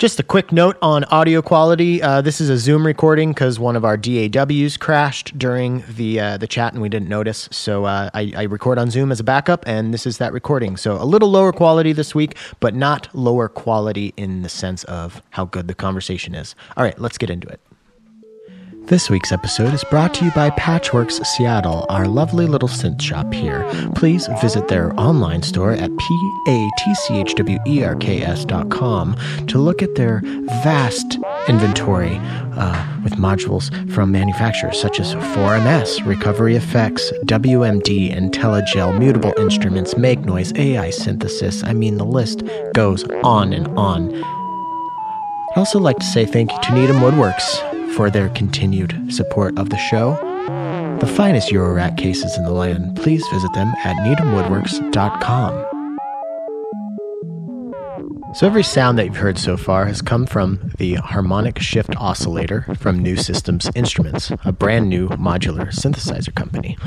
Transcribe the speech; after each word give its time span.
Just 0.00 0.18
a 0.18 0.22
quick 0.22 0.50
note 0.50 0.78
on 0.80 1.04
audio 1.04 1.42
quality. 1.42 2.00
Uh, 2.00 2.22
this 2.22 2.40
is 2.40 2.48
a 2.48 2.56
Zoom 2.56 2.86
recording 2.86 3.32
because 3.32 3.58
one 3.58 3.76
of 3.76 3.84
our 3.84 3.98
DAWs 3.98 4.78
crashed 4.78 5.38
during 5.38 5.84
the 5.86 6.18
uh, 6.18 6.36
the 6.38 6.46
chat 6.46 6.72
and 6.72 6.80
we 6.80 6.88
didn't 6.88 7.10
notice. 7.10 7.50
So 7.52 7.84
uh, 7.84 8.08
I, 8.14 8.32
I, 8.34 8.42
record 8.44 8.78
on 8.78 8.88
Zoom 8.90 9.12
as 9.12 9.20
a 9.20 9.24
backup, 9.24 9.62
and 9.66 9.92
this 9.92 10.06
is 10.06 10.16
that 10.16 10.32
recording. 10.32 10.78
So 10.78 10.96
a 10.96 11.04
little 11.04 11.30
lower 11.30 11.52
quality 11.52 11.92
this 11.92 12.14
week, 12.14 12.38
but 12.60 12.74
not 12.74 13.14
lower 13.14 13.46
quality 13.46 14.14
in 14.16 14.40
the 14.40 14.48
sense 14.48 14.84
of 14.84 15.20
how 15.28 15.44
good 15.44 15.68
the 15.68 15.74
conversation 15.74 16.34
is. 16.34 16.54
All 16.78 16.82
right, 16.82 16.98
let's 16.98 17.18
get 17.18 17.28
into 17.28 17.48
it. 17.48 17.60
This 18.86 19.08
week's 19.08 19.30
episode 19.30 19.72
is 19.72 19.84
brought 19.84 20.14
to 20.14 20.24
you 20.24 20.30
by 20.32 20.50
Patchwerks 20.50 21.24
Seattle, 21.24 21.86
our 21.88 22.08
lovely 22.08 22.46
little 22.46 22.68
synth 22.68 23.00
shop 23.00 23.32
here. 23.32 23.64
Please 23.94 24.28
visit 24.40 24.66
their 24.68 24.92
online 24.98 25.42
store 25.42 25.72
at 25.72 25.90
patchwerks.com 25.92 27.06
to 29.46 29.58
look 29.58 29.82
at 29.82 29.94
their 29.94 30.20
vast 30.64 31.18
inventory 31.46 32.16
uh, 32.20 33.00
with 33.04 33.12
modules 33.14 33.70
from 33.92 34.10
manufacturers 34.10 34.80
such 34.80 34.98
as 34.98 35.14
4MS, 35.14 36.04
Recovery 36.04 36.56
Effects, 36.56 37.12
WMD, 37.26 38.12
Intellijel, 38.12 38.98
Mutable 38.98 39.34
Instruments, 39.38 39.96
Make 39.96 40.20
Noise, 40.20 40.52
AI 40.56 40.90
Synthesis. 40.90 41.62
I 41.62 41.72
mean, 41.74 41.96
the 41.96 42.04
list 42.04 42.42
goes 42.74 43.04
on 43.22 43.52
and 43.52 43.68
on. 43.78 44.12
I'd 44.14 45.58
also 45.58 45.78
like 45.78 45.98
to 45.98 46.06
say 46.06 46.26
thank 46.26 46.50
you 46.50 46.58
to 46.62 46.74
Needham 46.74 46.96
Woodworks 46.96 47.79
for 47.96 48.10
their 48.10 48.28
continued 48.30 49.12
support 49.12 49.58
of 49.58 49.70
the 49.70 49.78
show. 49.78 50.16
The 51.00 51.06
finest 51.06 51.50
Eurorack 51.50 51.96
cases 51.96 52.36
in 52.36 52.44
the 52.44 52.52
land. 52.52 52.96
Please 52.96 53.24
visit 53.32 53.52
them 53.54 53.72
at 53.84 53.96
needhamwoodworks.com. 53.96 55.69
So, 58.32 58.46
every 58.46 58.62
sound 58.62 58.96
that 58.96 59.06
you've 59.06 59.16
heard 59.16 59.38
so 59.38 59.56
far 59.56 59.86
has 59.86 60.00
come 60.00 60.24
from 60.24 60.70
the 60.78 60.94
harmonic 60.94 61.58
shift 61.58 61.96
oscillator 61.96 62.64
from 62.78 63.00
New 63.00 63.16
Systems 63.16 63.68
Instruments, 63.74 64.30
a 64.44 64.52
brand 64.52 64.88
new 64.88 65.08
modular 65.08 65.72
synthesizer 65.72 66.32
company. 66.32 66.78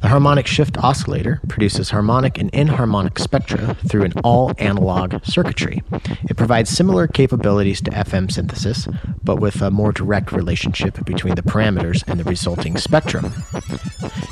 The 0.00 0.08
harmonic 0.08 0.46
shift 0.46 0.78
oscillator 0.78 1.40
produces 1.48 1.90
harmonic 1.90 2.38
and 2.38 2.52
inharmonic 2.52 3.18
spectra 3.18 3.74
through 3.88 4.04
an 4.04 4.12
all 4.22 4.52
analog 4.58 5.24
circuitry. 5.24 5.82
It 6.30 6.36
provides 6.36 6.70
similar 6.70 7.08
capabilities 7.08 7.80
to 7.80 7.90
FM 7.90 8.30
synthesis, 8.30 8.86
but 9.24 9.40
with 9.40 9.60
a 9.60 9.72
more 9.72 9.90
direct 9.90 10.30
relationship 10.30 11.04
between 11.04 11.34
the 11.34 11.42
parameters 11.42 12.04
and 12.06 12.20
the 12.20 12.24
resulting 12.24 12.78
spectrum. 12.78 13.32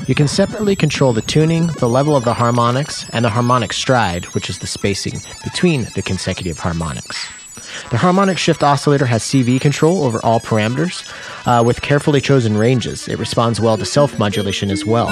You 0.06 0.14
can 0.14 0.28
separately 0.28 0.76
control 0.76 1.12
the 1.12 1.22
tuning, 1.22 1.66
the 1.78 1.88
level 1.88 2.16
of 2.16 2.24
the 2.24 2.34
harmonics, 2.34 3.08
and 3.10 3.24
the 3.24 3.30
harmonic 3.30 3.72
stride, 3.72 4.24
which 4.26 4.48
is 4.48 4.58
the 4.58 4.66
spacing 4.66 5.20
between 5.44 5.86
the 5.94 6.02
consecutive 6.02 6.59
harmonics. 6.60 7.28
The 7.90 7.98
harmonic 7.98 8.38
shift 8.38 8.62
oscillator 8.62 9.06
has 9.06 9.22
CV 9.22 9.60
control 9.60 10.04
over 10.04 10.20
all 10.24 10.40
parameters 10.40 11.08
uh, 11.46 11.62
with 11.64 11.82
carefully 11.82 12.20
chosen 12.20 12.56
ranges. 12.56 13.08
It 13.08 13.18
responds 13.18 13.60
well 13.60 13.76
to 13.76 13.84
self 13.84 14.18
modulation 14.18 14.70
as 14.70 14.84
well. 14.84 15.08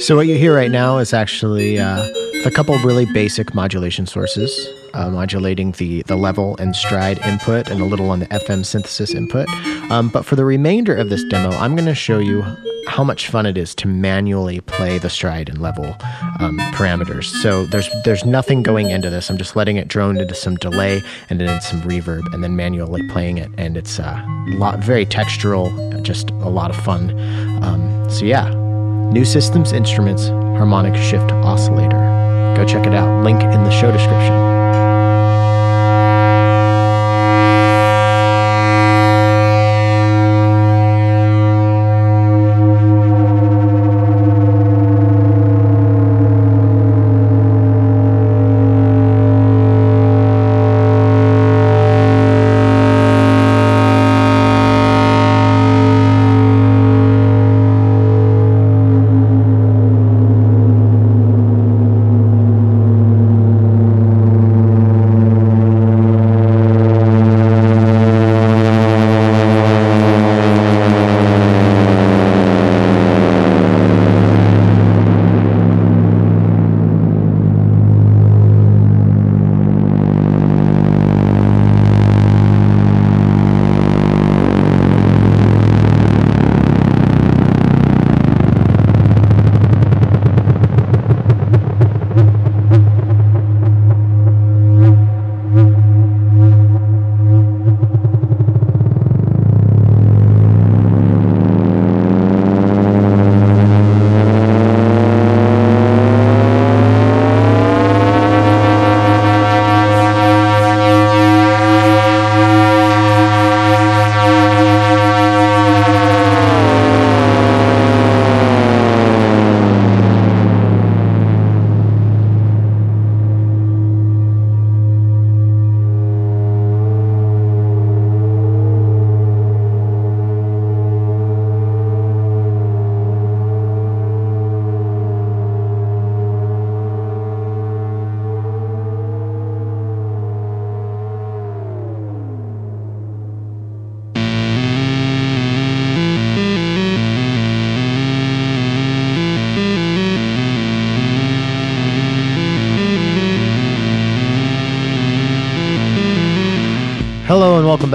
So, 0.00 0.16
what 0.16 0.26
you 0.26 0.36
hear 0.36 0.54
right 0.54 0.70
now 0.70 0.98
is 0.98 1.12
actually 1.12 1.78
uh, 1.78 2.02
a 2.44 2.50
couple 2.50 2.76
really 2.78 3.06
basic 3.06 3.54
modulation 3.54 4.06
sources. 4.06 4.68
Uh, 4.94 5.10
modulating 5.10 5.72
the, 5.72 6.00
the 6.04 6.16
level 6.16 6.56
and 6.56 6.74
stride 6.74 7.18
input 7.18 7.68
and 7.68 7.82
a 7.82 7.84
little 7.84 8.08
on 8.08 8.20
the 8.20 8.26
FM 8.28 8.64
synthesis 8.64 9.12
input. 9.12 9.46
Um, 9.90 10.08
but 10.08 10.24
for 10.24 10.36
the 10.36 10.44
remainder 10.46 10.96
of 10.96 11.10
this 11.10 11.22
demo, 11.24 11.50
I'm 11.50 11.76
going 11.76 11.84
to 11.84 11.94
show 11.94 12.18
you 12.18 12.42
how 12.86 13.04
much 13.04 13.28
fun 13.28 13.44
it 13.44 13.58
is 13.58 13.74
to 13.74 13.88
manually 13.88 14.60
play 14.60 14.98
the 14.98 15.10
stride 15.10 15.50
and 15.50 15.60
level 15.60 15.84
um, 16.40 16.58
parameters. 16.72 17.24
So 17.42 17.66
there's 17.66 17.90
there's 18.04 18.24
nothing 18.24 18.62
going 18.62 18.88
into 18.88 19.10
this. 19.10 19.28
I'm 19.28 19.36
just 19.36 19.54
letting 19.54 19.76
it 19.76 19.88
drone 19.88 20.18
into 20.18 20.34
some 20.34 20.56
delay 20.56 21.02
and 21.28 21.40
then 21.40 21.60
some 21.60 21.82
reverb, 21.82 22.32
and 22.32 22.42
then 22.42 22.56
manually 22.56 23.06
playing 23.08 23.38
it, 23.38 23.50
and 23.58 23.76
it's 23.76 23.98
a 23.98 24.08
uh, 24.08 24.24
lot 24.56 24.78
very 24.78 25.04
textural, 25.04 26.02
just 26.02 26.30
a 26.30 26.48
lot 26.48 26.70
of 26.70 26.76
fun. 26.76 27.10
Um, 27.62 28.08
so 28.08 28.24
yeah, 28.24 28.48
New 29.12 29.24
Systems 29.24 29.72
Instruments 29.72 30.28
Harmonic 30.58 30.94
Shift 30.96 31.30
Oscillator. 31.32 32.54
Go 32.56 32.64
check 32.66 32.86
it 32.86 32.94
out. 32.94 33.24
Link 33.24 33.42
in 33.42 33.64
the 33.64 33.70
show 33.70 33.92
description. 33.92 34.55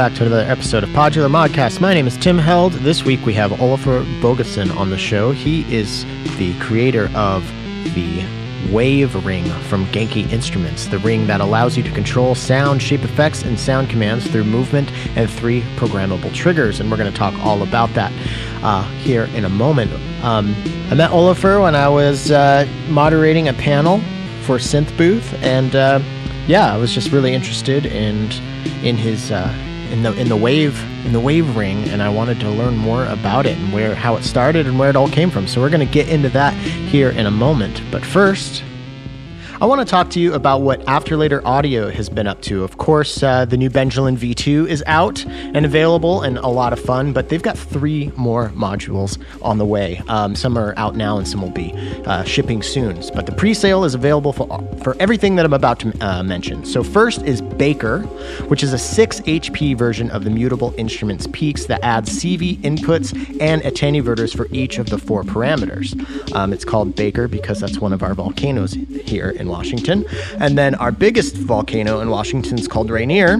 Back 0.01 0.15
to 0.15 0.25
another 0.25 0.49
episode 0.49 0.83
of 0.83 0.89
Podular 0.89 1.29
Modcast. 1.29 1.79
My 1.79 1.93
name 1.93 2.07
is 2.07 2.17
Tim 2.17 2.39
Held. 2.39 2.73
This 2.73 3.05
week 3.05 3.23
we 3.23 3.35
have 3.35 3.51
Olafur 3.51 4.03
Bogason 4.19 4.75
on 4.75 4.89
the 4.89 4.97
show. 4.97 5.31
He 5.31 5.61
is 5.71 6.05
the 6.37 6.57
creator 6.57 7.11
of 7.13 7.47
the 7.93 8.25
Wave 8.71 9.13
Ring 9.23 9.45
from 9.69 9.85
Genki 9.91 10.27
Instruments, 10.31 10.87
the 10.87 10.97
ring 10.97 11.27
that 11.27 11.39
allows 11.39 11.77
you 11.77 11.83
to 11.83 11.91
control 11.91 12.33
sound, 12.33 12.81
shape 12.81 13.03
effects, 13.03 13.43
and 13.43 13.59
sound 13.59 13.91
commands 13.91 14.25
through 14.25 14.45
movement 14.45 14.91
and 15.15 15.29
three 15.29 15.61
programmable 15.75 16.33
triggers. 16.33 16.79
And 16.79 16.89
we're 16.89 16.97
going 16.97 17.11
to 17.11 17.15
talk 17.15 17.37
all 17.45 17.61
about 17.61 17.93
that 17.93 18.11
uh, 18.63 18.81
here 19.01 19.25
in 19.35 19.45
a 19.45 19.49
moment. 19.49 19.93
Um, 20.23 20.55
I 20.89 20.95
met 20.95 21.11
Olafur 21.11 21.61
when 21.61 21.75
I 21.75 21.87
was 21.87 22.31
uh, 22.31 22.67
moderating 22.89 23.49
a 23.49 23.53
panel 23.53 23.99
for 24.45 24.57
Synth 24.57 24.97
Booth, 24.97 25.31
and 25.43 25.75
uh, 25.75 25.99
yeah, 26.47 26.73
I 26.73 26.77
was 26.77 26.91
just 26.91 27.11
really 27.11 27.35
interested 27.35 27.85
in 27.85 28.31
in 28.83 28.97
his 28.97 29.31
uh, 29.31 29.53
in 29.91 30.03
the 30.03 30.13
in 30.13 30.29
the 30.29 30.37
wave 30.37 30.81
in 31.05 31.13
the 31.13 31.19
wave 31.19 31.55
ring, 31.55 31.89
and 31.89 32.01
I 32.01 32.09
wanted 32.09 32.39
to 32.41 32.49
learn 32.49 32.77
more 32.77 33.05
about 33.05 33.45
it 33.45 33.57
and 33.57 33.73
where 33.73 33.93
how 33.95 34.15
it 34.15 34.23
started 34.23 34.67
and 34.67 34.79
where 34.79 34.89
it 34.89 34.95
all 34.95 35.09
came 35.09 35.29
from. 35.29 35.47
So 35.47 35.61
we're 35.61 35.69
going 35.69 35.85
to 35.85 35.93
get 35.93 36.07
into 36.07 36.29
that 36.29 36.53
here 36.53 37.09
in 37.09 37.25
a 37.25 37.31
moment. 37.31 37.81
But 37.91 38.05
first, 38.05 38.63
I 39.61 39.65
want 39.65 39.79
to 39.79 39.85
talk 39.85 40.09
to 40.11 40.19
you 40.19 40.33
about 40.33 40.61
what 40.61 40.83
Afterlater 40.87 41.45
Audio 41.45 41.91
has 41.91 42.09
been 42.09 42.25
up 42.25 42.41
to. 42.41 42.63
Of 42.63 42.79
course, 42.79 43.21
uh, 43.21 43.45
the 43.45 43.57
new 43.57 43.69
Benjolin 43.69 44.17
V2 44.17 44.67
is 44.67 44.83
out 44.87 45.23
and 45.23 45.67
available 45.67 46.23
and 46.23 46.39
a 46.39 46.47
lot 46.47 46.73
of 46.73 46.79
fun, 46.79 47.13
but 47.13 47.29
they've 47.29 47.43
got 47.43 47.59
three 47.59 48.11
more 48.17 48.49
modules 48.55 49.23
on 49.43 49.59
the 49.59 49.65
way. 49.65 50.01
Um, 50.07 50.35
some 50.35 50.57
are 50.57 50.73
out 50.77 50.95
now 50.95 51.19
and 51.19 51.27
some 51.27 51.43
will 51.43 51.51
be 51.51 51.73
uh, 52.07 52.23
shipping 52.23 52.63
soon. 52.63 53.03
But 53.13 53.27
the 53.27 53.33
pre 53.33 53.53
sale 53.53 53.83
is 53.83 53.93
available 53.93 54.33
for, 54.33 54.47
for 54.81 54.95
everything 54.99 55.35
that 55.35 55.45
I'm 55.45 55.53
about 55.53 55.79
to 55.81 55.95
uh, 56.01 56.23
mention. 56.23 56.65
So, 56.65 56.81
first 56.81 57.21
is 57.21 57.43
Baker, 57.43 57.99
which 58.47 58.63
is 58.63 58.73
a 58.73 58.79
6 58.79 59.19
HP 59.21 59.77
version 59.77 60.09
of 60.09 60.23
the 60.23 60.31
Mutable 60.31 60.73
Instruments 60.79 61.27
Peaks 61.33 61.67
that 61.67 61.83
adds 61.83 62.09
CV 62.09 62.57
inputs 62.61 63.13
and 63.39 63.61
attenuators 63.61 64.35
for 64.35 64.47
each 64.51 64.79
of 64.79 64.89
the 64.89 64.97
four 64.97 65.21
parameters. 65.21 65.93
Um, 66.33 66.51
it's 66.51 66.65
called 66.65 66.95
Baker 66.95 67.27
because 67.27 67.59
that's 67.59 67.77
one 67.77 67.93
of 67.93 68.01
our 68.01 68.15
volcanoes 68.15 68.73
here 69.05 69.29
in 69.29 69.50
Washington. 69.51 70.05
And 70.39 70.57
then 70.57 70.73
our 70.75 70.91
biggest 70.91 71.35
volcano 71.35 71.99
in 71.99 72.09
Washington 72.09 72.57
is 72.57 72.67
called 72.67 72.89
Rainier 72.89 73.37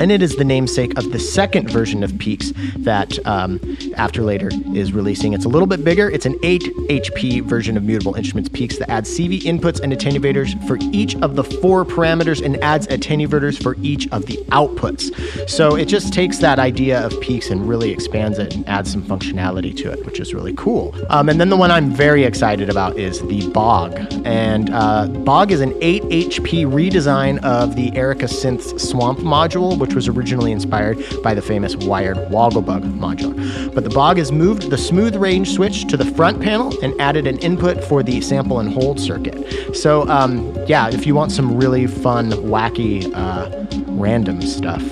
and 0.00 0.10
it 0.10 0.22
is 0.22 0.36
the 0.36 0.44
namesake 0.44 0.96
of 0.98 1.12
the 1.12 1.18
second 1.18 1.70
version 1.70 2.02
of 2.02 2.16
Peaks 2.18 2.52
that 2.78 3.18
um, 3.26 3.58
Afterlater 3.96 4.50
is 4.76 4.92
releasing. 4.92 5.32
It's 5.32 5.44
a 5.44 5.48
little 5.48 5.66
bit 5.66 5.84
bigger. 5.84 6.10
It's 6.10 6.26
an 6.26 6.38
8 6.42 6.62
HP 6.88 7.42
version 7.42 7.76
of 7.76 7.84
Mutable 7.84 8.14
Instruments 8.14 8.48
Peaks 8.48 8.78
that 8.78 8.90
adds 8.90 9.10
CV 9.10 9.42
inputs 9.42 9.80
and 9.80 9.92
attenuators 9.92 10.62
for 10.66 10.78
each 10.92 11.16
of 11.16 11.36
the 11.36 11.44
four 11.44 11.84
parameters 11.84 12.44
and 12.44 12.62
adds 12.62 12.86
attenuators 12.88 13.62
for 13.62 13.76
each 13.82 14.08
of 14.10 14.26
the 14.26 14.36
outputs. 14.48 15.48
So 15.48 15.76
it 15.76 15.86
just 15.86 16.12
takes 16.12 16.38
that 16.38 16.58
idea 16.58 17.04
of 17.04 17.18
Peaks 17.20 17.50
and 17.50 17.68
really 17.68 17.90
expands 17.90 18.38
it 18.38 18.54
and 18.54 18.68
adds 18.68 18.90
some 18.90 19.02
functionality 19.02 19.76
to 19.78 19.92
it, 19.92 20.04
which 20.04 20.20
is 20.20 20.34
really 20.34 20.54
cool. 20.54 20.94
Um, 21.08 21.28
and 21.28 21.40
then 21.40 21.48
the 21.48 21.56
one 21.56 21.70
I'm 21.70 21.90
very 21.90 22.24
excited 22.24 22.68
about 22.68 22.98
is 22.98 23.20
the 23.22 23.48
Bog. 23.50 23.98
And 24.24 24.70
uh, 24.70 25.06
Bog 25.08 25.52
is 25.52 25.60
an 25.60 25.74
8 25.80 26.02
HP 26.04 26.66
redesign 26.66 27.42
of 27.44 27.76
the 27.76 27.94
Erica 27.96 28.26
Synths 28.26 28.80
Swamp 28.80 29.20
module 29.20 29.78
which 29.84 29.94
was 29.94 30.08
originally 30.08 30.50
inspired 30.50 30.96
by 31.22 31.34
the 31.34 31.42
famous 31.42 31.76
Wiard 31.76 32.16
Wogglebug 32.30 32.84
modular. 32.98 33.74
But 33.74 33.84
the 33.84 33.90
Bog 33.90 34.16
has 34.16 34.32
moved 34.32 34.70
the 34.70 34.78
smooth 34.78 35.14
range 35.14 35.52
switch 35.52 35.86
to 35.88 35.98
the 35.98 36.06
front 36.06 36.40
panel 36.40 36.72
and 36.82 36.98
added 36.98 37.26
an 37.26 37.36
input 37.40 37.84
for 37.84 38.02
the 38.02 38.22
sample 38.22 38.60
and 38.60 38.72
hold 38.72 38.98
circuit. 38.98 39.76
So, 39.76 40.08
um, 40.08 40.56
yeah, 40.66 40.88
if 40.88 41.06
you 41.06 41.14
want 41.14 41.32
some 41.32 41.54
really 41.54 41.86
fun, 41.86 42.30
wacky, 42.30 43.12
uh, 43.14 43.66
random 43.92 44.40
stuff, 44.40 44.82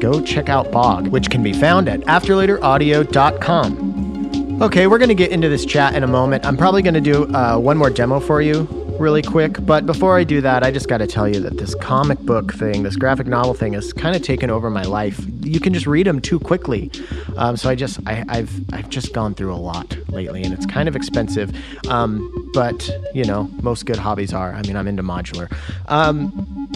go 0.00 0.22
check 0.22 0.48
out 0.48 0.72
Bog, 0.72 1.08
which 1.08 1.28
can 1.28 1.42
be 1.42 1.52
found 1.52 1.86
at 1.86 2.00
afterlateraudio.com. 2.00 4.62
Okay, 4.62 4.86
we're 4.86 4.96
going 4.96 5.10
to 5.10 5.14
get 5.14 5.30
into 5.30 5.50
this 5.50 5.66
chat 5.66 5.94
in 5.94 6.04
a 6.04 6.06
moment. 6.06 6.46
I'm 6.46 6.56
probably 6.56 6.80
going 6.80 6.94
to 6.94 7.02
do 7.02 7.26
uh, 7.34 7.58
one 7.58 7.76
more 7.76 7.90
demo 7.90 8.18
for 8.18 8.40
you 8.40 8.85
really 8.98 9.22
quick. 9.22 9.64
But 9.64 9.86
before 9.86 10.18
I 10.18 10.24
do 10.24 10.40
that, 10.40 10.62
I 10.62 10.70
just 10.70 10.88
got 10.88 10.98
to 10.98 11.06
tell 11.06 11.28
you 11.28 11.40
that 11.40 11.58
this 11.58 11.74
comic 11.76 12.18
book 12.20 12.54
thing, 12.54 12.82
this 12.82 12.96
graphic 12.96 13.26
novel 13.26 13.54
thing, 13.54 13.72
has 13.74 13.92
kind 13.92 14.16
of 14.16 14.22
taken 14.22 14.50
over 14.50 14.70
my 14.70 14.82
life. 14.82 15.20
You 15.42 15.60
can 15.60 15.72
just 15.74 15.86
read 15.86 16.06
them 16.06 16.20
too 16.20 16.38
quickly. 16.38 16.90
Um, 17.36 17.56
so 17.56 17.68
I 17.68 17.74
just, 17.74 18.00
I, 18.06 18.24
have 18.28 18.50
I've 18.72 18.88
just 18.88 19.12
gone 19.12 19.34
through 19.34 19.54
a 19.54 19.56
lot 19.56 19.96
lately, 20.08 20.42
and 20.42 20.52
it's 20.52 20.66
kind 20.66 20.88
of 20.88 20.96
expensive. 20.96 21.54
Um, 21.88 22.50
but 22.54 22.88
you 23.14 23.24
know, 23.24 23.44
most 23.62 23.86
good 23.86 23.96
hobbies 23.96 24.32
are. 24.32 24.52
I 24.52 24.62
mean, 24.62 24.76
I'm 24.76 24.88
into 24.88 25.02
modular. 25.02 25.52
Um, 25.86 26.68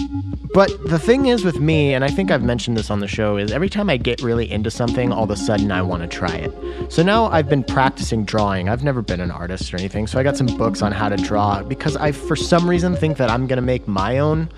but 0.53 0.73
the 0.85 0.99
thing 0.99 1.27
is 1.27 1.45
with 1.45 1.61
me, 1.61 1.95
and 1.95 2.05
I 2.05 2.09
think 2.09 2.31
I've 2.31 2.43
mentioned 2.43 2.77
this 2.77 2.91
on 2.91 3.01
the 3.01 3.07
show, 3.07 3.37
is 3.37 3.53
every 3.53 3.69
time 3.69 3.89
I 3.89 3.97
get 3.97 4.21
really 4.21 4.51
into 4.51 4.71
something, 4.71 5.13
all 5.13 5.25
of 5.25 5.31
a 5.31 5.37
sudden 5.37 5.71
I 5.71 5.83
want 5.83 6.03
to 6.03 6.09
try 6.09 6.35
it. 6.35 6.53
So 6.93 7.03
now 7.03 7.27
I've 7.27 7.49
been 7.49 7.63
practicing 7.63 8.25
drawing. 8.25 8.69
I've 8.69 8.83
never 8.83 9.01
been 9.01 9.21
an 9.21 9.31
artist 9.31 9.73
or 9.73 9.77
anything, 9.77 10.07
so 10.07 10.19
I 10.19 10.23
got 10.23 10.37
some 10.37 10.47
books 10.47 10.83
on 10.83 10.91
how 10.91 11.09
to 11.09 11.17
draw 11.17 11.63
because 11.63 11.97
I, 11.97 12.11
for 12.11 12.35
some 12.35 12.69
reason, 12.69 12.97
think 12.97 13.17
that 13.19 13.31
I'm 13.31 13.47
gonna 13.47 13.63
make 13.63 13.87
my 13.87 14.19
own, 14.19 14.49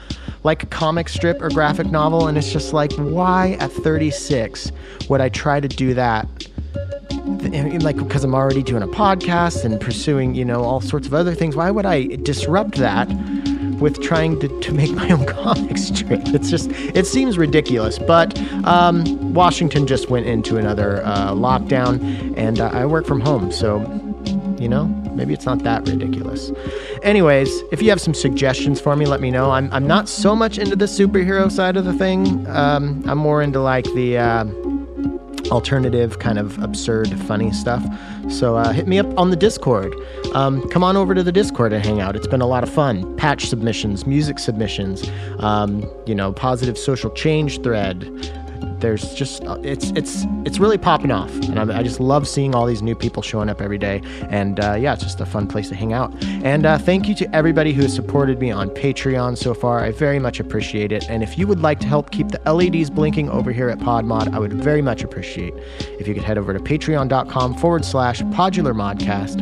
like 0.44 0.70
comic 0.70 1.08
strip 1.08 1.42
or 1.42 1.50
graphic 1.50 1.90
novel, 1.90 2.26
and 2.26 2.38
it's 2.38 2.52
just 2.52 2.72
like, 2.72 2.92
why 2.92 3.56
at 3.60 3.70
36 3.70 4.72
would 5.08 5.20
I 5.20 5.28
try 5.28 5.60
to 5.60 5.68
do 5.68 5.94
that? 5.94 6.26
like 7.82 7.96
because 7.96 8.24
I'm 8.24 8.34
already 8.34 8.62
doing 8.62 8.82
a 8.82 8.88
podcast 8.88 9.64
and 9.64 9.80
pursuing, 9.80 10.34
you 10.34 10.44
know, 10.44 10.64
all 10.64 10.80
sorts 10.80 11.06
of 11.06 11.14
other 11.14 11.34
things. 11.34 11.54
Why 11.54 11.70
would 11.70 11.86
I 11.86 12.06
disrupt 12.06 12.76
that 12.76 13.08
with 13.82 14.00
trying 14.00 14.40
to, 14.40 14.49
to 14.61 14.73
make 14.73 14.93
my 14.93 15.11
own 15.11 15.26
comic 15.43 15.76
strip. 15.76 16.23
It's 16.26 16.49
just, 16.49 16.70
it 16.70 17.06
seems 17.06 17.37
ridiculous. 17.37 17.99
But 17.99 18.38
um, 18.64 19.34
Washington 19.34 19.87
just 19.87 20.08
went 20.08 20.26
into 20.26 20.56
another 20.56 21.05
uh, 21.05 21.32
lockdown, 21.32 22.37
and 22.37 22.61
uh, 22.61 22.70
I 22.73 22.87
work 22.87 23.06
from 23.06 23.20
home. 23.20 23.52
So, 23.52 23.81
you 24.58 24.69
know, 24.69 24.87
maybe 25.14 25.34
it's 25.34 25.44
not 25.44 25.64
that 25.64 25.87
ridiculous. 25.88 26.52
Anyways, 27.02 27.50
if 27.73 27.82
you 27.82 27.90
have 27.90 28.00
some 28.00 28.14
suggestions 28.14 28.81
for 28.81 28.94
me, 28.96 29.06
let 29.06 29.20
me 29.20 29.31
know. 29.31 29.50
I'm, 29.50 29.70
I'm 29.73 29.87
not 29.87 30.08
so 30.08 30.37
much 30.37 30.56
into 30.56 30.76
the 30.76 30.87
superhero 30.87 31.50
side 31.50 31.76
of 31.76 31.84
the 31.84 31.93
thing, 31.93 32.46
um, 32.49 33.02
I'm 33.06 33.19
more 33.19 33.43
into 33.43 33.61
like 33.61 33.84
the. 33.93 34.19
Uh, 34.19 34.44
alternative, 35.50 36.18
kind 36.18 36.38
of 36.38 36.58
absurd, 36.62 37.08
funny 37.22 37.52
stuff. 37.52 37.84
So 38.30 38.56
uh, 38.56 38.72
hit 38.72 38.86
me 38.86 38.98
up 38.98 39.18
on 39.18 39.30
the 39.30 39.36
Discord. 39.36 39.94
Um, 40.34 40.68
come 40.70 40.84
on 40.84 40.96
over 40.96 41.14
to 41.14 41.22
the 41.22 41.32
Discord 41.32 41.72
and 41.72 41.84
hang 41.84 42.00
out. 42.00 42.16
It's 42.16 42.26
been 42.26 42.40
a 42.40 42.46
lot 42.46 42.62
of 42.62 42.70
fun. 42.70 43.16
Patch 43.16 43.48
submissions, 43.48 44.06
music 44.06 44.38
submissions, 44.38 45.08
um, 45.38 45.88
you 46.06 46.14
know, 46.14 46.32
positive 46.32 46.78
social 46.78 47.10
change 47.10 47.62
thread 47.62 48.04
there's 48.82 49.14
just 49.14 49.43
it's 49.62 49.90
it's 49.93 50.26
it's 50.44 50.58
really 50.58 50.76
popping 50.76 51.11
off, 51.11 51.32
and 51.49 51.58
I, 51.58 51.79
I, 51.79 51.82
just 51.82 52.00
love 52.00 52.26
seeing 52.29 52.55
all 52.55 52.67
these 52.67 52.82
new 52.82 52.94
people 52.94 53.23
showing 53.23 53.49
up 53.49 53.62
every 53.62 53.79
day. 53.79 54.02
And 54.29 54.58
uh, 54.61 54.75
yeah, 54.75 54.93
it's 54.93 55.05
just 55.05 55.20
a 55.20 55.26
fun 55.26 55.46
place 55.46 55.69
to 55.69 55.75
hang 55.75 55.93
out. 55.93 56.12
And 56.43 56.67
uh, 56.67 56.79
thank 56.79 57.08
you 57.08 57.14
to 57.14 57.34
everybody 57.34 57.73
who 57.73 57.82
has 57.82 57.94
supported 57.94 58.40
me 58.40 58.50
on 58.50 58.69
Patreon 58.70 59.38
so 59.38 59.55
far. 59.55 59.81
I 59.81 59.93
very 59.93 60.19
much 60.19 60.40
appreciate 60.40 60.93
it. 60.93 61.08
And 61.08 61.23
if 61.23 61.38
you 61.38 61.46
would 61.46 61.61
like 61.61 61.79
to 61.81 61.87
help 61.87 62.11
keep 62.11 62.29
the 62.29 62.40
LEDs 62.52 62.90
blinking 62.90 63.31
over 63.31 63.52
here 63.52 63.69
at 63.69 63.79
PodMod, 63.79 64.34
I 64.34 64.38
would 64.38 64.52
very 64.52 64.82
much 64.82 65.05
appreciate 65.05 65.55
if 65.99 66.08
you 66.08 66.14
could 66.14 66.25
head 66.25 66.37
over 66.37 66.52
to 66.52 66.58
patreon.com 66.58 67.55
forward 67.55 67.84
slash 67.84 68.20
podular 68.23 68.75
modcast. 68.75 69.40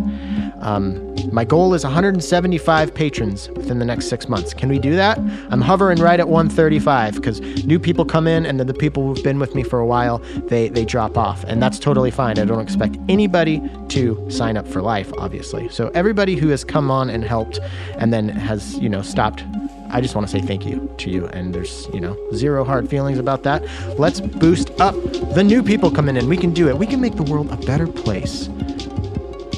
Um, 0.60 1.10
my 1.32 1.44
goal 1.44 1.74
is 1.74 1.84
175 1.84 2.94
patrons 2.94 3.48
within 3.50 3.78
the 3.78 3.84
next 3.84 4.08
six 4.08 4.28
months. 4.28 4.52
Can 4.52 4.68
we 4.68 4.78
do 4.78 4.94
that? 4.96 5.18
I'm 5.50 5.60
hovering 5.60 5.98
right 5.98 6.18
at 6.18 6.28
135 6.28 7.14
because 7.14 7.40
new 7.64 7.78
people 7.78 8.04
come 8.04 8.26
in 8.26 8.46
and 8.46 8.58
then 8.58 8.66
the 8.66 8.74
people 8.74 9.06
who've 9.06 9.22
been 9.22 9.29
with 9.38 9.54
me 9.54 9.62
for 9.62 9.78
a 9.78 9.86
while, 9.86 10.18
they, 10.48 10.68
they 10.68 10.84
drop 10.84 11.16
off. 11.16 11.44
And 11.44 11.62
that's 11.62 11.78
totally 11.78 12.10
fine. 12.10 12.38
I 12.38 12.44
don't 12.44 12.60
expect 12.60 12.96
anybody 13.08 13.62
to 13.88 14.30
sign 14.30 14.56
up 14.56 14.66
for 14.66 14.82
life, 14.82 15.12
obviously. 15.18 15.68
So 15.68 15.90
everybody 15.94 16.36
who 16.36 16.48
has 16.48 16.64
come 16.64 16.90
on 16.90 17.10
and 17.10 17.24
helped 17.24 17.60
and 17.96 18.12
then 18.12 18.28
has, 18.28 18.78
you 18.78 18.88
know, 18.88 19.02
stopped 19.02 19.44
I 19.92 20.00
just 20.00 20.14
want 20.14 20.28
to 20.28 20.30
say 20.30 20.40
thank 20.40 20.66
you 20.66 20.88
to 20.98 21.10
you. 21.10 21.26
And 21.26 21.52
there's, 21.52 21.88
you 21.92 22.00
know, 22.00 22.16
zero 22.32 22.64
hard 22.64 22.88
feelings 22.88 23.18
about 23.18 23.42
that. 23.42 23.64
Let's 23.98 24.20
boost 24.20 24.70
up 24.80 24.94
the 25.34 25.42
new 25.42 25.62
people 25.62 25.90
coming 25.90 26.16
in. 26.16 26.28
We 26.28 26.36
can 26.36 26.52
do 26.52 26.68
it. 26.68 26.78
We 26.78 26.86
can 26.86 27.00
make 27.00 27.16
the 27.16 27.24
world 27.24 27.50
a 27.50 27.56
better 27.56 27.86
place 27.86 28.48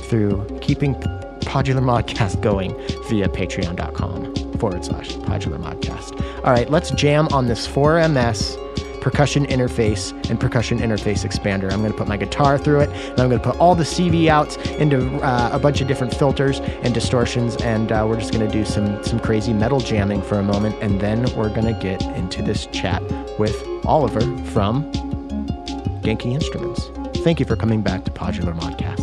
through 0.09 0.59
keeping 0.61 0.95
Podular 1.43 1.83
Modcast 1.83 2.41
going 2.41 2.75
via 3.09 3.29
patreon.com 3.29 4.35
forward 4.59 4.85
slash 4.85 5.11
Podular 5.17 5.62
Modcast. 5.62 6.19
All 6.45 6.52
right, 6.52 6.71
let's 6.71 6.91
jam 6.93 7.29
on 7.29 7.47
this 7.47 7.69
4MS 7.69 8.57
percussion 9.02 9.44
interface 9.47 10.12
and 10.30 10.38
percussion 10.38 10.78
interface 10.78 11.26
expander. 11.28 11.71
I'm 11.73 11.80
going 11.80 11.90
to 11.90 11.99
put 11.99 12.06
my 12.06 12.16
guitar 12.16 12.56
through 12.56 12.80
it, 12.80 12.90
and 12.90 13.21
I'm 13.21 13.28
going 13.28 13.40
to 13.40 13.50
put 13.50 13.59
all 13.59 13.75
the 13.75 13.82
CV 13.82 14.28
outs 14.28 14.56
into 14.78 15.16
uh, 15.23 15.50
a 15.52 15.59
bunch 15.59 15.80
of 15.80 15.88
different 15.88 16.14
filters 16.14 16.61
and 16.61 16.94
distortions, 16.94 17.56
and 17.56 17.90
uh, 17.90 18.06
we're 18.09 18.18
just 18.18 18.32
going 18.32 18.47
to 18.47 18.52
do 18.52 18.64
some 18.64 19.02
some 19.02 19.18
crazy 19.18 19.52
metal 19.52 19.80
jamming 19.80 20.23
for 20.23 20.38
a 20.38 20.42
moment, 20.42 20.76
and 20.80 21.00
then 21.00 21.23
we're 21.35 21.52
going 21.52 21.66
to 21.66 21.78
get 21.80 22.00
into 22.16 22.42
this 22.42 22.66
chat 22.66 23.02
with 23.38 23.61
Oliver 23.85 24.21
from 24.47 24.90
Genki 26.02 26.32
Instruments. 26.32 26.90
Thank 27.25 27.40
you 27.40 27.47
for 27.47 27.56
coming 27.56 27.82
back 27.82 28.04
to 28.04 28.11
Podular 28.12 28.56
Modcast. 28.59 29.01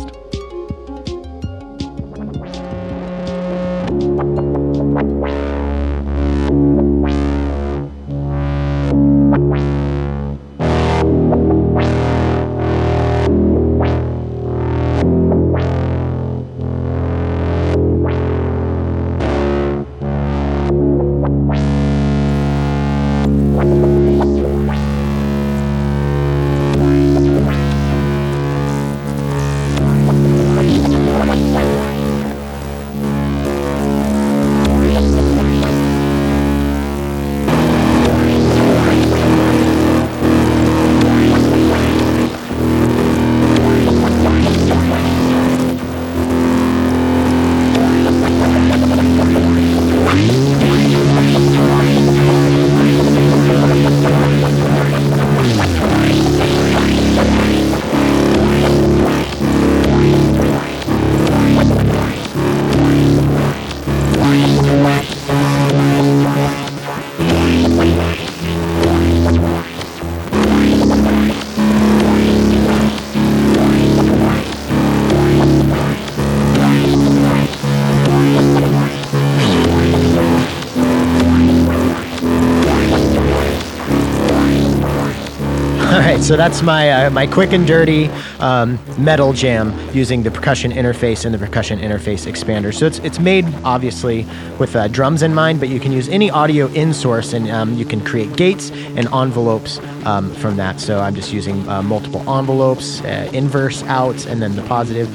So 86.30 86.36
that's 86.36 86.62
my 86.62 86.92
uh, 86.92 87.10
my 87.10 87.26
quick 87.26 87.52
and 87.52 87.66
dirty 87.66 88.06
um, 88.38 88.78
metal 88.96 89.32
jam 89.32 89.74
using 89.92 90.22
the 90.22 90.30
percussion 90.30 90.70
interface 90.70 91.24
and 91.24 91.34
the 91.34 91.38
percussion 91.38 91.80
interface 91.80 92.30
expander. 92.30 92.72
So 92.72 92.86
it's 92.86 93.00
it's 93.00 93.18
made 93.18 93.52
obviously 93.64 94.24
with 94.56 94.76
uh, 94.76 94.86
drums 94.86 95.24
in 95.24 95.34
mind, 95.34 95.58
but 95.58 95.68
you 95.68 95.80
can 95.80 95.90
use 95.90 96.08
any 96.08 96.30
audio 96.30 96.68
in 96.68 96.94
source, 96.94 97.32
and 97.32 97.50
um, 97.50 97.74
you 97.74 97.84
can 97.84 98.00
create 98.00 98.36
gates 98.36 98.70
and 98.70 99.12
envelopes 99.12 99.80
um, 100.04 100.32
from 100.34 100.56
that. 100.56 100.78
So 100.78 101.00
I'm 101.00 101.16
just 101.16 101.32
using 101.32 101.68
uh, 101.68 101.82
multiple 101.82 102.20
envelopes, 102.32 103.00
uh, 103.00 103.28
inverse 103.32 103.82
out, 103.84 104.24
and 104.26 104.40
then 104.40 104.54
the 104.54 104.62
positive 104.62 105.08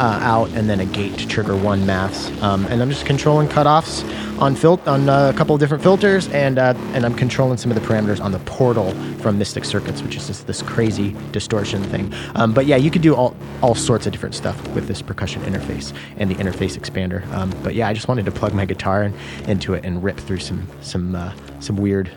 uh, 0.00 0.18
out, 0.22 0.48
and 0.50 0.68
then 0.68 0.80
a 0.80 0.86
gate 0.86 1.18
to 1.18 1.28
trigger 1.28 1.54
one 1.54 1.84
maths. 1.84 2.30
Um, 2.42 2.64
and 2.66 2.80
I'm 2.80 2.88
just 2.88 3.04
controlling 3.04 3.48
cutoffs 3.48 4.02
on 4.40 4.56
fil- 4.56 4.80
on 4.86 5.08
uh, 5.10 5.30
a 5.32 5.36
couple 5.36 5.54
of 5.54 5.60
different 5.60 5.82
filters, 5.82 6.28
and 6.28 6.58
uh, 6.58 6.74
and 6.94 7.04
I'm 7.04 7.14
controlling 7.14 7.58
some 7.58 7.70
of 7.70 7.80
the 7.80 7.86
parameters 7.86 8.18
on 8.20 8.32
the 8.32 8.38
portal 8.40 8.92
from 9.18 9.38
Mystic 9.38 9.64
Circuits, 9.66 10.02
which 10.02 10.16
is 10.16 10.26
just 10.26 10.46
this 10.46 10.62
crazy 10.62 11.14
distortion 11.32 11.82
thing. 11.84 12.12
Um, 12.34 12.54
but 12.54 12.64
yeah, 12.64 12.76
you 12.76 12.90
could 12.90 13.02
do 13.02 13.14
all 13.14 13.36
all 13.62 13.74
sorts 13.74 14.06
of 14.06 14.12
different 14.12 14.34
stuff 14.34 14.56
with 14.74 14.88
this 14.88 15.02
percussion 15.02 15.42
interface 15.42 15.94
and 16.16 16.30
the 16.30 16.34
interface 16.36 16.78
expander. 16.78 17.30
Um, 17.32 17.52
but 17.62 17.74
yeah, 17.74 17.86
I 17.86 17.92
just 17.92 18.08
wanted 18.08 18.24
to 18.24 18.32
plug 18.32 18.54
my 18.54 18.64
guitar 18.64 19.02
in, 19.02 19.14
into 19.46 19.74
it 19.74 19.84
and 19.84 20.02
rip 20.02 20.16
through 20.16 20.38
some 20.40 20.66
some 20.80 21.14
uh, 21.14 21.34
some 21.60 21.76
weird 21.76 22.10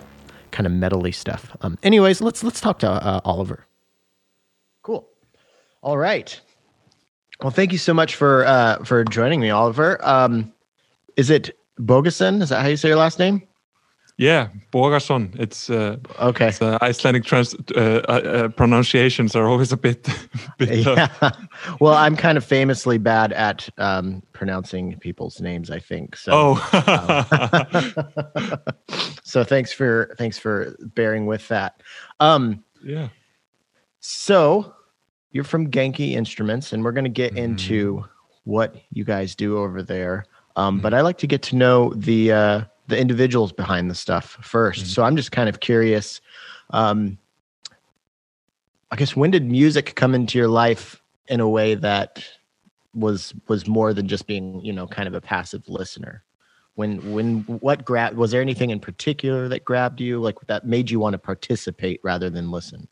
kind 0.52 0.66
of 0.66 0.72
metally 0.72 1.14
stuff. 1.14 1.56
Um, 1.60 1.78
anyways, 1.84 2.22
let's 2.22 2.44
let's 2.44 2.62
talk 2.62 2.80
to 2.80 2.90
uh, 2.90 3.20
Oliver. 3.26 3.66
Cool. 4.84 5.06
All 5.82 5.98
right. 5.98 6.40
Well, 7.44 7.52
thank 7.52 7.74
you 7.74 7.78
so 7.78 7.94
much 7.94 8.16
for 8.16 8.46
uh, 8.46 8.84
for 8.86 9.04
joining 9.04 9.42
me, 9.42 9.50
Oliver. 9.50 10.00
Um, 10.08 10.54
is 11.18 11.30
it 11.30 11.60
Bogason? 11.78 12.42
Is 12.42 12.50
that 12.50 12.62
how 12.62 12.70
you 12.70 12.78
say 12.78 12.88
your 12.88 12.98
last 12.98 13.20
name? 13.20 13.46
Yeah, 14.18 14.48
Bogason. 14.72 15.38
It's 15.38 15.70
uh, 15.70 15.98
okay. 16.22 16.48
It's, 16.48 16.62
uh, 16.62 16.78
Icelandic 16.82 17.26
trans- 17.26 17.54
uh, 17.76 17.80
uh, 18.08 18.48
pronunciations 18.48 19.36
are 19.36 19.46
always 19.46 19.74
a 19.74 19.78
bit. 19.78 20.08
bit 20.58 20.86
yeah. 20.86 21.10
well, 21.82 21.96
I'm 21.96 22.16
kind 22.16 22.38
of 22.38 22.46
famously 22.46 22.98
bad 22.98 23.34
at 23.34 23.68
um, 23.78 24.24
pronouncing 24.32 24.98
people's 25.00 25.42
names. 25.42 25.70
I 25.70 25.80
think 25.80 26.16
so. 26.16 26.32
Oh. 26.34 27.26
um, 28.48 28.58
so 29.24 29.44
thanks 29.44 29.74
for 29.74 30.16
thanks 30.18 30.38
for 30.40 30.78
bearing 30.80 31.26
with 31.26 31.46
that. 31.50 31.84
Um, 32.22 32.64
yeah. 32.82 33.10
So 34.00 34.76
you're 35.34 35.44
from 35.44 35.70
Genki 35.70 36.14
Instruments, 36.14 36.72
and 36.72 36.84
we're 36.84 36.94
going 36.94 37.04
to 37.04 37.10
get 37.10 37.32
mm-hmm. 37.32 37.44
into 37.44 38.06
what 38.46 38.76
you 38.92 39.04
guys 39.04 39.36
do 39.36 39.58
over 39.58 39.84
there. 39.84 40.26
Um, 40.56 40.76
mm-hmm. 40.76 40.84
But 40.84 40.94
I 40.94 41.02
like 41.02 41.18
to 41.18 41.28
get 41.28 41.42
to 41.44 41.56
know 41.58 41.92
the 41.96 42.32
uh, 42.32 42.62
the 42.88 42.98
individuals 42.98 43.52
behind 43.52 43.90
the 43.90 43.96
stuff 43.96 44.38
1st 44.42 44.70
mm-hmm. 44.70 44.86
So 44.86 45.04
I'm 45.04 45.16
just 45.18 45.32
kind 45.32 45.50
of 45.50 45.60
curious. 45.60 46.22
Um, 46.70 47.18
I 48.92 48.96
guess 48.96 49.16
when 49.16 49.32
did 49.32 49.44
music 49.44 49.96
come 49.96 50.14
into 50.14 50.38
your 50.38 50.48
life 50.48 51.02
in 51.28 51.40
a 51.40 51.50
way 51.50 51.76
that 51.76 52.24
was 52.94 53.34
was 53.48 53.68
more 53.68 53.92
than 53.94 54.08
just 54.08 54.28
being 54.28 54.64
you 54.64 54.72
know 54.72 54.88
kind 54.88 55.08
of 55.08 55.16
a 55.16 55.22
passive 55.22 55.68
listener? 55.68 56.24
When 56.76 57.14
when 57.14 57.42
what 57.42 57.86
grabbed 57.86 58.18
was 58.18 58.32
there 58.32 58.42
anything 58.42 58.70
in 58.70 58.80
particular 58.80 59.48
that 59.48 59.66
grabbed 59.66 60.00
you 60.00 60.20
like 60.20 60.36
that 60.46 60.68
made 60.68 60.92
you 60.92 61.00
want 61.00 61.14
to 61.14 61.20
participate 61.20 62.00
rather 62.04 62.30
than 62.30 62.52
listen? 62.52 62.88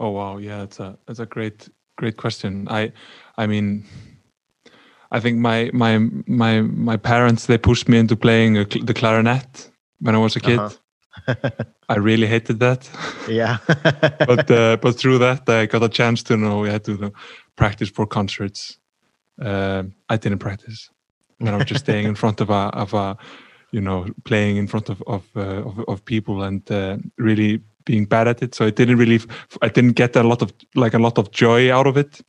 Oh 0.00 0.10
wow, 0.10 0.38
yeah, 0.38 0.62
it's 0.62 0.80
a 0.80 0.96
it's 1.08 1.20
a 1.20 1.26
great 1.26 1.68
great 1.96 2.16
question. 2.16 2.68
I 2.70 2.92
I 3.36 3.46
mean, 3.46 3.84
I 5.10 5.20
think 5.20 5.38
my 5.38 5.70
my 5.72 5.98
my 6.26 6.62
my 6.62 6.96
parents 6.96 7.46
they 7.46 7.58
pushed 7.58 7.88
me 7.88 7.98
into 7.98 8.16
playing 8.16 8.58
a, 8.58 8.64
the 8.64 8.94
clarinet 8.94 9.70
when 10.00 10.14
I 10.14 10.18
was 10.18 10.36
a 10.36 10.40
kid. 10.40 10.58
Uh-huh. 10.58 10.74
I 11.88 11.96
really 11.96 12.26
hated 12.26 12.60
that. 12.60 12.88
Yeah, 13.28 13.58
but 14.26 14.50
uh, 14.50 14.76
but 14.76 14.96
through 14.96 15.18
that 15.18 15.48
I 15.48 15.66
got 15.66 15.82
a 15.82 15.88
chance 15.88 16.22
to 16.24 16.36
know 16.36 16.60
we 16.60 16.70
had 16.70 16.84
to 16.84 17.06
uh, 17.06 17.10
practice 17.56 17.90
for 17.90 18.06
concerts. 18.06 18.78
Uh, 19.40 19.84
I 20.08 20.16
didn't 20.16 20.38
practice, 20.38 20.90
and 21.40 21.48
I 21.48 21.56
was 21.56 21.66
just 21.66 21.84
staying 21.84 22.06
in 22.06 22.14
front 22.22 22.40
of 22.40 22.50
a 22.50 22.70
of 22.74 22.94
a 22.94 23.16
you 23.72 23.80
know 23.80 24.06
playing 24.24 24.56
in 24.58 24.66
front 24.66 24.88
of 24.88 25.02
of 25.06 25.24
uh, 25.36 25.62
of, 25.64 25.80
of, 25.88 26.04
people 26.04 26.42
and 26.42 26.70
uh, 26.70 26.96
really 27.16 27.60
being 27.88 28.04
bad 28.04 28.28
at 28.28 28.42
it. 28.42 28.54
So 28.54 28.66
I 28.66 28.70
didn't 28.70 28.98
really, 28.98 29.20
I 29.62 29.68
didn't 29.68 29.96
get 29.96 30.14
a 30.14 30.22
lot 30.22 30.42
of 30.42 30.52
like 30.74 30.94
a 30.94 30.98
lot 30.98 31.18
of 31.18 31.30
joy 31.30 31.72
out 31.72 31.86
of 31.86 31.96
it. 31.96 32.20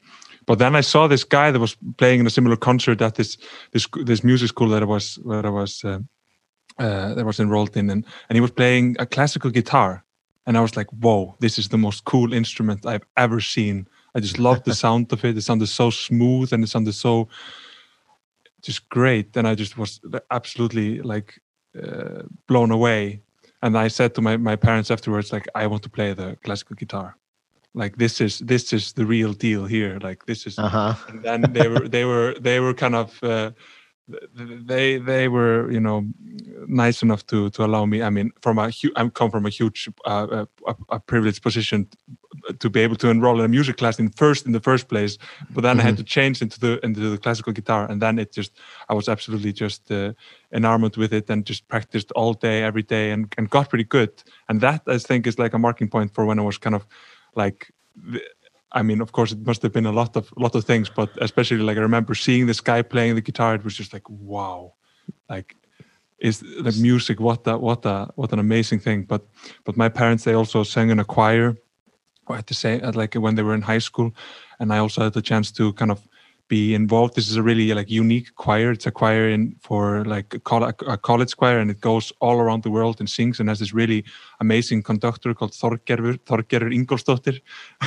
But 0.45 0.57
then 0.57 0.75
I 0.75 0.81
saw 0.81 1.07
this 1.07 1.25
guy 1.25 1.51
that 1.51 1.59
was 1.59 1.77
playing 1.97 2.21
in 2.21 2.27
a 2.27 2.29
similar 2.29 2.57
concert 2.57 3.01
at 3.01 3.15
this 3.15 3.37
this 3.73 3.87
this 4.05 4.23
music 4.23 4.47
school 4.49 4.69
that 4.69 4.81
I 4.81 4.85
was 4.85 5.19
that 5.25 5.45
I 5.45 5.49
was 5.49 5.83
uh, 5.83 5.99
uh, 6.79 7.13
that 7.13 7.19
I 7.19 7.23
was 7.23 7.39
enrolled 7.39 7.75
in, 7.77 7.89
and 7.89 8.05
and 8.29 8.35
he 8.35 8.41
was 8.41 8.51
playing 8.51 8.95
a 8.99 9.05
classical 9.05 9.51
guitar, 9.51 10.03
and 10.45 10.57
I 10.57 10.61
was 10.61 10.75
like, 10.77 10.89
whoa, 11.03 11.35
this 11.39 11.59
is 11.59 11.67
the 11.67 11.77
most 11.77 12.05
cool 12.05 12.33
instrument 12.33 12.85
I've 12.85 13.07
ever 13.15 13.41
seen. 13.41 13.87
I 14.15 14.21
just 14.21 14.39
loved 14.39 14.63
the 14.63 14.73
sound 14.85 15.13
of 15.13 15.25
it. 15.25 15.37
It 15.37 15.43
sounded 15.43 15.67
so 15.67 15.91
smooth 15.91 16.53
and 16.53 16.63
it 16.63 16.69
sounded 16.69 16.95
so 16.95 17.27
just 18.61 18.89
great, 18.89 19.37
and 19.37 19.45
I 19.47 19.55
just 19.55 19.77
was 19.77 19.99
absolutely 20.29 21.01
like 21.01 21.41
uh, 21.75 22.23
blown 22.47 22.71
away 22.71 23.21
and 23.61 23.77
I 23.77 23.87
said 23.89 24.15
to 24.15 24.21
my, 24.21 24.37
my 24.37 24.55
parents 24.55 24.91
afterwards, 24.91 25.31
like, 25.31 25.47
I 25.55 25.67
want 25.67 25.83
to 25.83 25.89
play 25.89 26.13
the 26.13 26.37
classical 26.43 26.75
guitar. 26.75 27.15
Like 27.75 27.97
this 27.97 28.19
is 28.19 28.39
this 28.39 28.73
is 28.73 28.93
the 28.93 29.05
real 29.05 29.33
deal 29.33 29.65
here. 29.65 29.99
Like 30.01 30.25
this 30.25 30.47
is. 30.47 30.57
Uh-huh. 30.57 30.95
And 31.07 31.21
then 31.21 31.41
they 31.53 31.67
were 31.67 31.87
they 31.87 32.03
were 32.03 32.33
they 32.39 32.59
were 32.59 32.73
kind 32.73 32.95
of 32.95 33.23
uh, 33.23 33.51
they 34.33 34.97
they 34.97 35.27
were 35.27 35.71
you 35.71 35.79
know 35.79 36.05
nice 36.67 37.01
enough 37.01 37.25
to 37.27 37.49
to 37.51 37.63
allow 37.63 37.85
me. 37.85 38.01
I 38.01 38.09
mean, 38.09 38.31
from 38.41 38.57
a 38.57 38.71
I 38.95 39.09
come 39.09 39.31
from 39.31 39.45
a 39.45 39.49
huge 39.49 39.89
uh, 40.05 40.45
a, 40.67 40.75
a, 40.89 40.99
privileged 40.99 41.41
position 41.41 41.87
to 42.59 42.69
be 42.69 42.79
able 42.81 42.95
to 42.97 43.09
enroll 43.09 43.39
in 43.39 43.45
a 43.45 43.47
music 43.47 43.77
class 43.77 43.99
in 43.99 44.09
first 44.09 44.45
in 44.45 44.51
the 44.51 44.59
first 44.59 44.87
place. 44.87 45.17
But 45.51 45.61
then 45.61 45.77
mm-hmm. 45.77 45.81
I 45.81 45.83
had 45.83 45.93
mm-hmm. 45.95 46.03
to 46.03 46.15
change 46.15 46.41
into 46.41 46.59
the 46.59 46.83
into 46.83 47.09
the 47.09 47.17
classical 47.17 47.53
guitar, 47.53 47.89
and 47.89 48.01
then 48.01 48.19
it 48.19 48.31
just 48.31 48.51
I 48.89 48.93
was 48.93 49.07
absolutely 49.07 49.53
just 49.53 49.91
uh, 49.91 50.13
enamored 50.53 50.97
with 50.97 51.13
it 51.13 51.29
and 51.29 51.45
just 51.45 51.67
practiced 51.67 52.11
all 52.13 52.33
day 52.33 52.63
every 52.63 52.83
day 52.83 53.11
and 53.11 53.33
and 53.37 53.49
got 53.49 53.69
pretty 53.69 53.85
good. 53.85 54.11
And 54.47 54.61
that 54.61 54.81
I 54.87 54.97
think 54.97 55.27
is 55.27 55.39
like 55.39 55.53
a 55.53 55.59
marking 55.59 55.89
point 55.89 56.13
for 56.13 56.25
when 56.25 56.39
I 56.39 56.43
was 56.43 56.57
kind 56.57 56.75
of 56.75 56.85
like. 57.35 57.71
I 58.71 58.83
mean, 58.83 59.01
of 59.01 59.11
course, 59.11 59.31
it 59.31 59.45
must 59.45 59.61
have 59.63 59.73
been 59.73 59.85
a 59.85 59.91
lot 59.91 60.15
of 60.15 60.31
lot 60.37 60.55
of 60.55 60.63
things, 60.63 60.89
but 60.89 61.09
especially 61.21 61.57
like 61.57 61.77
I 61.77 61.81
remember 61.81 62.13
seeing 62.13 62.45
this 62.45 62.61
guy 62.61 62.81
playing 62.81 63.15
the 63.15 63.21
guitar. 63.21 63.55
It 63.55 63.63
was 63.63 63.75
just 63.75 63.93
like, 63.93 64.07
wow, 64.09 64.73
like 65.29 65.55
is 66.19 66.39
the 66.39 66.75
music. 66.79 67.19
What 67.19 67.43
that, 67.45 67.61
what 67.61 67.85
a, 67.85 68.09
what 68.15 68.31
an 68.33 68.39
amazing 68.39 68.79
thing. 68.79 69.03
But 69.03 69.27
but 69.65 69.77
my 69.77 69.89
parents 69.89 70.23
they 70.23 70.33
also 70.33 70.63
sang 70.63 70.89
in 70.91 70.99
a 70.99 71.05
choir, 71.05 71.57
at 72.29 72.47
the 72.47 72.53
same 72.53 72.81
like 72.91 73.15
when 73.15 73.35
they 73.35 73.43
were 73.43 73.55
in 73.55 73.61
high 73.61 73.79
school, 73.79 74.11
and 74.59 74.71
I 74.73 74.77
also 74.77 75.03
had 75.03 75.13
the 75.13 75.21
chance 75.21 75.51
to 75.53 75.73
kind 75.73 75.91
of 75.91 76.07
be 76.49 76.75
involved. 76.75 77.15
This 77.15 77.29
is 77.29 77.37
a 77.37 77.43
really 77.43 77.73
like 77.73 77.89
unique 77.89 78.35
choir. 78.35 78.71
It's 78.71 78.85
a 78.85 78.91
choir 78.91 79.29
in 79.29 79.55
for 79.61 80.03
like 80.03 80.33
a, 80.33 80.97
college 80.97 81.37
choir, 81.37 81.59
and 81.59 81.71
it 81.71 81.79
goes 81.79 82.11
all 82.19 82.39
around 82.39 82.63
the 82.63 82.71
world 82.71 82.99
and 82.99 83.09
sings 83.09 83.39
and 83.39 83.47
has 83.47 83.59
this 83.59 83.73
really 83.73 84.03
amazing 84.41 84.83
conductor 84.83 85.33
called 85.33 85.51
Þorgerður 85.51 86.19
Þorgerður 86.25 86.75
Ingólfsdóttir. 86.75 87.39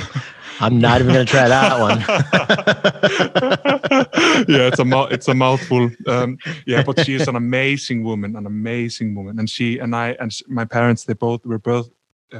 I'm 0.60 0.80
not 0.80 1.00
even 1.00 1.12
going 1.12 1.26
to 1.26 1.30
try 1.30 1.48
that 1.48 1.80
one. 1.80 2.00
yeah, 4.48 4.68
it's 4.68 4.78
a 4.78 5.06
it's 5.10 5.28
a 5.28 5.34
mouthful. 5.34 5.90
Um, 6.06 6.38
yeah, 6.66 6.82
but 6.82 7.04
she 7.04 7.14
is 7.14 7.28
an 7.28 7.36
amazing 7.36 8.04
woman, 8.04 8.36
an 8.36 8.46
amazing 8.46 9.14
woman, 9.14 9.38
and 9.38 9.50
she 9.50 9.78
and 9.78 9.94
I 9.94 10.16
and 10.20 10.32
my 10.48 10.64
parents 10.64 11.04
they 11.04 11.14
both 11.14 11.44
were 11.44 11.58
both 11.58 11.90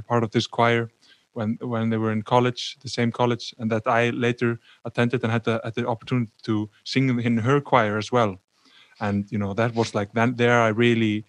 part 0.09 0.25
of 0.25 0.31
this 0.31 0.47
choir 0.47 0.91
when 1.33 1.59
when 1.61 1.91
they 1.91 1.97
were 1.97 2.13
in 2.13 2.23
college, 2.23 2.77
the 2.81 2.89
same 2.89 3.13
college, 3.13 3.55
and 3.59 3.71
that 3.71 3.87
I 3.87 4.11
later 4.11 4.61
attended 4.85 5.23
and 5.23 5.33
had 5.33 5.45
the, 5.45 5.61
had 5.65 5.75
the 5.75 5.87
opportunity 5.87 6.33
to 6.43 6.71
sing 6.85 7.21
in 7.21 7.39
her 7.39 7.61
choir 7.61 7.99
as 7.99 8.13
well. 8.13 8.41
And 9.01 9.31
you 9.31 9.39
know 9.39 9.55
that 9.55 9.75
was 9.75 9.95
like 9.95 10.13
then 10.13 10.37
there 10.37 10.61
I 10.61 10.69
really, 10.69 11.25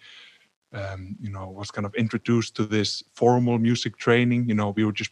um, 0.72 1.16
you 1.20 1.30
know, 1.30 1.48
was 1.48 1.70
kind 1.70 1.86
of 1.86 1.94
introduced 1.94 2.56
to 2.56 2.66
this 2.66 3.02
formal 3.14 3.58
music 3.58 3.96
training. 3.96 4.48
You 4.48 4.54
know, 4.54 4.70
we 4.70 4.84
were 4.84 4.92
just 4.92 5.10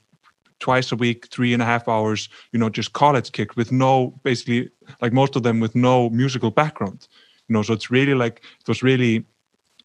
twice 0.58 0.92
a 0.92 0.96
week, 0.96 1.26
three 1.28 1.52
and 1.52 1.62
a 1.62 1.66
half 1.66 1.88
hours. 1.88 2.28
You 2.52 2.58
know, 2.58 2.68
just 2.68 2.92
college 2.92 3.32
kick 3.32 3.56
with 3.56 3.72
no 3.72 4.20
basically 4.22 4.70
like 5.00 5.12
most 5.12 5.37
of 5.37 5.42
them 5.42 5.61
with 5.61 5.75
no 5.75 6.11
musical 6.11 6.50
background. 6.50 7.08
You 7.49 7.54
know, 7.54 7.62
so 7.62 7.72
it's 7.72 7.90
really 7.90 8.14
like 8.14 8.42
it 8.61 8.68
was 8.68 8.82
really 8.82 9.25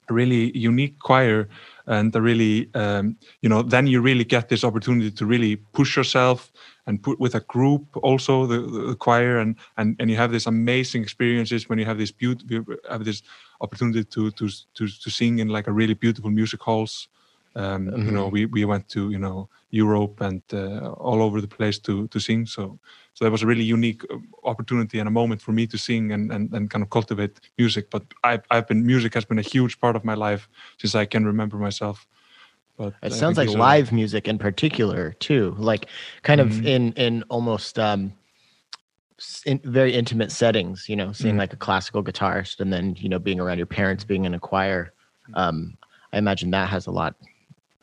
really 0.10 0.58
unique 0.58 1.00
choir 1.00 1.50
and 1.88 2.12
the 2.14 2.22
really 2.22 2.70
um, 2.76 3.18
you 3.42 3.50
know 3.50 3.62
then 3.62 3.88
you 3.88 4.02
really 4.02 4.24
get 4.24 4.50
this 4.50 4.64
opportunity 4.64 5.10
to 5.12 5.26
really 5.26 5.56
push 5.56 5.96
yourself 5.96 6.52
and 6.86 7.02
put 7.02 7.20
with 7.20 7.36
a 7.36 7.40
group 7.42 7.86
also 8.04 8.46
the, 8.46 8.60
the 8.88 8.96
choir 8.96 9.40
and, 9.40 9.56
and 9.78 9.96
and 10.00 10.10
you 10.10 10.18
have 10.18 10.32
these 10.32 10.48
amazing 10.48 11.02
experiences 11.02 11.70
when 11.70 11.80
you 11.80 11.86
have 11.86 11.98
this 11.98 12.12
beautiful 12.12 12.76
have 12.90 13.06
this 13.06 13.24
opportunity 13.62 14.04
to 14.04 14.32
to 14.32 14.50
to 14.74 14.88
to 14.88 15.10
sing 15.10 15.40
in 15.40 15.48
like 15.48 15.68
a 15.68 15.72
really 15.72 15.94
beautiful 15.94 16.30
music 16.30 16.62
halls 16.62 17.08
um, 17.58 17.88
mm-hmm. 17.88 18.06
you 18.06 18.12
know 18.12 18.26
mm-hmm. 18.26 18.34
we 18.34 18.46
we 18.46 18.66
went 18.66 18.88
to 18.96 19.10
you 19.10 19.20
know 19.20 19.50
Europe 19.70 20.22
and 20.22 20.42
uh, 20.54 20.92
all 21.08 21.22
over 21.22 21.42
the 21.42 21.48
place 21.58 21.78
to 21.80 22.08
to 22.08 22.20
sing 22.20 22.46
so 22.46 22.80
so 23.18 23.26
that 23.26 23.32
was 23.32 23.42
a 23.42 23.48
really 23.48 23.64
unique 23.64 24.04
uh, 24.12 24.18
opportunity 24.44 25.00
and 25.00 25.08
a 25.08 25.12
moment 25.12 25.42
for 25.42 25.52
me 25.52 25.66
to 25.66 25.78
sing 25.78 26.12
and, 26.12 26.32
and, 26.32 26.54
and 26.54 26.70
kind 26.70 26.84
of 26.84 26.92
cultivate 26.92 27.40
music. 27.58 27.90
But 27.90 28.04
I've, 28.24 28.44
I've 28.52 28.68
been 28.68 28.86
music 28.86 29.16
has 29.16 29.26
been 29.26 29.40
a 29.40 29.50
huge 29.54 29.80
part 29.80 29.96
of 29.96 30.06
my 30.06 30.14
life 30.14 30.48
since 30.78 30.94
I 30.94 31.06
can 31.06 31.26
remember 31.26 31.58
myself. 31.58 32.06
But 32.78 32.94
It 33.02 33.12
I 33.12 33.16
sounds 33.16 33.38
like 33.40 33.50
are- 33.50 33.58
live 33.58 33.92
music 33.92 34.28
in 34.28 34.38
particular 34.38 35.14
too, 35.14 35.56
like 35.58 35.88
kind 36.22 36.40
of 36.40 36.50
Mhm. 36.50 36.66
in 36.66 36.94
in 36.94 37.24
almost 37.30 37.80
um, 37.80 38.14
in 39.48 39.60
very 39.64 39.94
intimate 39.94 40.32
settings. 40.32 40.88
You 40.88 40.96
know, 40.96 41.12
seeing 41.12 41.36
Mhm. 41.36 41.40
like 41.40 41.54
a 41.54 41.58
classical 41.58 42.04
guitarist, 42.04 42.60
and 42.60 42.72
then 42.72 42.96
you 43.00 43.10
know 43.10 43.18
being 43.18 43.40
around 43.40 43.58
your 43.58 43.66
parents, 43.66 44.04
being 44.04 44.26
in 44.26 44.36
a 44.36 44.40
choir. 44.40 44.94
Um, 45.34 45.76
I 46.14 46.20
imagine 46.20 46.52
that 46.52 46.70
has 46.70 46.86
a 46.86 46.92
lot 46.92 47.16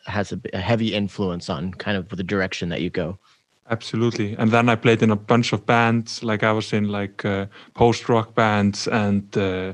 has 0.06 0.32
a 0.32 0.58
heavy 0.58 0.94
influence 0.94 1.48
on 1.48 1.72
kind 1.74 1.96
of 1.96 2.08
the 2.08 2.22
direction 2.22 2.68
that 2.68 2.80
you 2.80 2.90
go. 2.90 3.18
Absolutely. 3.70 4.36
And 4.38 4.50
then 4.50 4.68
I 4.68 4.76
played 4.76 5.02
in 5.02 5.10
a 5.10 5.16
bunch 5.16 5.52
of 5.52 5.64
bands. 5.64 6.22
Like 6.22 6.42
I 6.42 6.52
was 6.52 6.72
in 6.72 6.88
like 6.88 7.24
uh, 7.24 7.46
post 7.74 8.08
rock 8.08 8.34
bands 8.34 8.86
and 8.88 9.34
uh, 9.36 9.72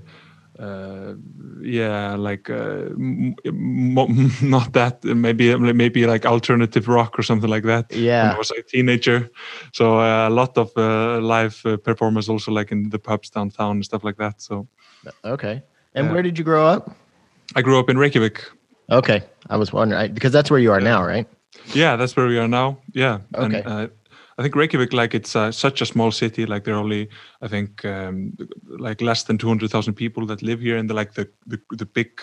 uh, 0.61 1.15
yeah, 1.63 2.15
like 2.15 2.49
uh, 2.51 2.87
m- 2.97 3.35
m- 3.45 4.31
not 4.43 4.73
that 4.75 5.03
maybe 5.05 5.57
maybe 5.57 6.07
like 6.07 6.25
alternative 6.27 6.87
rock 6.87 7.19
or 7.19 7.23
something 7.23 7.51
like 7.51 7.65
that. 7.65 7.91
When 7.91 8.01
Yeah. 8.01 8.33
I 8.33 8.39
was 8.39 8.51
a 8.53 8.63
teenager, 8.63 9.29
so 9.73 9.99
uh, 9.99 10.29
a 10.29 10.31
lot 10.31 10.57
of 10.57 10.71
uh, 10.77 11.19
live 11.21 11.61
uh, 11.65 11.77
performance 11.77 12.29
also 12.29 12.53
like 12.53 12.71
in 12.71 12.91
the 12.91 12.99
pubs 12.99 13.31
downtown 13.31 13.77
and 13.77 13.85
stuff 13.85 14.05
like 14.05 14.19
that. 14.19 14.41
So 14.41 14.69
Okay. 15.25 15.63
And 15.95 16.13
where 16.13 16.23
did 16.23 16.39
you 16.39 16.45
grow 16.45 16.67
up? 16.67 16.95
I 17.57 17.63
grew 17.63 17.79
up 17.81 17.91
in 17.91 17.99
Reykjavik. 17.99 18.45
Okay, 18.91 19.23
I 19.49 19.57
was 19.57 19.73
wondering 19.73 20.13
because 20.15 20.33
that's 20.33 20.51
where 20.51 20.61
you 20.61 20.73
are 20.73 20.81
Yeah. 20.81 20.91
now, 20.91 21.05
right? 21.05 21.27
Yeah, 21.75 21.97
that's 21.97 22.17
where 22.17 22.27
we 22.27 22.39
are 22.39 22.49
now. 22.49 22.79
Yeah. 22.93 23.19
Okay. 23.35 23.63
And, 23.63 23.67
uh, 23.67 23.89
I 24.39 24.43
think 24.43 24.55
Reykjavik, 24.57 24.93
like 24.93 25.15
it's 25.15 25.37
uh, 25.37 25.53
such 25.53 25.83
a 25.83 25.87
small 25.87 26.11
city. 26.11 26.47
Like 26.47 26.65
there 26.65 26.75
are 26.75 26.81
only, 26.83 27.09
I 27.43 27.49
think, 27.49 27.85
um, 27.85 28.33
like 28.79 29.03
less 29.03 29.25
than 29.25 29.37
two 29.39 29.49
hundred 29.49 29.71
thousand 29.71 29.95
people 29.95 30.27
that 30.27 30.43
live 30.43 30.61
here 30.61 30.79
in 30.79 30.87
the 30.87 30.95
like 30.95 31.13
the 31.13 31.29
the, 31.47 31.61
the 31.77 31.87
big, 31.87 32.21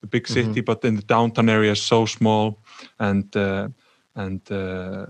the 0.00 0.06
big 0.06 0.24
Mhm. 0.26 0.32
city. 0.32 0.60
But 0.62 0.84
in 0.84 0.96
the 0.96 1.02
downtown 1.02 1.48
area 1.48 1.72
is 1.72 1.82
so 1.82 2.06
small, 2.06 2.62
and 2.98 3.36
uh, 3.36 3.68
and 4.14 4.40
uh, 4.50 5.06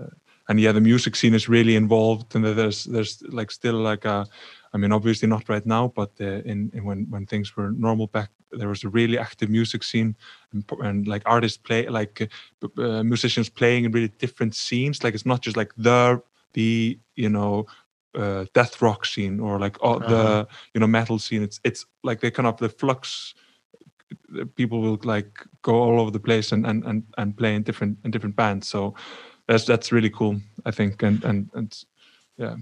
and 0.49 0.59
yeah, 0.59 0.73
the 0.73 0.81
music 0.81 1.15
scene 1.15 1.33
is 1.35 1.47
really 1.49 1.75
involved. 1.75 2.35
And 2.35 2.43
there's 2.43 2.83
there's 2.83 3.23
like 3.29 3.51
still 3.51 3.75
like 3.91 4.05
a, 4.05 4.25
I 4.73 4.77
mean, 4.77 4.91
obviously 4.93 5.27
not 5.27 5.49
right 5.49 5.65
now, 5.65 5.91
but 5.95 6.11
uh, 6.21 6.41
in, 6.45 6.71
in 6.73 6.85
when 6.85 7.07
when 7.09 7.25
things 7.25 7.55
were 7.57 7.71
normal 7.71 8.07
back, 8.07 8.29
there 8.51 8.69
was 8.69 8.83
a 8.83 8.89
really 8.89 9.17
active 9.17 9.49
music 9.49 9.83
scene, 9.83 10.15
and, 10.53 10.63
and 10.81 11.07
like 11.07 11.23
artists 11.25 11.57
play 11.57 11.87
like 11.89 12.29
uh, 12.63 12.81
uh, 12.81 13.03
musicians 13.03 13.49
playing 13.49 13.85
in 13.85 13.91
really 13.91 14.11
different 14.19 14.55
scenes. 14.55 15.03
Like 15.03 15.13
it's 15.13 15.25
not 15.25 15.41
just 15.41 15.57
like 15.57 15.73
the 15.77 16.21
the 16.53 16.97
you 17.15 17.29
know 17.29 17.65
uh, 18.15 18.45
death 18.53 18.81
rock 18.81 19.05
scene 19.05 19.39
or 19.39 19.59
like 19.59 19.77
oh, 19.81 19.95
Uh-huh. 19.95 20.09
the 20.09 20.47
you 20.73 20.79
know 20.79 20.87
metal 20.87 21.19
scene. 21.19 21.43
It's 21.43 21.59
it's 21.63 21.85
like 22.03 22.19
they 22.21 22.31
kind 22.31 22.47
of 22.47 22.57
the 22.57 22.69
flux. 22.69 23.35
People 24.55 24.81
will 24.81 24.99
like 25.03 25.45
go 25.61 25.73
all 25.73 25.99
over 25.99 26.11
the 26.11 26.19
place 26.19 26.55
and 26.55 26.65
and 26.65 26.83
and, 26.85 27.03
and 27.17 27.35
play 27.35 27.55
in 27.55 27.63
different 27.63 27.97
in 28.03 28.11
different 28.11 28.35
bands. 28.35 28.67
So 28.67 28.93
that's 29.47 29.65
that's 29.65 29.91
really 29.91 30.09
cool. 30.09 30.39
I 30.65 30.71
think 30.71 31.03
and 31.03 31.23
and 31.25 31.49
and 31.53 31.85
yeah. 32.37 32.55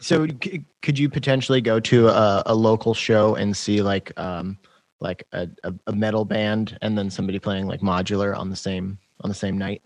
So 0.00 0.26
c- 0.42 0.64
could 0.82 0.98
you 0.98 1.08
potentially 1.08 1.60
go 1.60 1.80
to 1.80 2.08
a, 2.08 2.42
a 2.46 2.54
local 2.54 2.94
show 2.94 3.34
and 3.34 3.56
see 3.56 3.82
like 3.82 4.12
um 4.18 4.58
like 5.00 5.24
a, 5.32 5.48
a, 5.64 5.74
a 5.86 5.92
metal 5.92 6.24
band 6.24 6.76
and 6.82 6.98
then 6.98 7.10
somebody 7.10 7.38
playing 7.38 7.66
like 7.66 7.80
modular 7.80 8.36
on 8.36 8.50
the 8.50 8.56
same 8.56 8.98
on 9.22 9.28
the 9.28 9.34
same 9.34 9.58
night? 9.58 9.82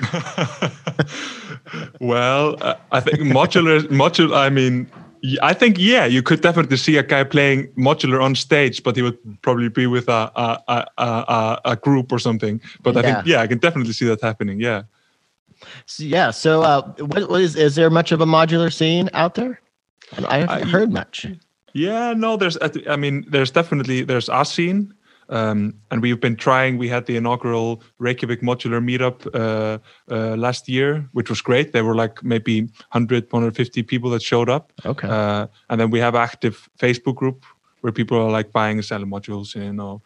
well, 2.00 2.56
uh, 2.62 2.76
I 2.92 3.00
think 3.00 3.18
modular, 3.20 3.80
modular. 3.88 4.36
I 4.36 4.48
mean, 4.48 4.90
I 5.42 5.52
think 5.52 5.76
yeah, 5.78 6.06
you 6.06 6.22
could 6.22 6.40
definitely 6.40 6.76
see 6.76 6.96
a 6.96 7.02
guy 7.02 7.24
playing 7.24 7.68
modular 7.72 8.22
on 8.22 8.34
stage, 8.34 8.82
but 8.82 8.96
he 8.96 9.02
would 9.02 9.18
probably 9.42 9.68
be 9.68 9.86
with 9.86 10.08
a 10.08 10.30
a 10.34 10.62
a, 10.68 10.86
a, 10.98 11.60
a- 11.64 11.76
group 11.76 12.10
or 12.12 12.18
something. 12.18 12.60
But 12.82 12.96
I 12.96 13.02
think 13.02 13.26
yeah, 13.26 13.40
I 13.40 13.46
can 13.46 13.58
definitely 13.58 13.92
see 13.92 14.06
that 14.06 14.20
happening. 14.20 14.60
Yeah. 14.60 14.82
So, 15.86 16.04
yeah. 16.04 16.30
So 16.30 16.62
uh, 16.62 16.82
what, 16.98 17.30
what 17.30 17.40
is 17.40 17.56
is 17.56 17.74
there 17.74 17.90
much 17.90 18.12
of 18.12 18.20
a 18.20 18.26
modular 18.26 18.72
scene 18.72 19.10
out 19.12 19.34
there? 19.34 19.60
I 20.28 20.38
haven't 20.38 20.68
I- 20.68 20.70
heard 20.70 20.92
much. 20.92 21.26
Yeah, 21.74 22.12
no, 22.12 22.36
there's, 22.36 22.58
I 22.86 22.96
mean, 22.96 23.24
there's 23.30 23.50
definitely, 23.50 24.02
there's 24.02 24.28
our 24.28 24.44
scene. 24.44 24.92
Um, 25.30 25.74
and 25.90 26.02
we've 26.02 26.20
been 26.20 26.36
trying, 26.36 26.76
we 26.76 26.88
had 26.88 27.06
the 27.06 27.16
inaugural 27.16 27.82
Reykjavik 27.98 28.42
modular 28.42 28.82
meetup 28.84 29.26
uh, 29.34 29.78
uh, 30.14 30.36
last 30.36 30.68
year, 30.68 31.08
which 31.12 31.30
was 31.30 31.40
great. 31.40 31.72
There 31.72 31.84
were 31.84 31.94
like 31.94 32.22
maybe 32.22 32.60
100, 32.60 33.32
150 33.32 33.82
people 33.84 34.10
that 34.10 34.20
showed 34.22 34.50
up. 34.50 34.72
Okay. 34.84 35.08
Uh, 35.08 35.46
and 35.70 35.80
then 35.80 35.90
we 35.90 35.98
have 36.00 36.14
active 36.14 36.68
Facebook 36.78 37.14
group 37.14 37.46
where 37.80 37.92
people 37.92 38.18
are 38.18 38.30
like 38.30 38.52
buying 38.52 38.76
and 38.76 38.84
selling 38.84 39.08
modules, 39.08 39.54
you 39.54 39.72
know, 39.72 40.02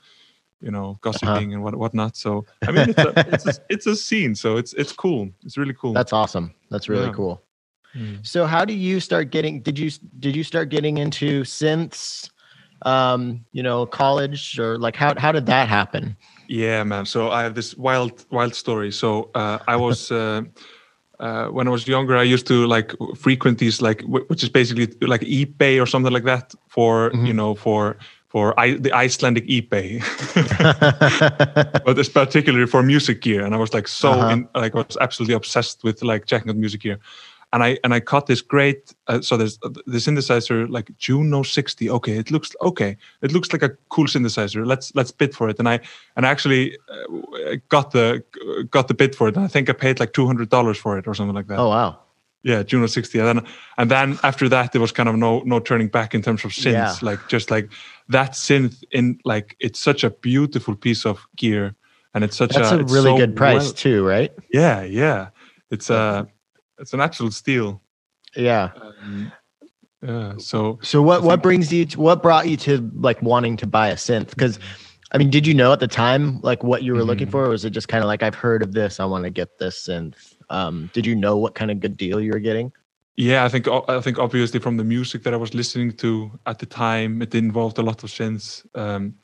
you 0.66 0.72
know, 0.72 0.98
gossiping 1.00 1.54
and 1.54 1.62
what 1.64 1.74
whatnot. 1.76 2.16
So 2.16 2.44
I 2.68 2.72
mean, 2.72 2.88
it's 2.90 3.02
a, 3.04 3.14
it's 3.32 3.46
a 3.46 3.52
it's 3.74 3.86
a 3.86 3.94
scene, 3.96 4.34
so 4.34 4.56
it's 4.58 4.74
it's 4.74 4.92
cool. 4.92 5.30
It's 5.44 5.56
really 5.56 5.74
cool. 5.74 5.94
That's 5.94 6.12
awesome. 6.12 6.54
That's 6.70 6.88
really 6.88 7.06
Yeah. 7.06 7.14
cool. 7.14 7.42
Mm. 7.96 8.26
So 8.26 8.46
how 8.46 8.64
do 8.64 8.74
you 8.74 9.00
start 9.00 9.30
getting 9.30 9.62
did 9.62 9.78
you 9.78 9.90
did 10.18 10.36
you 10.36 10.44
start 10.44 10.68
getting 10.70 10.98
into 10.98 11.42
synths 11.44 12.30
um 12.84 13.44
you 13.52 13.62
know 13.62 13.86
college 13.86 14.58
or 14.58 14.78
like 14.78 14.96
how 14.96 15.14
how 15.18 15.32
did 15.32 15.46
that 15.46 15.68
happen? 15.68 16.16
Yeah, 16.48 16.84
man. 16.84 17.06
So 17.06 17.30
I 17.30 17.42
have 17.42 17.54
this 17.54 17.76
wild, 17.76 18.24
wild 18.30 18.54
story. 18.54 18.90
So 18.92 19.30
uh, 19.34 19.58
I 19.66 19.76
was 19.86 20.10
uh, 20.10 20.42
uh, 21.18 21.46
when 21.46 21.66
I 21.66 21.70
was 21.70 21.86
younger, 21.86 22.16
I 22.16 22.22
used 22.34 22.46
to 22.48 22.66
like 22.66 22.94
frequent 23.16 23.58
these 23.58 23.80
like 23.82 24.02
wh- 24.02 24.28
which 24.30 24.42
is 24.42 24.50
basically 24.50 24.86
like 25.06 25.22
eBay 25.22 25.80
or 25.82 25.86
something 25.86 26.12
like 26.12 26.24
that 26.24 26.54
for 26.68 27.12
you 27.22 27.32
Mhm. 27.32 27.34
know 27.34 27.54
for 27.54 27.96
for 28.36 28.52
I, 28.60 28.76
the 28.76 28.92
Icelandic 28.92 29.46
eBay, 29.48 30.02
but 31.86 31.98
it's 31.98 32.10
particularly 32.10 32.66
for 32.66 32.82
music 32.82 33.22
gear. 33.22 33.42
And 33.46 33.54
I 33.54 33.56
was 33.56 33.72
like 33.72 33.88
so 33.88 34.10
Uh-huh. 34.10 34.28
in, 34.32 34.48
like 34.54 34.74
I 34.74 34.78
was 34.78 34.98
absolutely 35.00 35.34
obsessed 35.34 35.82
with 35.84 36.02
like 36.02 36.26
checking 36.26 36.50
out 36.50 36.56
music 36.56 36.82
gear. 36.82 36.98
And 37.54 37.62
I 37.64 37.78
and 37.82 37.94
I 37.94 38.00
caught 38.00 38.26
this 38.26 38.42
great. 38.42 38.94
Uh, 39.06 39.22
so 39.22 39.38
there's 39.38 39.58
uh, 39.62 39.70
the 39.86 39.98
synthesizer 39.98 40.68
like 40.68 40.90
Juno 40.98 41.42
60. 41.44 41.88
Okay, 41.90 42.18
it 42.18 42.30
looks 42.30 42.54
okay. 42.60 42.96
It 43.22 43.32
looks 43.32 43.52
like 43.54 43.62
a 43.62 43.70
cool 43.88 44.06
synthesizer. 44.06 44.66
Let's 44.66 44.92
let's 44.94 45.12
bid 45.12 45.34
for 45.34 45.48
it. 45.48 45.58
And 45.58 45.68
I 45.68 45.80
and 46.16 46.26
I 46.26 46.30
actually 46.30 46.76
uh, 46.90 47.56
got 47.70 47.92
the 47.92 48.22
got 48.70 48.88
the 48.88 48.94
bid 48.94 49.14
for 49.14 49.28
it. 49.28 49.36
And 49.36 49.44
I 49.46 49.48
think 49.48 49.70
I 49.70 49.72
paid 49.72 49.98
like 49.98 50.12
two 50.12 50.26
hundred 50.26 50.50
dollars 50.50 50.76
for 50.76 50.98
it 50.98 51.06
or 51.08 51.14
something 51.14 51.36
like 51.36 51.46
that. 51.46 51.58
oh 51.58 51.68
wow. 51.70 51.96
Yeah, 52.46 52.62
Juno 52.62 52.86
60. 52.86 53.18
And 53.18 53.26
then 53.28 53.46
and 53.76 53.90
then 53.90 54.18
after 54.22 54.48
that 54.48 54.70
there 54.70 54.80
was 54.80 54.92
kind 54.92 55.08
of 55.08 55.16
no 55.16 55.40
no 55.44 55.58
turning 55.58 55.88
back 55.88 56.14
in 56.14 56.22
terms 56.22 56.44
of 56.44 56.52
synths. 56.52 56.72
Yeah. 56.72 56.94
Like 57.02 57.26
just 57.26 57.50
like 57.50 57.68
that 58.08 58.32
synth 58.34 58.84
in 58.92 59.18
like 59.24 59.56
it's 59.58 59.80
such 59.80 60.04
a 60.04 60.10
beautiful 60.10 60.76
piece 60.76 61.04
of 61.04 61.26
gear. 61.34 61.74
And 62.14 62.22
it's 62.22 62.36
such 62.36 62.54
That's 62.54 62.70
a, 62.70 62.78
a 62.78 62.84
really 62.84 63.10
so 63.10 63.16
good 63.16 63.34
price 63.34 63.64
well- 63.64 63.72
too, 63.72 64.06
right? 64.06 64.32
yeah, 64.52 64.82
yeah. 64.84 65.30
It's 65.72 65.90
a 65.90 66.28
it's 66.78 66.92
an 66.92 67.00
actual 67.00 67.32
steal. 67.32 67.82
Yeah. 68.36 68.70
Um, 68.80 69.32
yeah. 70.02 70.34
So 70.38 70.78
So 70.82 71.02
what 71.02 71.24
what 71.24 71.42
brings 71.42 71.72
you 71.72 71.84
to, 71.86 72.00
what 72.00 72.22
brought 72.22 72.48
you 72.48 72.56
to 72.58 72.88
like 72.94 73.20
wanting 73.22 73.56
to 73.56 73.66
buy 73.66 73.88
a 73.88 73.96
synth? 73.96 74.30
Because 74.30 74.60
I 75.12 75.18
mean, 75.18 75.30
did 75.30 75.46
you 75.46 75.54
know 75.54 75.72
at 75.72 75.80
the 75.80 75.86
time 75.88 76.40
like 76.42 76.62
what 76.64 76.82
you 76.82 76.92
were 76.94 77.04
looking 77.04 77.28
Mhm. 77.28 77.30
for, 77.30 77.44
or 77.46 77.48
was 77.50 77.64
it 77.64 77.70
just 77.70 77.88
kind 77.88 78.02
of 78.02 78.08
like 78.08 78.22
I've 78.22 78.34
heard 78.34 78.62
of 78.62 78.72
this, 78.72 78.98
I 79.00 79.04
want 79.04 79.24
to 79.24 79.30
get 79.30 79.58
this 79.58 79.88
and 79.88 80.14
Um, 80.48 80.90
did 80.92 81.04
you 81.06 81.16
know 81.16 81.36
what 81.36 81.56
kind 81.56 81.72
of 81.72 81.80
good 81.80 81.96
deal 81.96 82.20
you 82.20 82.30
were 82.30 82.38
getting? 82.38 82.70
Yeah, 83.16 83.44
I 83.44 83.48
think 83.48 83.66
I 83.66 84.00
think 84.00 84.18
obviously 84.18 84.60
from 84.60 84.76
the 84.76 84.84
music 84.84 85.22
that 85.24 85.34
I 85.34 85.36
was 85.36 85.54
listening 85.54 85.92
to 85.96 86.30
at 86.46 86.58
the 86.60 86.66
time, 86.66 87.20
it 87.22 87.34
involved 87.34 87.78
a 87.78 87.82
lot 87.82 88.04
of 88.04 88.10
synths. 88.10 88.64
Um, 88.74 89.14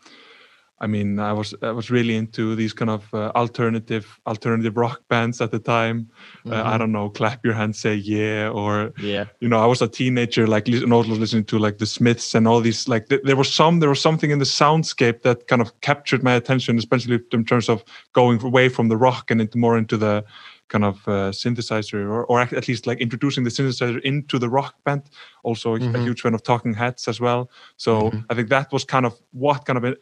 I 0.83 0.89
mean, 0.89 1.19
I 1.21 1.33
was 1.33 1.55
I 1.63 1.71
was 1.71 1.91
really 1.91 2.17
into 2.17 2.57
these 2.57 2.73
kind 2.75 2.91
of 2.91 3.03
uh, 3.15 3.31
alternative 3.37 4.05
alternative 4.27 4.77
rock 4.77 5.01
bands 5.09 5.41
at 5.41 5.51
the 5.53 5.61
time. 5.61 6.11
Uh, 6.45 6.55
I 6.55 6.75
Mhm. 6.75 6.79
don't 6.79 6.93
know, 6.93 7.09
clap 7.09 7.45
your 7.45 7.55
hands, 7.55 7.79
say 7.79 7.95
yeah, 7.95 8.51
or 8.51 8.93
Yeah. 8.99 9.27
you 9.41 9.49
know, 9.49 9.61
I 9.63 9.67
was 9.67 9.81
a 9.83 9.87
teenager, 9.89 10.47
like 10.49 10.67
also 10.93 11.13
listening 11.15 11.45
to 11.47 11.59
like 11.59 11.79
the 11.79 11.87
Smiths 11.87 12.35
and 12.35 12.49
all 12.49 12.61
these. 12.61 12.89
Like 12.89 13.07
th- 13.09 13.23
there 13.25 13.37
was 13.37 13.55
some, 13.55 13.79
there 13.81 13.89
was 13.91 14.01
something 14.01 14.33
in 14.33 14.39
the 14.41 14.45
soundscape 14.45 15.23
that 15.23 15.47
kind 15.47 15.63
of 15.63 15.71
captured 15.81 16.23
my 16.25 16.35
attention, 16.35 16.79
especially 16.79 17.21
in 17.33 17.45
terms 17.45 17.69
of 17.69 17.85
going 18.13 18.43
away 18.43 18.69
from 18.69 18.89
the 18.89 18.97
rock 18.97 19.31
and 19.31 19.41
into 19.41 19.59
more 19.59 19.79
into 19.79 19.97
the 19.97 20.25
kind 20.73 20.85
of 20.85 20.97
uh, 21.09 21.31
synthesizer, 21.33 22.01
or, 22.15 22.25
or 22.31 22.41
at 22.41 22.67
least 22.69 22.87
like 22.87 23.03
introducing 23.03 23.45
the 23.45 23.51
synthesizer 23.51 24.01
into 24.03 24.39
the 24.39 24.49
rock 24.49 24.75
band. 24.85 25.03
Also, 25.43 25.75
a- 25.75 25.79
a 25.95 26.01
huge 26.07 26.21
fan 26.23 26.35
of 26.35 26.43
Talking 26.43 26.75
Heads 26.75 27.09
as 27.09 27.21
well. 27.21 27.51
So 27.77 27.93
Mhm. 28.11 28.25
I 28.31 28.35
think 28.35 28.49
that 28.49 28.73
was 28.73 28.85
kind 28.85 29.07
of 29.07 29.13
what 29.33 29.65
kind 29.67 29.77
of 29.79 29.85
uh, 29.85 29.95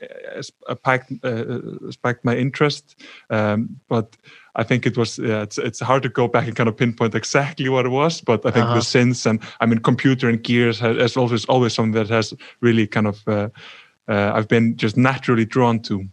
uh, 0.68 0.74
spiked, 0.76 1.12
uh, 1.24 1.90
spiked 1.90 2.24
my 2.24 2.37
interest. 2.37 2.85
Um, 3.30 3.80
but 3.88 4.16
I 4.61 4.64
think 4.64 4.87
it 4.87 4.96
was 4.96 5.18
yeah, 5.18 5.42
it's 5.42 5.59
it's 5.59 5.80
hard 5.80 6.02
to 6.02 6.09
go 6.09 6.28
back 6.28 6.46
and 6.46 6.56
kind 6.56 6.68
of 6.68 6.76
pinpoint 6.76 7.14
exactly 7.14 7.68
what 7.68 7.87
it 7.87 7.92
was, 7.92 8.22
but 8.22 8.40
I 8.46 8.50
think 8.50 8.64
Uh-huh. 8.66 8.74
the 8.74 8.80
synths 8.80 9.26
and 9.26 9.40
I 9.62 9.66
mean 9.66 9.80
computer 9.83 10.28
and 10.28 10.42
gears 10.42 10.80
has, 10.80 11.16
always 11.16 11.44
always 11.48 11.74
something 11.74 11.94
that 12.00 12.11
has 12.11 12.35
really 12.61 12.87
kind 12.87 13.06
of 13.06 13.16
uh, 13.28 13.48
uh, 14.09 14.33
I've 14.37 14.48
been 14.48 14.76
just 14.76 14.96
naturally 14.96 15.46
drawn 15.46 15.80
to. 15.83 16.04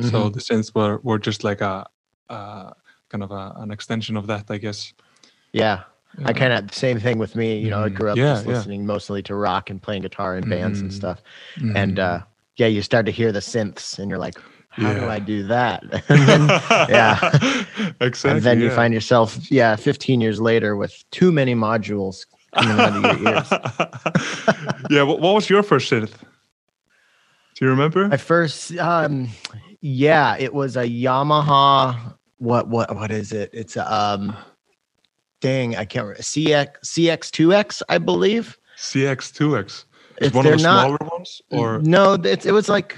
So 0.00 0.28
Mhm. 0.28 0.32
the 0.32 0.40
synths 0.40 0.74
were 0.74 0.98
were 1.02 1.20
just 1.26 1.44
like 1.44 1.64
a, 1.64 1.86
a 2.28 2.72
kind 3.12 3.22
of 3.22 3.30
a, 3.30 3.52
an 3.58 3.70
extension 3.70 4.16
of 4.16 4.26
that, 4.26 4.46
I 4.50 4.56
guess. 4.56 4.92
Yeah. 5.52 5.82
I 6.24 6.32
kind 6.32 6.52
of 6.52 6.74
same 6.74 6.98
thing 6.98 7.18
with 7.18 7.36
me. 7.36 7.58
You 7.58 7.70
know, 7.70 7.84
I 7.84 7.88
Mhm. 7.90 7.94
grew 7.94 8.10
up 8.10 8.18
Yeah, 8.18 8.34
just 8.34 8.46
yeah. 8.46 8.52
listening 8.54 8.84
mostly 8.86 9.22
to 9.24 9.34
rock 9.34 9.70
and 9.70 9.80
playing 9.80 10.02
guitar 10.02 10.36
in 10.36 10.48
bands 10.48 10.80
and 10.80 10.90
Mhm. 10.90 10.94
stuff. 10.94 11.22
And 11.74 11.96
Mhm. 11.96 11.98
uh, 11.98 12.20
yeah, 12.56 12.66
you 12.66 12.82
start 12.82 13.06
to 13.06 13.12
hear 13.12 13.32
the 13.32 13.40
synths, 13.40 13.98
and 13.98 14.10
you're 14.10 14.18
like, 14.18 14.38
how 14.70 14.92
do 14.94 15.08
I 15.08 15.18
do 15.18 15.46
that? 15.48 15.82
then, 16.08 16.48
yeah. 16.88 17.18
exactly. 18.00 18.30
and 18.30 18.42
then 18.42 18.60
you 18.60 18.70
find 18.70 18.92
yourself, 18.92 19.50
yeah, 19.50 19.76
15 19.76 20.20
years 20.20 20.40
later 20.40 20.76
with 20.76 21.02
too 21.10 21.32
many 21.32 21.54
modules 21.54 22.26
coming 22.54 22.78
out 22.78 22.94
of 22.94 23.02
your 23.02 23.16
ears. 23.16 23.48
yeah. 24.90 25.02
What, 25.02 25.20
what 25.20 25.34
was 25.34 25.48
your 25.50 25.62
first 25.62 25.90
synth? 25.90 26.12
Do 27.54 27.64
you 27.66 27.70
remember? 27.70 28.08
My 28.08 28.16
first, 28.18 28.76
um, 28.78 29.28
yeah, 29.80 30.36
it 30.38 30.52
was 30.52 30.76
a 30.76 30.84
Yamaha. 30.84 32.14
What 32.42 32.66
what 32.66 32.92
what 32.96 33.12
is 33.12 33.32
it? 33.32 33.50
It's 33.52 33.76
a 33.76 33.94
um, 33.94 34.36
dang, 35.40 35.76
I 35.76 35.84
can't 35.84 36.06
remember. 36.06 36.20
CX 36.22 36.70
CS2X, 36.84 37.82
I 37.88 37.98
believe. 37.98 38.58
CS2X. 38.78 39.64
Is 39.66 39.84
It's, 40.18 40.34
one 40.34 40.46
of 40.46 40.56
the 40.58 40.62
not. 40.64 40.86
smaller 40.86 40.98
ones, 41.12 41.40
or 41.52 41.78
no, 41.78 42.14
it's, 42.14 42.44
it 42.44 42.50
was 42.50 42.68
like 42.68 42.96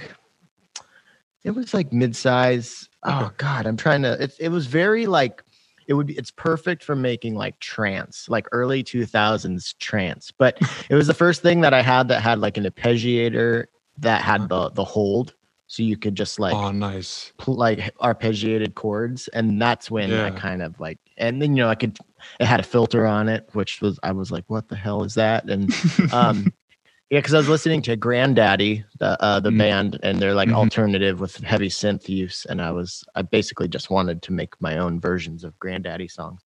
it 1.44 1.50
was 1.50 1.74
like 1.74 1.92
mid-size. 1.92 2.88
Oh 3.02 3.26
Okay. 3.26 3.34
God, 3.36 3.66
I'm 3.66 3.76
trying 3.76 4.00
to. 4.00 4.22
It 4.22 4.34
it 4.40 4.48
was 4.48 4.64
very 4.66 5.04
like 5.04 5.42
it 5.88 5.92
would 5.92 6.06
be. 6.06 6.14
It's 6.16 6.30
perfect 6.30 6.82
for 6.82 6.96
making 6.96 7.34
like 7.34 7.60
trance, 7.60 8.30
like 8.30 8.46
early 8.52 8.82
2000s 8.82 9.76
trance. 9.78 10.30
But 10.30 10.56
it 10.88 10.94
was 10.94 11.06
the 11.06 11.12
first 11.12 11.42
thing 11.42 11.60
that 11.60 11.74
I 11.74 11.82
had 11.82 12.08
that 12.08 12.22
had 12.22 12.38
like 12.38 12.56
an 12.56 12.64
arpeggiator 12.64 13.66
that 13.98 14.22
had 14.22 14.48
the 14.48 14.70
the 14.70 14.84
hold, 14.84 15.34
so 15.74 15.82
you 15.82 15.96
could 15.96 16.14
just 16.14 16.38
like 16.38 16.54
oh, 16.54 16.70
nice. 16.70 17.32
pl- 17.36 17.56
like 17.56 17.92
arpeggiated 17.98 18.74
chords 18.74 19.26
and 19.28 19.60
that's 19.60 19.90
when 19.90 20.12
i 20.12 20.30
kind 20.30 20.62
of 20.62 20.78
like 20.78 20.98
and 21.16 21.42
then 21.42 21.56
you 21.56 21.64
know 21.64 21.68
i 21.68 21.74
could 21.74 21.98
it 22.38 22.46
had 22.46 22.60
a 22.60 22.62
filter 22.62 23.04
on 23.06 23.28
it 23.28 23.48
which 23.54 23.80
was 23.80 23.98
i 24.04 24.12
was 24.12 24.30
like 24.30 24.44
what 24.46 24.68
the 24.68 24.76
hell 24.76 25.02
is 25.02 25.14
that 25.14 25.50
and 25.50 25.74
um 26.12 26.52
yeah 27.10 27.18
because 27.18 27.34
i 27.34 27.36
was 27.38 27.48
listening 27.48 27.82
to 27.82 27.96
Grandaddy 27.96 28.84
the 29.00 29.20
uh 29.20 29.40
the 29.40 29.50
Mm. 29.50 29.58
band 29.58 29.98
and 30.04 30.20
they're 30.20 30.34
like 30.34 30.48
Mhm. 30.48 30.54
alternative 30.54 31.18
with 31.18 31.36
heavy 31.38 31.68
synth 31.68 32.08
use 32.08 32.46
and 32.48 32.62
i 32.62 32.70
was 32.70 33.04
i 33.16 33.22
basically 33.22 33.66
just 33.66 33.90
wanted 33.90 34.22
to 34.22 34.32
make 34.32 34.54
my 34.60 34.78
own 34.78 35.00
versions 35.00 35.42
of 35.42 35.58
Grandaddy 35.58 36.08
songs 36.08 36.40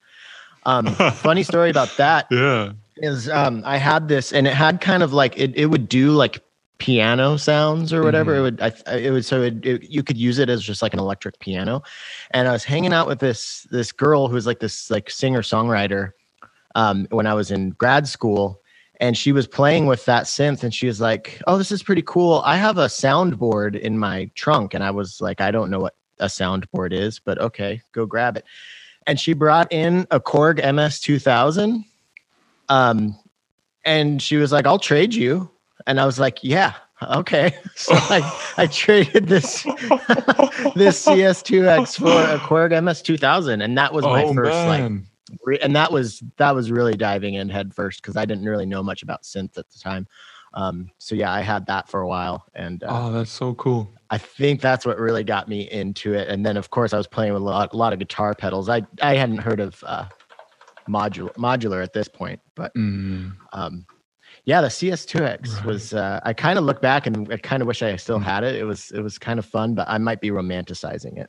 um 0.65 0.87
funny 0.87 1.43
story 1.43 1.69
about 1.69 1.95
that 1.99 2.27
yeah. 2.31 2.73
is 2.97 3.29
um 3.29 3.63
I 3.65 3.77
had 3.77 4.09
this 4.09 4.33
and 4.33 4.47
it 4.47 4.55
had 4.55 4.81
kind 4.81 5.03
of 5.03 5.13
like 5.13 5.39
it, 5.39 5.55
it 5.55 5.67
would 5.67 5.89
do 5.89 6.13
like 6.13 6.43
piano 6.79 7.37
sounds 7.37 7.93
or 7.93 8.03
whatever 8.03 8.33
Mhm. 8.35 8.39
it 8.39 8.41
would 8.43 8.61
I, 8.63 8.97
it 8.97 9.11
would 9.11 9.25
so 9.25 9.43
it, 9.43 9.65
it, 9.67 9.91
you 9.91 10.03
could 10.03 10.17
use 10.17 10.39
it 10.39 10.49
as 10.49 10.63
just 10.63 10.81
like 10.81 10.93
an 10.95 11.01
electric 11.01 11.39
piano. 11.41 11.83
And 12.31 12.47
I 12.49 12.53
was 12.53 12.65
hanging 12.65 12.93
out 12.93 13.07
with 13.09 13.19
this 13.19 13.67
this 13.71 13.91
girl 13.93 14.29
who's 14.29 14.47
like 14.47 14.61
this 14.61 14.91
like 14.91 15.11
singer 15.11 15.43
songwriter 15.43 16.13
um 16.77 17.07
when 17.11 17.27
I 17.27 17.35
was 17.35 17.51
in 17.51 17.71
grad 17.71 18.07
school 18.07 18.61
and 19.01 19.17
she 19.17 19.33
was 19.33 19.47
playing 19.47 19.87
with 19.87 20.05
that 20.07 20.25
synth 20.25 20.63
and 20.63 20.73
she 20.73 20.87
was 20.87 21.01
like 21.01 21.43
oh 21.47 21.59
this 21.59 21.73
is 21.73 21.83
pretty 21.83 22.03
cool. 22.03 22.43
I 22.45 22.57
have 22.57 22.79
a 22.79 22.87
soundboard 22.87 23.79
in 23.79 23.99
my 23.99 24.31
trunk. 24.35 24.75
And 24.75 24.85
I 24.85 24.91
was 24.93 25.21
like 25.21 25.41
I 25.41 25.51
don't 25.51 25.71
know 25.71 25.81
what 25.81 25.95
a 26.21 26.27
soundboard 26.27 26.93
is 26.93 27.19
but 27.19 27.39
okay 27.39 27.83
go 27.93 28.07
grab 28.07 28.37
it. 28.37 28.45
And 29.07 29.19
she 29.19 29.33
brought 29.33 29.73
in 29.73 30.07
a 30.11 30.21
Korg 30.21 30.63
MS 30.75 31.01
2000 31.01 31.85
um 32.69 33.19
and 33.85 34.21
she 34.21 34.37
was 34.37 34.53
like 34.53 34.67
i'll 34.67 34.79
trade 34.79 35.15
you 35.15 35.51
and 35.87 36.01
i 36.01 36.07
was 36.07 36.19
like 36.19 36.39
yeah 36.43 36.75
okay 37.03 37.55
so 37.75 37.95
i 37.95 38.41
i 38.57 38.67
traded 38.67 39.27
this 39.29 39.63
this 40.75 41.07
cs2x 41.07 41.99
for 41.99 42.23
a 42.23 42.39
korg 42.41 42.83
ms 42.83 43.03
2000 43.03 43.61
and 43.63 43.79
that 43.79 43.93
was 43.93 44.05
my 44.05 44.25
oh 44.25 44.35
first 44.35 44.67
like 44.67 44.81
re- 45.45 45.59
and 45.61 45.77
that 45.77 45.93
was 45.93 46.23
that 46.37 46.55
was 46.55 46.71
really 46.71 46.97
diving 46.97 47.35
in 47.35 47.49
head 47.49 47.75
first 47.75 48.03
because 48.03 48.17
i 48.17 48.25
didn't 48.25 48.45
really 48.47 48.67
know 48.67 48.83
much 48.83 49.03
about 49.03 49.23
synth 49.23 49.57
at 49.59 49.69
the 49.71 49.79
time 49.79 50.07
um 50.55 50.91
so 50.99 51.15
yeah 51.15 51.33
i 51.33 51.41
had 51.41 51.67
that 51.67 51.89
for 51.89 52.01
a 52.01 52.09
while 52.09 52.45
and 52.55 52.83
uh, 52.83 52.89
oh, 53.09 53.13
that's 53.13 53.31
so 53.31 53.55
cool. 53.55 53.93
I 54.11 54.17
think 54.17 54.63
that's 54.63 54.87
what 54.87 54.99
really 54.99 55.23
got 55.23 55.49
me 55.51 55.71
into 55.71 56.15
it. 56.15 56.29
And 56.29 56.45
then, 56.45 56.57
of 56.57 56.71
course, 56.71 56.95
I 56.95 56.97
was 56.97 57.07
playing 57.07 57.35
with 57.35 57.43
a 57.43 57.45
lot, 57.45 57.75
a 57.75 57.77
lot 57.77 57.93
of 57.93 57.99
guitar 57.99 58.35
pedals. 58.35 58.71
I 58.71 58.81
I 59.03 59.17
hadn't 59.17 59.37
heard 59.37 59.61
of 59.61 59.85
uh, 59.87 60.07
modular 60.89 61.31
modular 61.37 61.83
at 61.83 61.93
this 61.93 62.09
point, 62.09 62.41
but 62.55 62.75
Mm. 62.75 63.37
um, 63.53 63.85
yeah, 64.49 64.63
the 64.63 64.69
CS2X 64.69 65.57
Right. 65.57 65.65
was. 65.67 65.93
Uh, 65.93 66.21
I 66.23 66.33
kind 66.33 66.59
of 66.59 66.65
look 66.65 66.81
back 66.81 67.07
and 67.07 67.31
I 67.31 67.37
kind 67.37 67.61
of 67.61 67.69
wish 67.69 67.83
I 67.83 67.95
still 67.97 68.19
had 68.19 68.45
it. 68.45 68.55
It 68.55 68.65
was 68.65 68.91
it 68.93 69.03
was 69.03 69.19
kind 69.19 69.39
of 69.39 69.45
fun, 69.45 69.75
but 69.75 69.87
I 69.91 69.99
might 69.99 70.23
be 70.23 70.31
romanticizing 70.31 71.19
it. 71.19 71.29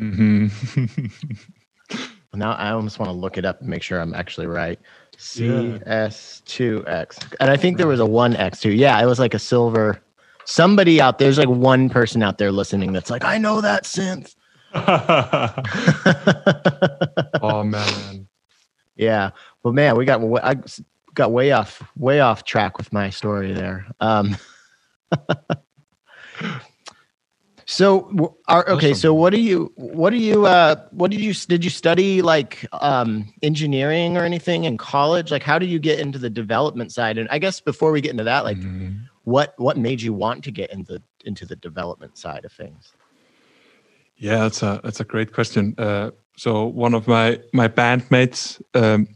Mm-hmm. 0.00 1.06
Now 2.34 2.52
I 2.52 2.70
almost 2.70 2.98
want 2.98 3.08
to 3.08 3.14
look 3.14 3.38
it 3.38 3.44
up 3.46 3.60
and 3.60 3.68
make 3.70 3.82
sure 3.82 3.98
I'm 3.98 4.12
actually 4.14 4.46
right. 4.46 4.78
CS2X, 5.16 7.34
and 7.40 7.50
I 7.50 7.56
think 7.56 7.78
there 7.78 7.86
was 7.86 8.00
a 8.00 8.04
one 8.04 8.36
X 8.36 8.60
too. 8.60 8.72
Yeah, 8.72 9.02
it 9.02 9.06
was 9.06 9.18
like 9.18 9.32
a 9.32 9.38
silver. 9.38 10.02
Somebody 10.44 11.00
out 11.00 11.18
there's 11.18 11.38
like 11.38 11.48
one 11.48 11.88
person 11.88 12.22
out 12.22 12.36
there 12.36 12.52
listening 12.52 12.92
that's 12.92 13.08
like, 13.10 13.24
I 13.24 13.38
know 13.38 13.62
that 13.62 13.84
synth. 13.84 14.34
oh 17.42 17.64
man. 17.64 18.28
Yeah, 18.96 19.30
but 19.62 19.72
man, 19.72 19.96
we 19.96 20.04
got 20.04 20.20
I 20.42 20.56
got 21.16 21.32
way 21.32 21.50
off 21.50 21.82
way 21.96 22.20
off 22.20 22.44
track 22.44 22.78
with 22.78 22.92
my 22.92 23.10
story 23.10 23.52
there. 23.52 23.86
Um, 24.00 24.36
so 27.66 28.36
are, 28.46 28.68
okay, 28.68 28.94
so 28.94 29.12
what 29.12 29.30
do 29.30 29.40
you 29.40 29.72
what 29.74 30.10
do 30.10 30.18
you 30.18 30.46
uh 30.46 30.76
what 30.92 31.10
did 31.10 31.20
you 31.20 31.34
did 31.34 31.64
you 31.64 31.70
study 31.70 32.22
like 32.22 32.64
um 32.72 33.32
engineering 33.42 34.16
or 34.16 34.22
anything 34.22 34.64
in 34.64 34.76
college? 34.76 35.32
Like 35.32 35.42
how 35.42 35.58
do 35.58 35.66
you 35.66 35.80
get 35.80 35.98
into 35.98 36.18
the 36.18 36.30
development 36.30 36.92
side? 36.92 37.18
And 37.18 37.28
I 37.30 37.40
guess 37.40 37.60
before 37.60 37.90
we 37.90 38.00
get 38.00 38.12
into 38.12 38.24
that, 38.24 38.44
like 38.44 38.58
Mhm. 38.58 39.08
what 39.24 39.54
what 39.58 39.76
made 39.76 40.00
you 40.00 40.12
want 40.12 40.44
to 40.44 40.52
get 40.52 40.72
into 40.72 41.02
into 41.24 41.44
the 41.44 41.56
development 41.56 42.16
side 42.16 42.44
of 42.44 42.52
things? 42.52 42.92
Yeah, 44.16 44.38
that's 44.38 44.62
a 44.62 44.80
that's 44.84 45.00
a 45.00 45.04
great 45.04 45.32
question. 45.32 45.74
Uh, 45.76 46.12
so 46.36 46.66
one 46.66 46.94
of 46.94 47.08
my 47.08 47.40
my 47.52 47.68
bandmates, 47.68 48.62
um, 48.74 49.08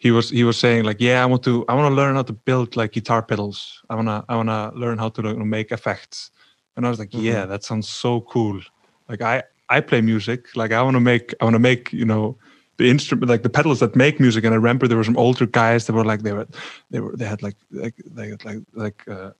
he 0.00 0.10
was 0.10 0.30
he 0.30 0.44
was 0.44 0.58
saying 0.58 0.84
like, 0.84 0.98
yeah, 0.98 1.22
I 1.22 1.26
want 1.26 1.42
to 1.44 1.64
I 1.68 1.74
want 1.74 1.90
to 1.92 1.94
learn 1.94 2.14
how 2.16 2.22
to 2.22 2.32
build 2.32 2.74
like 2.74 2.92
guitar 2.92 3.22
pedals. 3.22 3.82
I 3.90 3.94
wanna 3.94 4.24
I 4.30 4.34
wanna 4.34 4.72
learn 4.74 4.96
how 4.96 5.10
to 5.10 5.22
make 5.44 5.70
effects. 5.70 6.30
And 6.74 6.86
I 6.86 6.88
was 6.88 6.98
like, 6.98 7.12
yeah, 7.12 7.44
that 7.44 7.64
sounds 7.64 7.86
so 7.86 8.22
cool. 8.22 8.60
Like 9.10 9.20
I 9.20 9.42
I 9.68 9.80
play 9.80 10.00
music. 10.00 10.56
Like 10.56 10.72
I 10.72 10.80
want 10.80 10.96
to 10.96 11.00
make 11.00 11.34
I 11.40 11.44
want 11.44 11.54
to 11.54 11.60
make 11.60 11.92
you 11.92 12.06
know 12.06 12.38
the 12.78 12.88
instrument 12.88 13.28
like 13.28 13.42
the 13.42 13.50
pedals 13.50 13.80
that 13.80 13.94
make 13.94 14.18
music. 14.18 14.42
And 14.44 14.54
I 14.54 14.56
remember 14.56 14.88
there 14.88 14.96
were 14.96 15.04
some 15.04 15.18
older 15.18 15.44
guys 15.44 15.84
that 15.86 15.92
were 15.92 16.06
like 16.06 16.22
they 16.22 16.32
were 16.32 16.48
they 16.90 17.00
were 17.00 17.14
they 17.14 17.26
had 17.26 17.42
like 17.42 17.56
like 17.70 17.94
they 18.06 18.30
had 18.30 18.44
like 18.44 18.62
like. 18.72 19.06
Uh, 19.06 19.32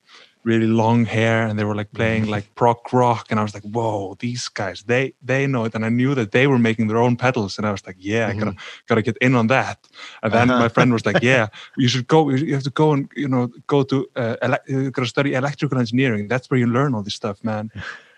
really 0.45 0.67
long 0.67 1.05
hair 1.05 1.47
and 1.47 1.59
they 1.59 1.65
were 1.65 1.75
like 1.75 1.93
playing 1.93 2.27
like 2.27 2.45
prog 2.55 2.79
rock 2.93 3.27
and 3.31 3.39
I 3.39 3.43
was 3.43 3.53
like 3.55 3.63
whoa 3.65 4.17
these 4.21 4.49
guys 4.49 4.83
they 4.87 5.13
they 5.23 5.47
know 5.47 5.65
it. 5.67 5.75
And 5.75 5.85
I 5.85 5.91
knew 5.91 6.15
that 6.15 6.31
they 6.33 6.47
were 6.47 6.59
making 6.59 6.89
their 6.89 6.99
own 6.99 7.17
pedals 7.17 7.59
and 7.59 7.67
I 7.67 7.71
was 7.71 7.87
like 7.87 7.97
yeah 7.99 8.29
I 8.29 8.35
gotta 8.35 8.55
gotta 8.89 9.03
get 9.03 9.17
in 9.21 9.35
on 9.35 9.47
that. 9.49 9.79
And 10.23 10.33
then 10.33 10.49
Uh-huh. 10.51 10.59
my 10.65 10.69
friend 10.69 10.93
was 10.93 11.05
like 11.05 11.21
yeah 11.23 11.49
you 11.77 11.89
should 11.89 12.07
go 12.07 12.31
you 12.31 12.55
have 12.55 12.63
to 12.65 12.71
go 12.71 12.93
and 12.93 13.11
you 13.17 13.29
know 13.29 13.49
go 13.67 13.83
to 13.83 14.07
uh, 14.17 14.37
ele- 14.43 14.65
you 14.67 14.91
gotta 14.91 15.09
study 15.09 15.35
electrical 15.35 15.79
engineering. 15.79 16.29
That's 16.29 16.49
where 16.51 16.59
you 16.61 16.67
learn 16.67 16.95
all 16.95 17.03
this 17.03 17.15
stuff 17.15 17.39
man. 17.45 17.71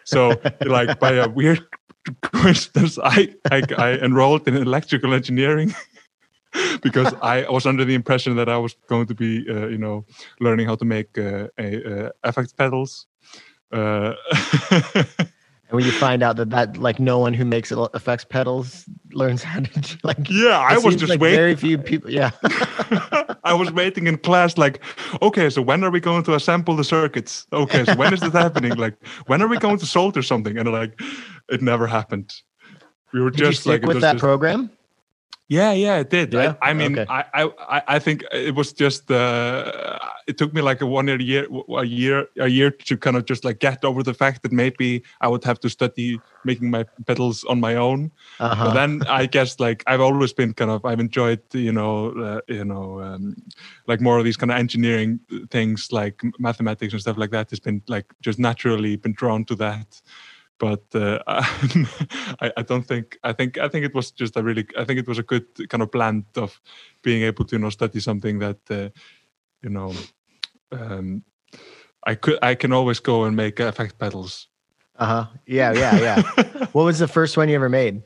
So 0.05 0.41
like 0.65 0.99
by 1.01 1.13
a 1.15 1.29
weird 1.29 1.61
coincidence 2.23 2.99
I, 3.03 3.35
I 3.51 3.63
I 3.79 3.89
enrolled 4.05 4.47
in 4.49 4.57
electrical 4.57 5.13
engineering 5.15 5.75
because 6.83 7.12
I 7.23 7.49
was 7.49 7.67
under 7.67 7.85
the 7.85 7.95
impression 7.95 8.37
that 8.37 8.49
I 8.49 8.59
was 8.59 8.75
going 8.88 9.07
to 9.07 9.15
be, 9.15 9.45
uh, 9.49 9.69
you 9.69 9.79
know, 9.79 10.05
learning 10.41 10.67
how 10.67 10.77
to 10.77 10.85
make 10.85 11.17
uh, 11.19 11.49
a, 11.59 12.07
uh, 12.07 12.11
effects 12.25 12.53
pedals. 12.53 13.07
Uh, 13.73 14.15
And 15.69 15.79
when 15.79 15.87
you 15.87 15.93
find 15.93 16.23
out 16.23 16.37
that 16.37 16.51
that 16.51 16.77
like 16.77 17.01
no 17.01 17.19
one 17.19 17.33
who 17.33 17.47
makes 17.47 17.73
effects 17.73 18.27
pedals 18.27 18.85
learns 19.12 19.43
how 19.43 19.61
to 19.61 19.81
do, 19.81 19.97
like 20.03 20.19
yeah, 20.29 20.59
I 20.59 20.77
was 20.77 20.97
just 20.97 21.09
like 21.09 21.19
waiting. 21.19 21.38
very 21.38 21.57
few 21.57 21.79
people 21.79 22.11
yeah 22.11 22.33
I 23.45 23.55
was 23.55 23.73
waiting 23.73 24.07
in 24.07 24.19
class, 24.19 24.59
like, 24.59 24.83
okay, 25.21 25.51
so 25.51 25.62
when 25.62 25.83
are 25.83 25.91
we 25.91 26.01
going 26.01 26.23
to 26.25 26.35
assemble 26.35 26.77
the 26.77 26.85
circuits? 26.85 27.47
Okay, 27.53 27.85
so 27.85 27.95
when 27.97 28.12
is 28.12 28.21
this 28.21 28.33
happening? 28.33 28.77
Like, 28.77 28.95
when 29.27 29.43
are 29.43 29.49
we 29.49 29.59
going 29.59 29.79
to 29.79 29.87
solder 29.87 30.23
something? 30.23 30.59
And 30.59 30.71
like, 30.71 31.01
it 31.49 31.62
never 31.62 31.87
happened. 31.87 32.33
We 33.12 33.21
were 33.21 33.31
did 33.31 33.38
just 33.38 33.67
like, 33.67 33.83
it 33.83 33.88
with 33.88 34.01
that 34.01 34.12
just- 34.12 34.21
program 34.21 34.71
Yeah, 35.49 35.73
yeah, 35.73 35.99
it 35.99 36.09
did. 36.09 36.33
Yeah? 36.33 36.55
I, 36.62 36.71
I 36.71 36.73
mean, 36.73 36.99
Okay. 36.99 37.07
I, 37.12 37.45
I, 37.68 37.83
I- 37.87 37.99
think 37.99 38.25
it 38.33 38.55
was 38.55 38.73
just. 38.73 39.11
Uh, 39.11 39.99
it 40.27 40.38
took 40.38 40.55
me 40.55 40.62
like 40.62 40.81
a 40.81 40.87
one 40.87 41.09
year, 41.21 41.47
a 41.77 41.85
year, 41.85 42.27
a 42.38 42.49
year 42.49 42.71
to 42.71 42.97
kind 42.97 43.16
of 43.16 43.27
just 43.27 43.45
like 43.45 43.59
get 43.59 43.85
over 43.85 44.03
the 44.03 44.14
fact 44.14 44.42
that 44.42 44.53
maybe 44.53 45.03
I 45.21 45.29
would 45.29 45.45
have 45.45 45.61
to 45.61 45.68
study 45.68 46.21
making 46.45 46.71
my 46.71 46.85
pedals 47.07 47.45
on 47.45 47.61
my 47.61 47.75
own. 47.75 48.12
uh-huh. 48.40 48.64
But 48.64 48.75
then 48.75 49.03
I 49.09 49.27
guess 49.27 49.61
like 49.61 49.83
I've 49.87 50.01
always 50.01 50.33
been 50.33 50.55
kind 50.55 50.71
of 50.71 50.85
I've 50.85 51.01
enjoyed 51.01 51.42
you 51.53 51.73
know 51.73 52.12
uh, 52.12 52.40
you 52.49 52.64
know 52.64 53.03
um, 53.03 53.37
like 53.87 54.01
more 54.01 54.18
of 54.18 54.25
these 54.25 54.37
kind 54.37 54.51
of 54.51 54.59
engineering 54.59 55.21
things 55.51 55.92
like 55.92 56.23
mathematics 56.38 56.92
and 56.92 57.03
stuff 57.03 57.18
like 57.18 57.31
that 57.31 57.51
has 57.51 57.61
been 57.61 57.83
like 57.88 58.07
just 58.23 58.38
naturally 58.38 58.97
been 58.97 59.12
drawn 59.12 59.45
to 59.47 59.55
that 59.57 60.01
but 60.62 60.94
uh, 60.94 61.18
I, 62.40 62.53
I 62.57 62.62
don't 62.62 62.87
think 62.87 63.18
I 63.25 63.33
think 63.33 63.59
I 63.59 63.68
think 63.68 63.85
it 63.85 63.94
was 63.94 64.12
just 64.12 64.37
a 64.37 64.42
really 64.42 64.64
I 64.79 64.85
think 64.85 65.01
it 65.01 65.09
was 65.09 65.18
a 65.18 65.25
good 65.25 65.44
kind 65.68 65.83
of 65.83 65.90
blend 65.90 66.25
of 66.37 66.61
being 67.03 67.25
able 67.25 67.44
to 67.46 67.57
you 67.57 67.61
know 67.61 67.70
study 67.70 67.98
something 67.98 68.38
that 68.38 68.61
uh, 68.70 68.88
you 69.61 69.70
know 69.70 69.92
um, 70.70 71.25
I 72.07 72.14
could 72.14 72.38
I 72.42 72.55
can 72.55 72.72
always 72.72 73.01
go 73.01 73.25
and 73.25 73.35
make 73.35 73.59
effect 73.59 73.98
pedals 73.98 74.48
Uh 74.98 75.07
huh. 75.07 75.27
Yeah, 75.46 75.72
yeah, 75.75 75.98
yeah. 76.01 76.22
what 76.75 76.85
was 76.85 76.98
the 76.98 77.09
first 77.09 77.37
one 77.37 77.48
you 77.48 77.57
ever 77.57 77.68
made? 77.68 78.03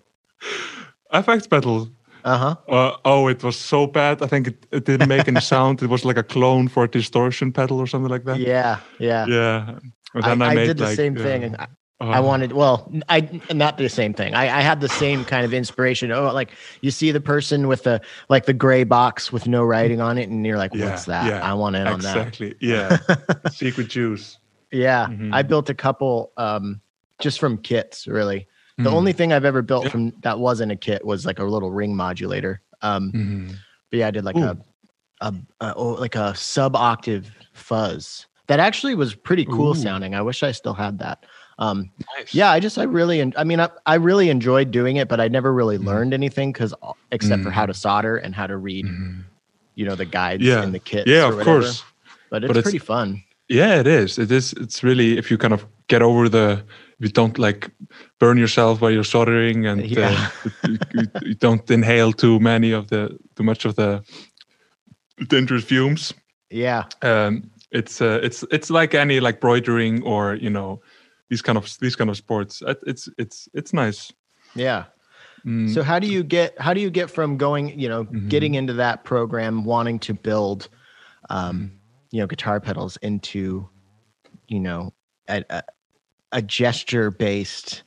FX 1.13 1.47
pedal. 1.49 1.89
Uh-huh. 2.25 2.57
Uh, 2.69 2.97
oh, 3.05 3.29
it 3.29 3.43
was 3.43 3.57
so 3.57 3.87
bad. 3.87 4.23
I 4.23 4.27
think 4.27 4.47
it, 4.47 4.67
it 4.71 4.85
didn't 4.87 5.09
make 5.09 5.29
any 5.29 5.41
sound. 5.41 5.83
It 5.83 5.91
was 5.91 6.05
like 6.05 6.19
a 6.19 6.25
clone 6.25 6.69
for 6.69 6.85
a 6.85 6.89
distortion 6.89 7.53
pedal 7.53 7.79
or 7.79 7.87
something 7.87 8.11
like 8.11 8.25
that. 8.25 8.39
Yeah, 8.39 8.81
yeah. 8.99 9.27
Yeah. 9.29 9.79
And 10.15 10.43
I, 10.43 10.47
I, 10.47 10.51
I 10.51 10.67
did 10.67 10.79
the 10.79 10.85
like, 10.85 10.97
same 10.97 11.15
thing. 11.15 11.55
I, 12.01 12.05
uh, 12.05 12.11
I 12.13 12.21
wanted, 12.21 12.53
well, 12.53 12.91
I 13.09 13.41
not 13.53 13.79
the 13.79 13.89
same 13.89 14.13
thing. 14.13 14.35
I, 14.35 14.59
I 14.59 14.61
had 14.61 14.81
the 14.81 14.89
same 14.89 15.25
kind 15.25 15.45
of 15.47 15.55
inspiration. 15.55 16.13
Oh, 16.13 16.33
like 16.33 16.51
you 16.83 16.91
see 16.91 17.11
the 17.11 17.21
person 17.21 17.69
with 17.69 17.85
the 17.85 18.01
like 18.29 18.45
the 18.47 18.53
gray 18.53 18.85
box 18.85 19.33
with 19.33 19.47
no 19.49 19.65
writing 19.65 20.01
on 20.01 20.19
it, 20.19 20.29
and 20.29 20.45
you're 20.47 20.59
like, 20.59 20.75
Yeah, 20.75 20.91
"What's 20.91 21.07
that? 21.07 21.27
yeah, 21.27 21.41
I 21.43 21.55
want 21.55 21.77
in 21.77 21.87
on 21.87 22.01
that." 22.01 22.17
Exactly. 22.17 22.55
Yeah. 22.61 22.99
Secret 23.51 23.89
juice. 23.89 24.39
Yeah, 24.71 25.07
Mhm. 25.07 25.33
I 25.33 25.43
built 25.43 25.71
a 25.71 25.75
couple 25.75 26.33
um, 26.37 26.81
just 27.21 27.39
from 27.41 27.57
kits. 27.59 28.07
Really, 28.07 28.47
the 28.77 28.91
Mhm. 28.91 28.95
only 28.95 29.13
thing 29.15 29.33
I've 29.33 29.45
ever 29.47 29.63
built 29.63 29.85
Yeah. 29.85 29.91
from 29.91 30.11
that 30.21 30.39
wasn't 30.39 30.73
a 30.73 30.77
kit 30.77 31.05
was 31.05 31.25
like 31.25 31.39
a 31.39 31.45
little 31.45 31.71
ring 31.71 31.97
modulator. 31.97 32.61
Um, 32.83 33.11
Mhm. 33.13 33.55
but 33.91 33.99
yeah, 34.01 34.09
I 34.09 34.11
did 34.11 34.25
like 34.25 34.37
a, 34.37 34.59
a, 35.23 35.35
a 35.63 35.75
oh, 35.77 35.93
like 35.95 36.15
a 36.15 36.35
sub 36.35 36.77
octave 36.77 37.31
fuzz 37.55 38.27
that 38.49 38.61
actually 38.61 38.95
was 38.95 39.15
pretty 39.15 39.47
cool 39.47 39.71
Ooh. 39.71 39.75
sounding. 39.75 40.15
I 40.15 40.21
wish 40.21 40.43
I 40.43 40.53
still 40.53 40.75
had 40.75 40.99
that. 40.99 41.25
Um, 41.59 41.91
Nice. 42.19 42.35
yeah, 42.35 42.51
I 42.51 42.61
just 42.61 42.77
I 42.79 42.83
really 42.85 43.33
I 43.37 43.45
mean 43.45 43.61
I, 43.61 43.71
I 43.87 43.95
really 43.95 44.29
enjoyed 44.29 44.71
doing 44.71 44.97
it, 44.97 45.09
but 45.09 45.21
I 45.21 45.29
never 45.29 45.53
really 45.55 45.79
Mhm. 45.79 45.85
learned 45.87 46.13
anything 46.15 46.53
because 46.53 46.75
except 47.13 47.43
for 47.43 47.49
Mm. 47.51 47.53
how 47.55 47.67
to 47.67 47.73
solder 47.75 48.17
and 48.19 48.35
how 48.35 48.47
to 48.47 48.57
read, 48.59 48.85
Mhm. 48.87 49.25
you 49.75 49.87
know, 49.87 49.95
the 49.95 50.05
guides 50.05 50.43
Yeah. 50.43 50.63
in 50.63 50.73
the 50.73 50.79
kits. 50.79 51.09
Yeah, 51.11 51.25
or 51.25 51.29
of 51.33 51.37
whatever. 51.39 51.61
course. 51.63 51.85
But 52.31 52.45
it's 52.45 52.49
But 52.49 52.57
it's- 52.59 52.63
pretty 52.65 52.79
fun. 52.79 53.23
Yeah, 53.49 53.81
it 53.81 53.87
is. 53.87 54.19
It 54.19 54.31
is. 54.33 54.53
It's 54.55 54.83
really 54.83 55.17
if 55.19 55.31
you 55.31 55.39
kind 55.39 55.55
of 55.55 55.65
get 55.89 56.03
over 56.03 56.29
the 56.29 56.63
if 56.99 57.07
you 57.07 57.09
don't 57.13 57.39
like 57.39 57.71
burn 58.19 58.39
yourself 58.39 58.81
while 58.81 58.91
you're 58.91 59.05
soldering 59.05 59.67
and 59.67 59.87
Yeah. 59.87 60.29
uh, 60.45 60.49
you, 60.69 60.79
you- 60.95 61.11
you 61.29 61.35
don't 61.35 61.71
inhale 61.71 62.13
too 62.13 62.39
many 62.41 62.73
of 62.73 62.89
the 62.89 63.17
too 63.37 63.45
much 63.45 63.65
of 63.65 63.75
the 63.77 64.03
dangerous 65.29 65.65
fumes. 65.65 66.13
Yeah, 66.51 66.85
Um, 67.03 67.51
it's 67.71 68.01
uh, 68.01 68.21
it's 68.23 68.45
it's 68.51 68.71
like 68.71 68.95
any 68.95 69.21
like 69.21 69.41
broidering 69.41 70.03
or 70.05 70.35
you 70.37 70.51
know 70.51 70.81
these 71.29 71.43
kind 71.43 71.59
of 71.59 71.65
these 71.81 71.97
kind 71.97 72.11
of 72.11 72.17
sports. 72.17 72.63
It's 72.87 73.09
it's 73.19 73.49
it's 73.55 73.73
nice. 73.73 74.13
yeah. 74.55 74.85
Mm, 75.47 75.73
So 75.73 75.83
how 75.83 75.99
do 75.99 76.07
you 76.09 76.23
get 76.25 76.59
how 76.61 76.75
do 76.75 76.81
you 76.81 76.91
get 76.91 77.11
from 77.11 77.37
going, 77.37 77.79
you 77.79 77.89
know, 77.89 78.05
Mhm. 78.05 78.29
getting 78.29 78.55
into 78.55 78.73
that 78.75 79.05
program, 79.05 79.65
wanting 79.65 79.99
to 80.01 80.15
build, 80.15 80.69
Mm-hmm. 81.31 81.37
um, 81.51 81.73
you 82.11 82.21
know, 82.21 82.27
guitar 82.27 82.61
pedals 82.61 82.97
into, 83.03 83.69
you 84.49 84.61
know, 84.61 84.93
a 85.29 85.45
a, 85.51 85.63
a 86.33 86.43
gesture 86.43 87.11
based 87.11 87.83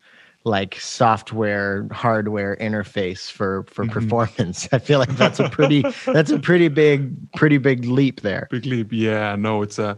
like 0.46 0.80
software 0.80 1.86
hardware 1.92 2.56
interface 2.62 3.30
for 3.32 3.64
for 3.68 3.86
Mhm. 3.86 3.92
performance. 3.92 4.68
I 4.74 4.80
feel 4.80 5.00
like 5.00 5.16
that's 5.18 5.40
a 5.40 5.50
pretty 5.58 5.84
that's 6.06 6.32
a 6.32 6.40
pretty 6.40 6.70
big 6.70 7.32
pretty 7.34 7.58
big 7.58 7.84
leap 7.86 8.22
there. 8.22 8.48
big 8.52 8.66
leap. 8.66 8.88
Yeah, 8.92 9.36
no, 9.36 9.62
it's 9.64 9.80
a 9.80 9.98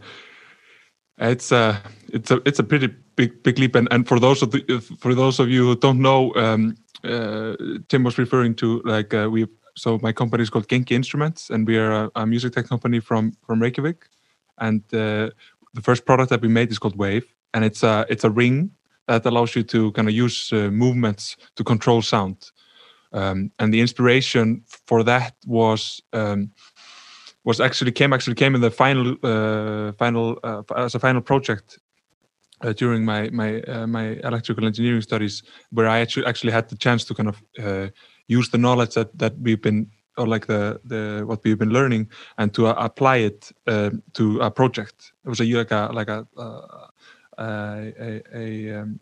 it's 1.20 1.52
a 1.52 1.82
it's 2.10 2.32
a 2.32 2.42
it's 2.46 2.60
a 2.60 2.64
pretty 2.64 2.90
big 3.22 3.44
big 3.44 3.60
leap. 3.60 3.76
And 3.76 3.88
and 3.92 4.08
for 4.08 4.20
those 4.20 4.46
of 4.46 4.50
the 4.52 4.62
for 5.00 5.14
those 5.16 5.44
of 5.44 5.48
you 5.50 5.68
who 5.68 5.76
don't 5.76 6.02
know, 6.02 6.34
um, 6.36 6.76
uh, 7.04 7.54
Tim 7.88 8.04
was 8.04 8.18
referring 8.18 8.56
to 8.56 8.82
like 8.96 9.14
uh, 9.14 9.30
we. 9.30 9.48
So 9.76 10.00
my 10.02 10.14
company 10.14 10.44
is 10.44 10.50
called 10.50 10.68
Genki 10.68 10.92
Instruments, 10.92 11.50
and 11.50 11.68
we 11.68 11.78
are 11.78 11.92
a, 11.92 12.12
a 12.16 12.26
music 12.26 12.54
tech 12.54 12.68
company 12.68 13.00
from 13.00 13.34
from 13.46 13.62
Reykjavik. 13.62 14.10
And 14.58 14.82
uh, 14.94 15.30
the 15.74 15.82
first 15.82 16.06
product 16.06 16.30
that 16.30 16.42
we 16.42 16.50
made 16.50 16.72
is 16.72 16.80
called 16.80 16.98
Wave, 16.98 17.26
and 17.54 17.64
it's 17.64 17.84
a 17.84 18.06
it's 18.10 18.26
a 18.26 18.30
ring 18.30 18.72
that 19.08 19.26
allows 19.26 19.56
you 19.56 19.64
to 19.64 19.92
kind 19.92 20.08
of 20.08 20.14
use 20.14 20.52
uh, 20.52 20.70
movements 20.72 21.38
to 21.56 21.64
control 21.64 22.02
sound. 22.02 22.52
Um, 23.14 23.52
and 23.60 23.74
the 23.74 23.82
inspiration 23.82 24.64
for 24.88 25.04
that 25.04 25.34
was 25.46 26.02
um, 26.14 26.52
was 27.44 27.60
actually 27.60 27.92
came 27.92 28.14
actually 28.14 28.36
came 28.36 28.56
in 28.56 28.62
the 28.62 28.72
final 28.72 29.16
uh, 29.24 29.92
final 29.98 30.38
uh, 30.44 30.64
as 30.76 30.96
a 30.96 31.00
final 31.00 31.22
project 31.22 31.80
uh, 32.64 32.74
during 32.74 33.06
my 33.06 33.30
my 33.32 33.62
uh, 33.62 33.88
my 33.88 34.20
electrical 34.24 34.66
engineering 34.66 35.02
studies, 35.02 35.44
where 35.72 35.88
I 35.88 36.00
actually 36.00 36.26
actually 36.26 36.54
had 36.54 36.70
the 36.70 36.78
chance 36.78 37.06
to 37.06 37.14
kind 37.14 37.30
of 37.30 37.44
uh, 37.60 37.88
use 38.28 38.50
the 38.50 38.58
knowledge 38.58 38.94
that 38.96 39.18
that 39.18 39.34
we've 39.40 39.62
been 39.62 39.88
or 40.18 40.28
like 40.28 40.46
the 40.48 40.80
the 40.86 41.24
what 41.26 41.44
we've 41.44 41.58
been 41.58 41.74
learning 41.74 42.10
and 42.38 42.54
to 42.54 42.68
uh, 42.68 42.74
apply 42.78 43.18
it 43.18 43.52
uh, 43.68 43.90
to 44.14 44.40
a 44.42 44.52
project. 44.52 45.14
It 45.26 45.30
was 45.30 45.40
a 45.40 45.46
like 45.46 45.72
a 45.72 45.90
like 45.94 46.10
a 46.10 46.28
uh, 46.38 46.88
a, 47.38 47.94
a, 48.00 48.22
a 48.34 48.82
um, 48.82 49.00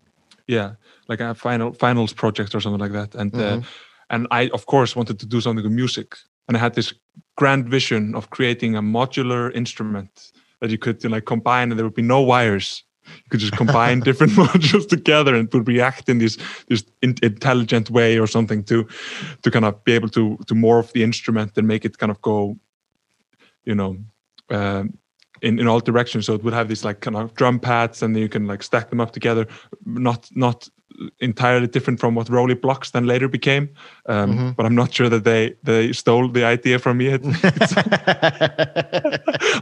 yeah 0.48 0.76
like 1.08 1.20
a 1.20 1.34
final 1.36 1.74
finals 1.74 2.14
project 2.14 2.56
or 2.56 2.62
something 2.62 2.80
like 2.80 2.92
that 2.92 3.16
and 3.16 3.34
uh, 3.34 3.58
Mhm. 3.58 3.66
and 4.10 4.28
I 4.32 4.50
of 4.54 4.66
course 4.66 4.96
wanted 4.96 5.20
to 5.20 5.26
do 5.26 5.42
something 5.42 5.64
with 5.64 5.74
music 5.74 6.16
and 6.48 6.58
I 6.58 6.60
had 6.60 6.74
this 6.74 6.94
grand 7.36 7.70
vision 7.70 8.16
of 8.16 8.30
creating 8.30 8.76
a 8.76 8.82
modular 8.82 9.52
instrument 9.54 10.32
that 10.62 10.72
you 10.72 10.78
could 10.78 11.04
like 11.04 11.26
combine 11.26 11.72
and 11.72 11.78
there 11.78 11.86
would 11.86 11.96
be 11.96 12.02
no 12.02 12.22
wires 12.22 12.84
you 13.16 13.30
could 13.30 13.40
just 13.40 13.54
combine 13.54 14.00
different 14.10 14.34
modules 14.44 14.88
together 14.88 15.36
and 15.36 15.52
would 15.54 15.68
react 15.68 16.10
in 16.10 16.20
this 16.20 16.38
this 16.68 16.84
in, 17.02 17.16
intelligent 17.22 17.90
way 17.90 18.20
or 18.20 18.28
something 18.28 18.64
to 18.64 18.88
to 19.42 19.52
kind 19.52 19.66
of 19.66 19.84
be 19.84 19.94
able 19.94 20.10
to 20.10 20.38
to 20.48 20.54
morph 20.54 20.92
the 20.92 21.04
instrument 21.04 21.58
and 21.58 21.68
make 21.68 21.86
it 21.86 21.98
kind 21.98 22.12
of 22.12 22.22
go 22.22 22.58
you 23.66 23.76
know 23.76 23.98
um, 24.50 24.98
in, 25.42 25.60
in 25.60 25.68
all 25.68 25.80
directions. 25.80 26.26
So 26.26 26.34
it 26.34 26.44
would 26.44 26.54
have 26.54 26.68
these 26.68 26.84
like 26.84 27.02
kind 27.02 27.16
of 27.16 27.34
drum 27.36 27.60
pads 27.60 28.02
and 28.04 28.16
then 28.16 28.22
you 28.22 28.30
can 28.30 28.48
like 28.48 28.64
stack 28.64 28.90
them 28.90 29.02
up 29.02 29.12
together. 29.12 29.48
Not 29.86 30.30
not 30.36 30.70
entirely 31.20 31.68
different 31.68 32.00
from 32.00 32.16
what 32.16 32.28
Roli 32.28 32.60
Blocks 32.60 32.92
then 32.92 33.06
later 33.06 33.28
became. 33.28 33.70
Um, 34.08 34.32
Mhm. 34.32 34.56
but 34.56 34.66
I'm 34.66 34.76
not 34.76 34.94
sure 34.94 35.10
that 35.10 35.24
they 35.24 35.56
they 35.64 35.94
stole 35.94 36.28
the 36.28 36.44
idea 36.44 36.80
from 36.80 36.98
me. 36.98 37.14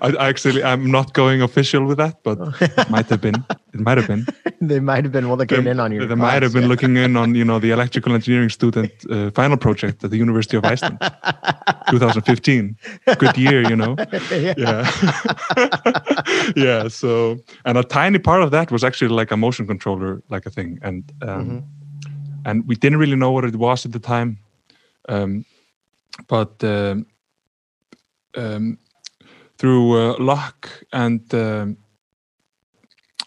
I, 0.01 0.07
I 0.19 0.27
actually 0.29 0.63
I'm 0.63 0.89
not 0.91 1.13
going 1.13 1.41
official 1.41 1.85
with 1.85 1.97
that 1.97 2.23
but 2.23 2.37
it 2.61 2.89
might 2.89 3.09
have 3.09 3.21
been 3.21 3.43
it 3.73 3.79
might 3.79 3.97
have 3.97 4.07
been. 4.07 4.25
They 4.59 4.79
might 4.79 5.03
have 5.05 5.11
been 5.11 5.27
well 5.27 5.37
looking 5.37 5.63
they, 5.65 5.71
in 5.71 5.79
on 5.79 5.91
your 5.91 6.07
they 6.07 6.15
might 6.15 6.41
have 6.41 6.51
been 6.51 6.63
yeah. 6.63 6.69
looking 6.69 6.97
in 6.97 7.15
on 7.15 7.35
you 7.35 7.45
know 7.45 7.59
the 7.59 7.69
electrical 7.71 8.13
engineering 8.13 8.49
student 8.49 8.91
uh, 9.11 9.29
final 9.31 9.57
project 9.57 10.03
at 10.03 10.09
the 10.09 10.17
University 10.17 10.57
of 10.57 10.65
Iceland. 10.65 10.97
2015 11.89 12.75
good 13.17 13.37
year 13.37 13.61
you 13.69 13.75
know? 13.75 13.95
Yeah. 14.31 14.53
yeah. 14.57 14.83
Yeah 16.55 16.87
so 16.89 17.37
and 17.65 17.77
a 17.77 17.83
tiny 17.83 18.19
part 18.19 18.41
of 18.41 18.49
that 18.51 18.71
was 18.71 18.83
actually 18.83 19.09
like 19.19 19.31
a 19.31 19.37
motion 19.37 19.67
controller 19.67 20.21
like 20.29 20.45
a 20.45 20.49
thing. 20.49 20.79
And 20.81 21.03
um, 21.21 21.57
Mhm. 21.59 21.63
and 22.45 22.67
we 22.67 22.75
didn't 22.75 22.99
really 22.99 23.15
know 23.15 23.31
what 23.31 23.45
it 23.45 23.55
was 23.55 23.85
at 23.85 23.91
the 23.91 23.99
time 23.99 24.37
um, 25.09 25.45
but 26.27 26.63
um, 26.63 27.05
um, 28.35 28.77
through 29.57 29.93
uh, 29.97 30.15
luck 30.19 30.69
and 30.93 31.21
um, 31.33 31.77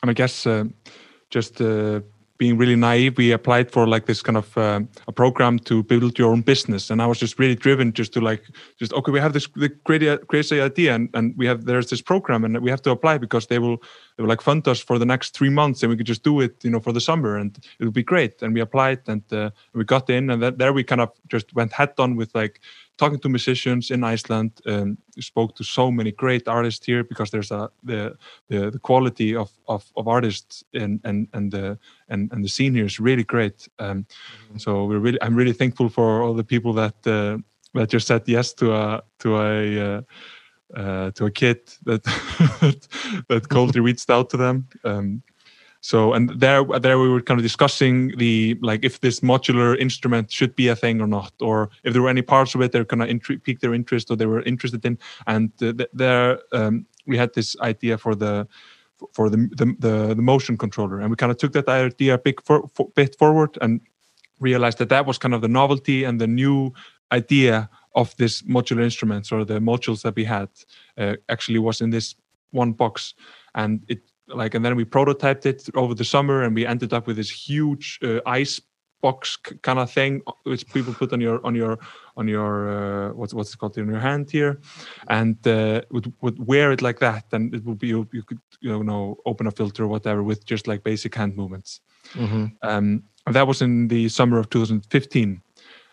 and 0.02 0.10
I 0.10 0.12
guess 0.14 0.46
uh, 0.46 0.64
just 1.30 1.60
uh, 1.60 2.00
being 2.40 2.56
really 2.56 2.74
naive, 2.74 3.18
we 3.18 3.32
applied 3.32 3.70
for 3.70 3.86
like 3.86 4.06
this 4.06 4.22
kind 4.22 4.38
of 4.38 4.56
um 4.56 4.88
a 5.06 5.12
program 5.12 5.58
to 5.58 5.82
build 5.82 6.18
your 6.18 6.32
own 6.32 6.42
business, 6.42 6.90
and 6.90 7.02
I 7.02 7.06
was 7.06 7.20
just 7.20 7.38
really 7.38 7.54
driven 7.54 7.92
just 7.92 8.12
to 8.14 8.20
like 8.30 8.42
just 8.78 8.92
okay, 8.94 9.12
we 9.12 9.20
have 9.20 9.34
this 9.34 9.46
great 9.84 10.02
crazy 10.26 10.58
idea, 10.60 10.94
and, 10.94 11.10
and 11.12 11.36
we 11.36 11.46
have 11.46 11.66
there's 11.66 11.90
this 11.90 12.02
program, 12.02 12.44
and 12.44 12.58
we 12.64 12.70
have 12.70 12.82
to 12.82 12.90
apply 12.90 13.18
because 13.18 13.46
they 13.46 13.58
will 13.58 13.76
they 14.16 14.22
will 14.22 14.30
like 14.30 14.42
fund 14.42 14.66
us 14.68 14.80
for 14.80 14.98
the 14.98 15.04
next 15.04 15.36
three 15.36 15.50
months, 15.50 15.82
and 15.82 15.90
we 15.90 15.96
could 15.96 16.08
just 16.08 16.24
do 16.24 16.40
it, 16.40 16.64
you 16.64 16.70
know, 16.70 16.80
for 16.80 16.92
the 16.92 17.00
summer, 17.00 17.36
and 17.36 17.58
it 17.78 17.84
would 17.84 17.98
be 18.02 18.02
great. 18.12 18.42
And 18.42 18.54
we 18.54 18.62
applied, 18.62 19.00
and 19.06 19.22
uh, 19.32 19.50
we 19.74 19.84
got 19.84 20.08
in, 20.08 20.30
and 20.30 20.42
that, 20.42 20.56
there 20.58 20.72
we 20.72 20.82
kind 20.82 21.02
of 21.02 21.10
just 21.28 21.54
went 21.54 21.72
head 21.72 21.92
on 21.98 22.16
with 22.16 22.34
like 22.34 22.60
talking 23.00 23.20
to 23.20 23.28
musicians 23.28 23.90
in 23.90 24.04
Iceland. 24.04 24.50
Um, 24.66 24.98
spoke 25.18 25.54
to 25.56 25.64
so 25.64 25.90
many 25.90 26.12
great 26.12 26.48
artists 26.48 26.86
here 26.86 27.02
because 27.02 27.30
there's 27.30 27.50
a 27.50 27.70
the 27.82 28.16
the, 28.48 28.70
the 28.70 28.78
quality 28.78 29.34
of, 29.36 29.50
of, 29.66 29.84
of 29.96 30.06
artists 30.06 30.64
and 30.74 31.00
and 31.04 31.28
and 31.32 31.50
the 31.52 31.78
and, 32.08 32.32
and 32.32 32.44
the 32.44 32.48
scene 32.48 32.74
here 32.74 32.86
is 32.86 33.00
really 33.00 33.24
great. 33.24 33.68
Um, 33.78 34.06
So 34.58 34.84
we're 34.88 35.04
really 35.06 35.18
I'm 35.22 35.38
really 35.38 35.54
thankful 35.54 35.88
for 35.88 36.22
all 36.22 36.34
the 36.34 36.44
people 36.44 36.72
that 36.74 37.06
uh, 37.06 37.38
that 37.74 37.92
just 37.92 38.06
said 38.06 38.22
yes 38.28 38.54
to 38.54 38.74
a 38.74 39.02
to 39.18 39.36
a 39.36 39.80
uh, 39.88 40.00
uh, 40.76 41.10
to 41.12 41.26
a 41.26 41.30
kid 41.30 41.58
that 41.84 42.02
that 43.28 43.48
coldly 43.48 43.80
reached 43.80 44.10
out 44.10 44.30
to 44.30 44.36
them. 44.36 44.68
Um, 44.84 45.22
so 45.80 46.12
and 46.12 46.28
there 46.40 46.62
there 46.80 46.98
we 46.98 47.08
were 47.08 47.22
kind 47.22 47.40
of 47.40 47.42
discussing 47.42 48.16
the 48.18 48.58
like 48.60 48.84
if 48.84 49.00
this 49.00 49.20
modular 49.20 49.78
instrument 49.78 50.30
should 50.30 50.54
be 50.54 50.68
a 50.68 50.76
thing 50.76 51.00
or 51.00 51.06
not, 51.06 51.32
or 51.40 51.70
if 51.84 51.92
there 51.92 52.02
were 52.02 52.10
any 52.10 52.22
parts 52.22 52.54
of 52.54 52.60
it 52.60 52.72
that 52.72 52.88
kind 52.88 53.02
of 53.02 53.08
intri- 53.08 53.42
piqued 53.42 53.62
their 53.62 53.72
interest 53.72 54.10
or 54.10 54.16
they 54.16 54.26
were 54.26 54.42
interested 54.42 54.84
in. 54.84 54.98
And 55.26 55.50
uh, 55.62 55.72
th- 55.72 55.90
there 55.94 56.40
um, 56.52 56.86
we 57.06 57.16
had 57.16 57.32
this 57.32 57.56
idea 57.60 57.96
for 57.96 58.14
the 58.14 58.46
for 59.14 59.30
the 59.30 59.38
the, 59.56 59.74
the, 59.78 60.14
the 60.14 60.22
motion 60.22 60.58
controller, 60.58 61.00
and 61.00 61.08
we 61.08 61.16
kind 61.16 61.32
of 61.32 61.38
took 61.38 61.52
that 61.52 61.68
idea 61.68 62.14
a 62.14 62.18
big 62.18 62.42
for, 62.42 62.68
for, 62.74 62.90
bit 62.94 63.16
forward 63.18 63.56
and 63.62 63.80
realized 64.38 64.78
that 64.78 64.90
that 64.90 65.06
was 65.06 65.16
kind 65.16 65.34
of 65.34 65.40
the 65.40 65.48
novelty 65.48 66.04
and 66.04 66.20
the 66.20 66.26
new 66.26 66.72
idea 67.10 67.70
of 67.94 68.14
this 68.16 68.42
modular 68.42 68.82
instruments 68.82 69.32
or 69.32 69.44
the 69.44 69.58
modules 69.60 70.02
that 70.02 70.14
we 70.14 70.24
had 70.24 70.48
uh, 70.98 71.14
actually 71.28 71.58
was 71.58 71.80
in 71.80 71.90
this 71.90 72.14
one 72.50 72.72
box 72.72 73.14
and 73.54 73.84
it 73.88 74.00
like 74.34 74.54
and 74.54 74.64
then 74.64 74.76
we 74.76 74.84
prototyped 74.84 75.46
it 75.46 75.68
over 75.74 75.94
the 75.94 76.04
summer 76.04 76.42
and 76.42 76.54
we 76.54 76.66
ended 76.66 76.92
up 76.92 77.06
with 77.06 77.16
this 77.16 77.30
huge 77.30 77.98
uh, 78.02 78.20
ice 78.26 78.60
box 79.00 79.36
kind 79.62 79.78
of 79.78 79.90
thing 79.90 80.20
uh, 80.26 80.32
which 80.44 80.66
people 80.72 80.92
put 80.92 81.12
on 81.12 81.20
your 81.20 81.44
on 81.44 81.54
your 81.54 81.78
on 82.16 82.28
your 82.28 82.68
uh, 82.68 83.12
what's 83.14 83.32
what's 83.32 83.54
it 83.54 83.58
called 83.58 83.76
in 83.78 83.88
your 83.88 84.00
hand 84.00 84.30
here. 84.30 84.60
And 85.08 85.36
uh, 85.46 85.82
would 85.90 86.12
would 86.20 86.46
wear 86.46 86.72
it 86.72 86.82
like 86.82 86.98
that 87.00 87.24
and 87.32 87.54
it 87.54 87.64
would 87.64 87.78
be 87.78 87.88
you, 87.88 88.08
you 88.12 88.22
could 88.22 88.40
you 88.60 88.84
know 88.84 89.18
open 89.26 89.46
a 89.46 89.50
filter 89.50 89.84
or 89.84 89.88
whatever 89.88 90.22
with 90.22 90.44
just 90.44 90.66
like 90.66 90.82
basic 90.84 91.14
hand 91.14 91.36
movements. 91.36 91.80
Mm-hmm. 92.14 92.46
um, 92.62 93.02
that 93.26 93.46
was 93.46 93.60
in 93.62 93.86
the 93.88 94.08
summer 94.08 94.38
of 94.38 94.48
2015 94.48 95.42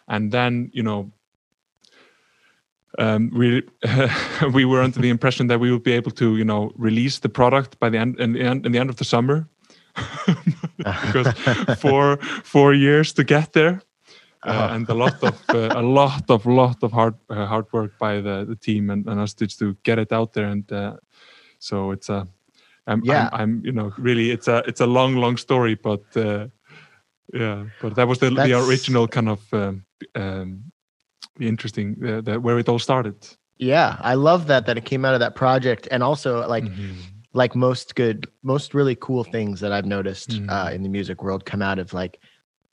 and 0.07 0.31
then 0.31 0.71
you 0.73 0.81
know 0.81 1.11
um, 2.97 3.29
we 3.33 3.63
we 4.53 4.65
were 4.65 4.81
under 4.83 4.99
the 5.01 5.09
impression 5.09 5.47
that 5.47 5.59
we 5.59 5.71
would 5.71 5.83
be 5.83 5.93
able 5.97 6.11
to 6.11 6.37
you 6.37 6.45
know 6.45 6.71
release 6.77 7.19
the 7.19 7.29
product 7.29 7.79
by 7.79 7.89
the 7.89 7.97
end 7.97 8.19
in 8.19 8.33
the 8.33 8.41
end, 8.41 8.65
in 8.65 8.71
the 8.71 8.79
end 8.79 8.89
of 8.89 8.95
the 8.95 9.05
summer 9.05 9.47
because 10.77 11.31
four 11.79 12.17
four 12.43 12.73
years 12.73 13.13
to 13.13 13.23
get 13.23 13.51
there 13.53 13.81
uh, 14.45 14.49
Uh-huh. 14.49 14.75
and 14.75 14.89
a 14.89 14.93
lot 14.93 15.23
of 15.23 15.35
uh, 15.49 15.71
a 15.75 15.81
lot 15.81 16.29
of 16.29 16.45
lot 16.45 16.83
of 16.83 16.91
hard 16.91 17.13
uh, 17.29 17.45
hard 17.45 17.65
work 17.73 17.91
by 17.99 18.21
the, 18.21 18.45
the 18.45 18.55
team 18.55 18.89
and, 18.89 19.07
and 19.07 19.19
us 19.19 19.33
to, 19.33 19.45
to 19.47 19.75
get 19.83 19.97
it 19.99 20.11
out 20.11 20.31
there 20.33 20.47
and 20.51 20.71
uh, 20.71 20.93
so 21.59 21.91
it's 21.91 22.09
a 22.09 22.25
I'm, 22.85 23.01
Yeah. 23.03 23.29
I'm, 23.31 23.41
I'm 23.41 23.65
you 23.65 23.71
know 23.73 23.91
really 23.97 24.31
it's 24.31 24.47
a 24.47 24.57
it's 24.67 24.81
a 24.81 24.85
long 24.85 25.15
long 25.15 25.37
story 25.37 25.75
but 25.75 26.03
uh, 26.15 26.47
yeah 27.33 27.65
but 27.81 27.95
that 27.95 28.07
was 28.07 28.19
the, 28.19 28.29
the 28.29 28.53
original 28.69 29.07
kind 29.07 29.29
of 29.29 29.53
um, 29.53 29.85
um, 30.15 30.63
interesting 31.39 31.95
uh, 32.05 32.21
the, 32.21 32.39
where 32.39 32.59
it 32.59 32.69
all 32.69 32.79
started 32.79 33.15
Yeah, 33.57 33.97
I 34.01 34.13
love 34.15 34.47
that 34.47 34.65
that 34.67 34.77
it 34.77 34.85
came 34.85 35.03
out 35.05 35.13
of 35.15 35.19
that 35.19 35.35
project, 35.35 35.87
and 35.91 36.03
also 36.03 36.47
like 36.47 36.65
Mhm. 36.65 37.05
like 37.33 37.55
most 37.55 37.95
good, 37.95 38.27
most 38.43 38.73
really 38.73 38.95
cool 38.95 39.23
things 39.23 39.59
that 39.59 39.71
I've 39.71 39.85
noticed 39.85 40.29
Mhm. 40.31 40.49
uh, 40.49 40.71
in 40.73 40.83
the 40.83 40.89
music 40.89 41.23
world 41.23 41.45
come 41.45 41.61
out 41.61 41.79
of 41.79 41.93
like 41.93 42.19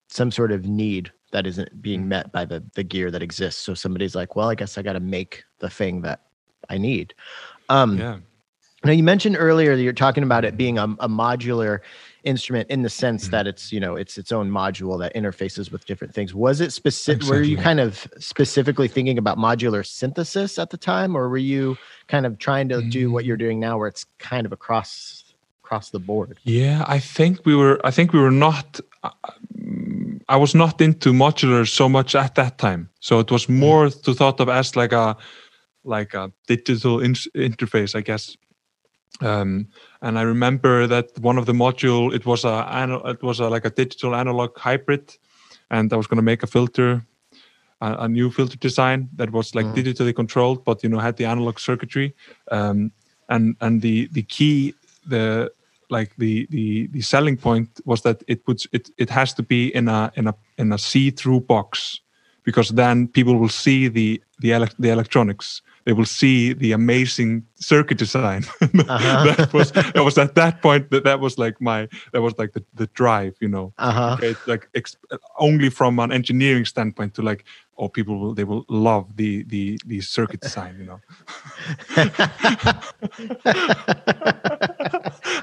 some 0.08 0.30
sort 0.30 0.52
of 0.52 0.66
need 0.66 1.12
that 1.32 1.46
isn't 1.46 1.82
being 1.82 2.02
Mhm. 2.02 2.08
met 2.08 2.32
by 2.32 2.44
the 2.44 2.62
the 2.74 2.84
gear 2.84 3.10
that 3.10 3.22
exists. 3.22 3.62
So 3.62 3.74
somebody's 3.74 4.14
like, 4.14 4.36
well, 4.36 4.50
I 4.50 4.54
guess 4.54 4.78
I 4.78 4.82
got 4.82 4.94
to 4.94 5.00
make 5.00 5.44
the 5.58 5.70
thing 5.70 6.02
that 6.02 6.20
I 6.70 6.78
need. 6.78 7.14
Um, 7.68 7.98
yeah 7.98 8.18
Now 8.84 8.92
you 8.92 9.02
mentioned 9.02 9.36
earlier 9.38 9.76
that 9.76 9.82
you're 9.82 9.92
talking 9.94 10.24
about 10.24 10.44
it 10.44 10.56
being 10.56 10.78
a, 10.78 10.84
a 11.00 11.08
modular 11.08 11.80
instrument 12.24 12.68
in 12.70 12.82
the 12.82 12.90
sense 12.90 13.28
Mhm. 13.28 13.30
that 13.30 13.46
it's 13.46 13.72
you 13.72 13.80
know 13.80 13.94
it's 13.96 14.18
its 14.18 14.32
own 14.32 14.50
module 14.50 14.98
that 14.98 15.14
interfaces 15.14 15.70
with 15.72 15.86
different 15.86 16.14
things. 16.14 16.34
Was 16.34 16.60
it 16.60 16.72
specific? 16.72 17.28
Were 17.28 17.42
you 17.42 17.56
kind 17.56 17.80
of 17.80 18.06
specifically 18.18 18.88
thinking 18.88 19.18
about 19.18 19.38
modular 19.38 19.84
synthesis 19.86 20.58
at 20.58 20.70
the 20.70 20.76
time, 20.76 21.16
or 21.16 21.28
were 21.28 21.36
you 21.54 21.76
kind 22.08 22.26
of 22.26 22.38
trying 22.38 22.68
to 22.70 22.82
do 22.82 23.10
what 23.10 23.24
Mm. 23.24 23.26
you're 23.28 23.36
doing 23.36 23.60
now, 23.60 23.78
where 23.78 23.88
it's 23.88 24.04
kind 24.18 24.46
of 24.46 24.52
across 24.52 25.20
across 25.64 25.90
the 25.90 25.98
board? 25.98 26.36
Yeah, 26.44 26.84
I 26.86 26.98
think 26.98 27.40
we 27.46 27.54
were. 27.56 27.78
I 27.84 27.90
think 27.90 28.12
we 28.12 28.20
were 28.20 28.30
not. 28.48 28.80
uh, 29.02 29.10
mm, 29.58 30.20
I 30.28 30.36
was 30.36 30.54
not 30.54 30.80
into 30.80 31.12
modular 31.12 31.66
so 31.68 31.88
much 31.88 32.14
at 32.14 32.34
that 32.36 32.56
time. 32.58 32.88
So 33.00 33.18
it 33.20 33.30
was 33.30 33.48
more 33.48 33.90
to 33.90 34.14
thought 34.14 34.40
of 34.40 34.48
as 34.48 34.76
like 34.76 34.92
a 34.92 35.16
like 35.86 36.14
a 36.14 36.32
digital 36.46 36.98
in- 37.00 37.12
interface, 37.36 37.94
I 37.94 38.00
guess. 38.00 38.36
Um, 39.20 39.68
and 40.02 40.18
I 40.18 40.22
remember 40.22 40.86
that 40.86 41.18
one 41.20 41.38
of 41.38 41.46
the 41.46 41.52
module 41.52 42.12
it 42.14 42.26
was 42.26 42.44
a 42.44 42.66
it 43.06 43.22
was 43.22 43.40
a, 43.40 43.48
like 43.48 43.64
a 43.64 43.70
digital 43.70 44.14
analog 44.14 44.58
hybrid, 44.58 45.16
and 45.70 45.92
I 45.92 45.96
was 45.96 46.06
going 46.06 46.16
to 46.18 46.22
make 46.22 46.42
a 46.42 46.46
filter, 46.46 47.04
a, 47.80 47.94
a 48.00 48.08
new 48.08 48.30
filter 48.30 48.56
design 48.58 49.08
that 49.16 49.30
was 49.30 49.54
like 49.54 49.66
Mhm. 49.66 49.74
digitally 49.76 50.14
controlled, 50.14 50.64
but 50.64 50.82
you 50.82 50.88
know 50.90 50.98
had 50.98 51.16
the 51.16 51.26
analog 51.26 51.58
circuitry. 51.58 52.14
Um, 52.50 52.90
and 53.28 53.56
and 53.60 53.80
the 53.82 54.08
the 54.12 54.22
key 54.22 54.74
the 55.08 55.50
like 55.90 56.14
the 56.18 56.46
the 56.50 56.88
the 56.88 57.00
selling 57.00 57.36
point 57.36 57.80
was 57.84 58.02
that 58.02 58.22
it 58.26 58.44
puts 58.44 58.66
it 58.72 58.90
it 58.98 59.10
has 59.10 59.34
to 59.34 59.42
be 59.42 59.74
in 59.74 59.88
a 59.88 60.10
in 60.16 60.26
a 60.26 60.34
in 60.58 60.72
a 60.72 60.78
see-through 60.78 61.40
box 61.40 62.00
because 62.44 62.74
then 62.74 63.08
people 63.08 63.36
will 63.38 63.48
see 63.48 63.88
the 63.88 64.20
the 64.40 64.50
elec 64.50 64.74
the 64.78 64.90
electronics 64.90 65.62
they 65.84 65.92
will 65.92 66.06
see 66.06 66.52
the 66.54 66.72
amazing 66.72 67.44
circuit 67.56 67.98
design 67.98 68.42
Uh-huh. 68.88 69.24
that 69.36 69.52
was 69.52 69.72
that 69.72 70.04
was 70.04 70.16
at 70.18 70.34
that 70.34 70.60
point 70.62 70.90
that 70.90 71.04
that 71.04 71.20
was 71.20 71.38
like 71.38 71.60
my 71.60 71.88
that 72.12 72.22
was 72.22 72.34
like 72.38 72.52
the, 72.52 72.64
the 72.74 72.86
drive 72.94 73.34
you 73.40 73.48
know 73.48 73.72
Uh 73.78 73.90
huh. 73.92 74.12
okay, 74.14 74.30
it's 74.30 74.46
like 74.46 74.68
ex- 74.74 74.96
only 75.38 75.70
from 75.70 75.98
an 75.98 76.12
engineering 76.12 76.64
standpoint 76.64 77.14
to 77.14 77.22
like 77.22 77.44
oh 77.78 77.88
people 77.88 78.18
will 78.18 78.34
they 78.34 78.44
will 78.44 78.64
love 78.68 79.16
the 79.16 79.42
the 79.44 79.78
the 79.86 80.00
circuit 80.00 80.40
design 80.40 80.76
you 80.78 80.86
know 80.86 81.00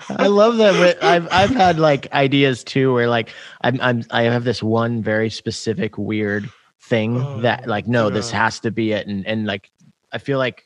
I 0.10 0.28
love 0.28 0.58
that. 0.58 0.98
I've 1.04 1.28
I've 1.32 1.50
had 1.52 1.80
like 1.80 2.12
ideas 2.14 2.64
too, 2.64 2.94
where 2.94 3.08
like 3.10 3.30
I'm 3.62 3.80
I'm 3.82 4.04
I 4.12 4.24
have 4.24 4.44
this 4.44 4.62
one 4.64 5.02
very 5.02 5.30
specific 5.30 5.98
weird 5.98 6.50
thing 6.82 7.18
Oh, 7.18 7.42
that 7.42 7.68
like 7.68 7.88
no, 7.88 8.10
this 8.10 8.32
has 8.32 8.60
to 8.62 8.72
be 8.72 8.92
it, 8.92 9.08
and 9.08 9.26
and 9.26 9.46
like 9.46 9.72
I 10.14 10.18
feel 10.18 10.38
like 10.38 10.66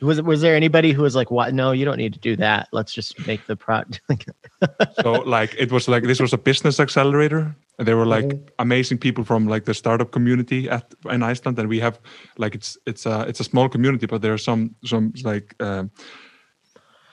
was 0.00 0.20
was 0.20 0.40
there 0.40 0.56
anybody 0.56 0.92
who 0.92 1.02
was 1.02 1.14
like, 1.14 1.30
what? 1.30 1.54
No, 1.54 1.70
you 1.72 1.84
don't 1.84 1.96
need 1.98 2.12
to 2.14 2.18
do 2.18 2.34
that. 2.36 2.68
Let's 2.72 2.92
just 2.92 3.24
make 3.26 3.46
the 3.46 3.54
product. 3.56 4.00
so 5.02 5.12
like 5.24 5.54
it 5.58 5.70
was 5.70 5.86
like 5.88 6.02
this 6.02 6.20
was 6.20 6.32
a 6.32 6.38
business 6.38 6.80
accelerator 6.80 7.54
and 7.78 7.86
there 7.86 7.96
were 7.96 8.06
like 8.06 8.24
Mhm. 8.26 8.48
amazing 8.58 8.98
people 8.98 9.24
from 9.24 9.46
like 9.46 9.64
the 9.64 9.74
startup 9.74 10.10
community 10.10 10.68
at 10.68 10.92
in 11.10 11.22
Iceland 11.22 11.58
and 11.58 11.68
we 11.68 11.80
have 11.80 12.00
like 12.36 12.56
it's 12.56 12.76
it's 12.86 13.06
a 13.06 13.20
it's 13.28 13.40
a 13.40 13.44
small 13.44 13.68
community 13.68 14.06
but 14.06 14.22
there 14.22 14.32
are 14.32 14.38
some 14.42 14.74
some 14.84 15.12
like 15.24 15.54
um, 15.60 15.90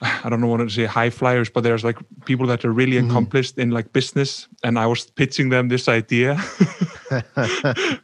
I 0.24 0.28
don't 0.28 0.40
know 0.40 0.48
what 0.48 0.58
to 0.58 0.68
say 0.70 0.86
high 0.86 1.10
flyers 1.10 1.48
but 1.50 1.62
there's 1.62 1.84
like 1.84 1.98
people 2.24 2.46
that 2.48 2.64
are 2.64 2.72
really 2.72 2.96
Mhm. 2.98 3.08
accomplished 3.10 3.56
in 3.58 3.70
like 3.70 3.92
business 3.92 4.48
and 4.64 4.78
I 4.78 4.86
was 4.86 5.10
pitching 5.14 5.50
them 5.50 5.68
this 5.68 5.86
idea 5.88 6.36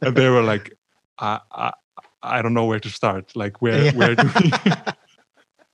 and 0.01 0.15
they 0.15 0.29
were 0.29 0.43
like 0.43 0.71
I, 1.19 1.39
I 1.51 1.71
I 2.29 2.41
don't 2.41 2.53
know 2.53 2.65
where 2.65 2.79
to 2.79 2.89
start. 2.89 3.35
Like 3.35 3.61
where 3.61 3.85
Yeah. 3.85 3.91
where 3.93 4.15
do 4.15 4.29
we 4.35 4.51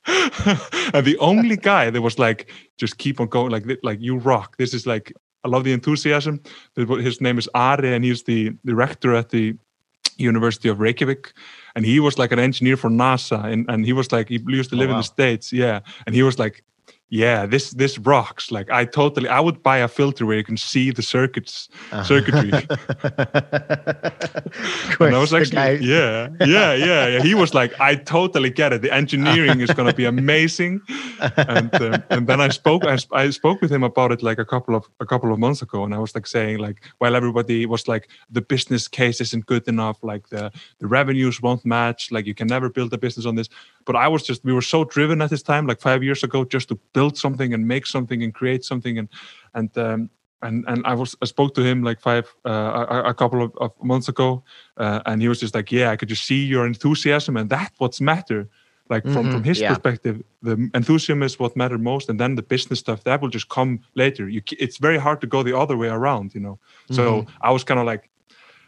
and 0.93 1.05
the 1.05 1.17
only 1.19 1.55
guy 1.55 1.89
that 1.89 2.01
was 2.01 2.19
like 2.19 2.51
just 2.77 2.97
keep 2.97 3.19
on 3.19 3.27
going 3.27 3.51
like 3.51 3.65
like 3.83 3.99
you 4.01 4.17
rock. 4.17 4.57
This 4.57 4.73
is 4.73 4.85
like 4.85 5.13
I 5.45 5.49
love 5.49 5.63
the 5.63 5.73
enthusiasm. 5.73 6.41
His 6.75 7.19
name 7.21 7.37
is 7.37 7.49
Ari, 7.53 7.93
and 7.93 8.03
he's 8.03 8.23
the 8.23 8.51
the 8.63 8.75
rector 8.75 9.15
at 9.15 9.29
the 9.29 9.55
University 10.17 10.69
of 10.69 10.79
Reykjavik. 10.79 11.33
And 11.75 11.85
he 11.85 11.99
was 11.99 12.17
like 12.19 12.31
an 12.31 12.39
engineer 12.39 12.77
for 12.77 12.89
NASA 12.89 13.43
and, 13.45 13.65
and 13.69 13.85
he 13.85 13.93
was 13.93 14.11
like 14.11 14.29
he 14.29 14.39
used 14.47 14.69
to 14.69 14.75
Oh, 14.75 14.79
live 14.79 14.89
in 14.91 14.97
the 14.97 15.03
states. 15.03 15.51
Yeah. 15.51 15.79
And 16.05 16.15
he 16.15 16.21
was 16.23 16.37
like 16.37 16.63
yeah 17.13 17.45
this 17.45 17.65
this 17.71 17.99
rocks 17.99 18.51
like 18.51 18.69
I 18.71 18.85
totally 18.85 19.29
I 19.29 19.39
would 19.39 19.61
buy 19.61 19.77
a 19.77 19.87
filter 19.87 20.25
where 20.25 20.37
you 20.37 20.43
can 20.43 20.57
see 20.57 20.91
the 20.91 21.03
circuits 21.03 21.69
circuitry 22.03 22.51
and 24.99 25.15
I 25.15 25.19
was 25.19 25.33
actually, 25.33 25.85
yeah, 25.85 26.29
yeah, 26.45 26.73
yeah, 26.73 27.07
yeah. 27.07 27.21
He 27.21 27.33
was 27.33 27.53
like, 27.53 27.73
I 27.79 27.95
totally 27.95 28.49
get 28.49 28.73
it. 28.73 28.81
The 28.81 28.93
engineering 28.93 29.61
is 29.61 29.71
going 29.71 29.89
to 29.89 29.95
be 29.95 30.05
amazing. 30.05 30.81
And 31.37 31.73
um, 31.75 32.03
and 32.09 32.27
then 32.27 32.41
I 32.41 32.49
spoke, 32.49 32.85
I, 32.85 32.97
I 33.11 33.29
spoke 33.29 33.61
with 33.61 33.71
him 33.71 33.83
about 33.83 34.11
it 34.11 34.23
like 34.23 34.39
a 34.39 34.45
couple 34.45 34.75
of 34.75 34.87
a 34.99 35.05
couple 35.05 35.31
of 35.31 35.39
months 35.39 35.61
ago, 35.61 35.83
and 35.83 35.93
I 35.93 35.99
was 35.99 36.13
like 36.15 36.27
saying 36.27 36.57
like, 36.59 36.83
while 36.99 37.15
everybody 37.15 37.65
was 37.65 37.87
like, 37.87 38.09
the 38.29 38.41
business 38.41 38.87
case 38.87 39.21
isn't 39.21 39.45
good 39.45 39.67
enough, 39.67 40.03
like 40.03 40.29
the 40.29 40.51
the 40.79 40.87
revenues 40.87 41.41
won't 41.41 41.65
match, 41.65 42.11
like 42.11 42.25
you 42.25 42.35
can 42.35 42.47
never 42.47 42.69
build 42.69 42.93
a 42.93 42.97
business 42.97 43.25
on 43.25 43.35
this. 43.35 43.49
But 43.85 43.95
I 43.95 44.07
was 44.07 44.23
just, 44.23 44.43
we 44.43 44.53
were 44.53 44.61
so 44.61 44.83
driven 44.83 45.21
at 45.21 45.29
this 45.29 45.43
time, 45.43 45.67
like 45.67 45.81
five 45.81 46.03
years 46.03 46.23
ago, 46.23 46.45
just 46.45 46.67
to 46.69 46.79
build 46.93 47.17
something 47.17 47.53
and 47.53 47.67
make 47.67 47.85
something 47.85 48.23
and 48.23 48.33
create 48.33 48.63
something, 48.63 48.97
and 48.97 49.09
and 49.53 49.77
um, 49.77 50.09
and 50.41 50.65
and 50.67 50.85
I 50.85 50.93
was 50.93 51.15
I 51.21 51.25
spoke 51.25 51.53
to 51.55 51.61
him 51.61 51.83
like 51.83 51.99
five 52.01 52.25
uh, 52.45 52.85
a, 52.89 53.09
a 53.09 53.13
couple 53.13 53.43
of, 53.43 53.51
of 53.57 53.71
months 53.83 54.09
ago, 54.09 54.43
uh, 54.77 54.99
and 55.05 55.21
he 55.21 55.27
was 55.27 55.39
just 55.39 55.55
like, 55.55 55.71
yeah, 55.71 55.91
I 55.91 55.95
could 55.95 56.09
just 56.09 56.25
see 56.25 56.45
your 56.45 56.65
enthusiasm, 56.65 57.37
and 57.37 57.49
that's 57.49 57.79
what's 57.79 58.01
matter. 58.01 58.47
Like 58.89 59.07
from 59.07 59.29
from 59.29 59.41
Mhm, 59.41 59.45
his 59.45 59.59
yeah. 59.61 59.67
perspective, 59.69 60.21
the 60.41 60.69
enthusiasm 60.73 61.23
is 61.23 61.39
what 61.39 61.55
mattered 61.55 61.81
most, 61.81 62.09
and 62.09 62.19
then 62.19 62.35
the 62.35 62.43
business 62.43 62.79
stuff 62.79 63.03
that 63.03 63.21
will 63.21 63.29
just 63.29 63.47
come 63.47 63.79
later. 63.95 64.27
You, 64.27 64.41
it's 64.59 64.77
very 64.77 64.97
hard 64.97 65.21
to 65.21 65.27
go 65.27 65.43
the 65.43 65.57
other 65.57 65.77
way 65.77 65.87
around, 65.87 66.33
you 66.35 66.41
know. 66.41 66.59
So 66.91 67.25
I 67.41 67.51
was 67.51 67.63
kind 67.63 67.79
of 67.79 67.85
like, 67.85 68.09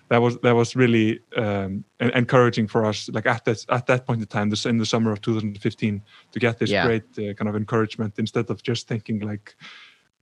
that 0.10 0.22
was 0.22 0.38
that 0.40 0.56
was 0.56 0.76
really 0.76 1.20
um, 1.38 1.84
encouraging 2.00 2.68
for 2.68 2.86
us. 2.86 3.10
Like 3.10 3.26
at 3.26 3.44
that 3.46 3.66
at 3.70 3.86
that 3.88 4.06
point 4.06 4.22
in 4.22 4.28
time, 4.28 4.50
this 4.50 4.66
in 4.66 4.78
the 4.78 4.86
summer 4.86 5.12
of 5.12 5.22
2015, 5.22 6.02
to 6.32 6.40
get 6.40 6.58
this 6.60 6.70
Yeah. 6.70 6.86
great 6.86 7.04
uh, 7.18 7.34
kind 7.34 7.50
of 7.50 7.56
encouragement 7.56 8.20
instead 8.20 8.50
of 8.50 8.62
just 8.64 8.88
thinking 8.88 9.20
like 9.20 9.56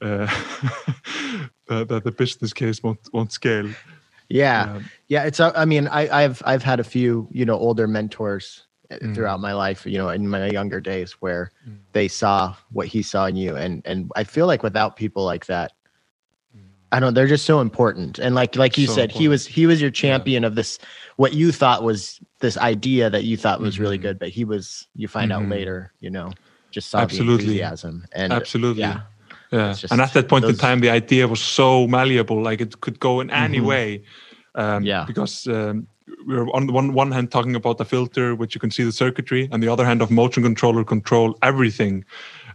uh, 0.02 0.28
that, 1.68 1.88
that 1.90 2.04
the 2.04 2.12
business 2.12 2.54
case 2.54 2.82
won't 2.84 3.00
won't 3.14 3.32
scale. 3.32 3.70
yeah. 4.30 4.74
Um, 4.76 4.90
Yeah, 5.08 5.24
it's. 5.28 5.40
uh, 5.40 5.52
I 5.56 5.66
mean, 5.66 5.88
I, 5.88 6.24
I've 6.24 6.42
I've 6.46 6.64
had 6.64 6.80
a 6.80 6.84
few, 6.84 7.28
you 7.32 7.46
know, 7.46 7.58
older 7.58 7.88
mentors 7.88 8.68
uh, 8.92 8.96
Mm. 9.02 9.16
throughout 9.16 9.40
my 9.40 9.54
life. 9.54 9.86
You 9.86 9.98
know, 9.98 10.10
in 10.10 10.28
my 10.28 10.48
younger 10.48 10.80
days, 10.82 11.14
where 11.22 11.52
Mm. 11.68 11.80
they 11.94 12.08
saw 12.08 12.56
what 12.72 12.88
he 12.88 13.02
saw 13.04 13.26
in 13.28 13.36
you, 13.36 13.56
and 13.56 13.82
and 13.86 14.10
I 14.16 14.24
feel 14.24 14.48
like 14.48 14.64
without 14.64 14.96
people 14.96 15.24
like 15.26 15.46
that, 15.48 15.72
I 16.94 17.00
don't. 17.00 17.08
Know, 17.14 17.16
they're 17.18 17.28
just 17.28 17.46
so 17.46 17.60
important. 17.60 18.20
And 18.20 18.36
like 18.36 18.56
like 18.56 18.78
you 18.78 18.88
So 18.88 18.94
said, 18.94 19.12
he 19.12 19.28
was 19.28 19.42
he 19.48 19.66
was 19.66 19.82
your 19.82 19.92
champion 19.92 20.44
of 20.46 20.54
this. 20.56 20.78
What 21.18 21.34
you 21.34 21.52
thought 21.52 21.84
was 21.84 22.20
this 22.40 22.56
idea 22.58 23.10
that 23.10 23.24
you 23.30 23.36
thought 23.44 23.60
was 23.60 23.80
really 23.80 23.98
Mhm. 23.98 24.02
good, 24.08 24.20
but 24.20 24.30
he 24.30 24.44
was. 24.46 24.88
You 24.96 25.08
find 25.08 25.32
out 25.34 25.44
Mhm. 25.44 25.52
later, 25.58 25.78
you 26.00 26.12
know. 26.18 26.30
just 26.78 26.90
saw 26.90 27.00
Absolutely. 27.06 27.38
the 27.38 27.52
enthusiasm 27.62 27.96
and 28.14 28.34
Absolutely. 28.34 28.82
yeah 28.82 29.02
Yeah. 29.52 29.74
Just 29.74 29.92
and 29.94 30.02
at 30.02 30.12
that 30.14 30.28
point 30.28 30.44
in 30.46 30.56
time, 30.68 30.80
the 30.80 30.90
idea 30.90 31.28
was 31.28 31.40
so 31.60 31.68
malleable, 31.88 32.42
like 32.50 32.60
it 32.66 32.82
could 32.82 32.98
go 33.00 33.14
in 33.22 33.30
any 33.30 33.60
Mhm. 33.62 33.66
way. 33.74 33.88
Um, 34.56 34.82
Yeah. 34.92 35.04
Because 35.12 35.34
um, 35.56 35.86
we 36.28 36.34
are 36.40 36.48
on 36.58 36.66
the 36.68 36.74
one, 36.74 36.88
one 37.04 37.12
hand 37.16 37.28
talking 37.30 37.56
about 37.62 37.78
the 37.78 37.86
filter, 37.86 38.34
which 38.42 38.52
you 38.56 38.62
can 38.64 38.72
see 38.72 38.84
the 38.90 38.92
circuitry, 39.04 39.44
and 39.52 39.62
the 39.62 39.70
other 39.74 39.86
hand 39.90 40.02
of 40.02 40.10
motion 40.10 40.42
controller 40.50 40.84
control 40.84 41.28
everything. 41.50 41.94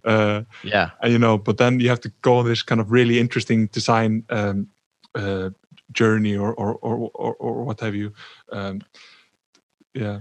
Uh, 0.09 0.43
yeah 0.65 0.91
and, 1.03 1.13
you 1.13 1.19
know, 1.19 1.37
but 1.39 1.59
then 1.59 1.81
you 1.81 1.89
have 1.89 2.01
to 2.01 2.13
go 2.23 2.39
on 2.39 2.47
this 2.47 2.63
kind 2.63 2.81
of 2.81 2.91
really 2.91 3.19
interesting 3.21 3.67
design 3.69 4.25
um, 4.31 4.67
uh, 5.15 5.51
journey 5.93 6.37
or 6.37 6.55
or, 6.55 6.75
or 6.77 7.11
or 7.15 7.35
or 7.35 7.65
what 7.65 7.81
have 7.81 7.95
you. 7.95 8.13
Um, 8.51 8.81
yeah. 9.95 10.21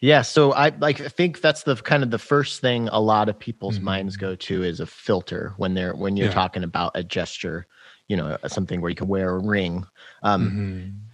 Yeah, 0.00 0.22
so 0.22 0.52
I 0.52 0.68
like 0.78 1.00
I 1.00 1.08
think 1.08 1.40
that's 1.40 1.64
the 1.64 1.74
kind 1.74 2.04
of 2.04 2.10
the 2.12 2.18
first 2.20 2.60
thing 2.60 2.88
a 2.92 3.00
lot 3.00 3.28
of 3.28 3.36
people's 3.38 3.80
Mhm. 3.80 3.82
minds 3.82 4.16
go 4.16 4.36
to 4.36 4.62
is 4.62 4.78
a 4.80 4.86
filter 4.86 5.54
when 5.56 5.74
they're 5.74 5.94
when 5.94 6.16
you're 6.16 6.28
Yeah. 6.28 6.34
talking 6.34 6.62
about 6.62 6.92
a 6.94 7.02
gesture, 7.02 7.66
you 8.06 8.16
know, 8.16 8.38
something 8.46 8.80
where 8.80 8.90
you 8.90 8.94
can 8.94 9.08
wear 9.08 9.30
a 9.34 9.40
ring. 9.40 9.84
Um, 10.22 10.52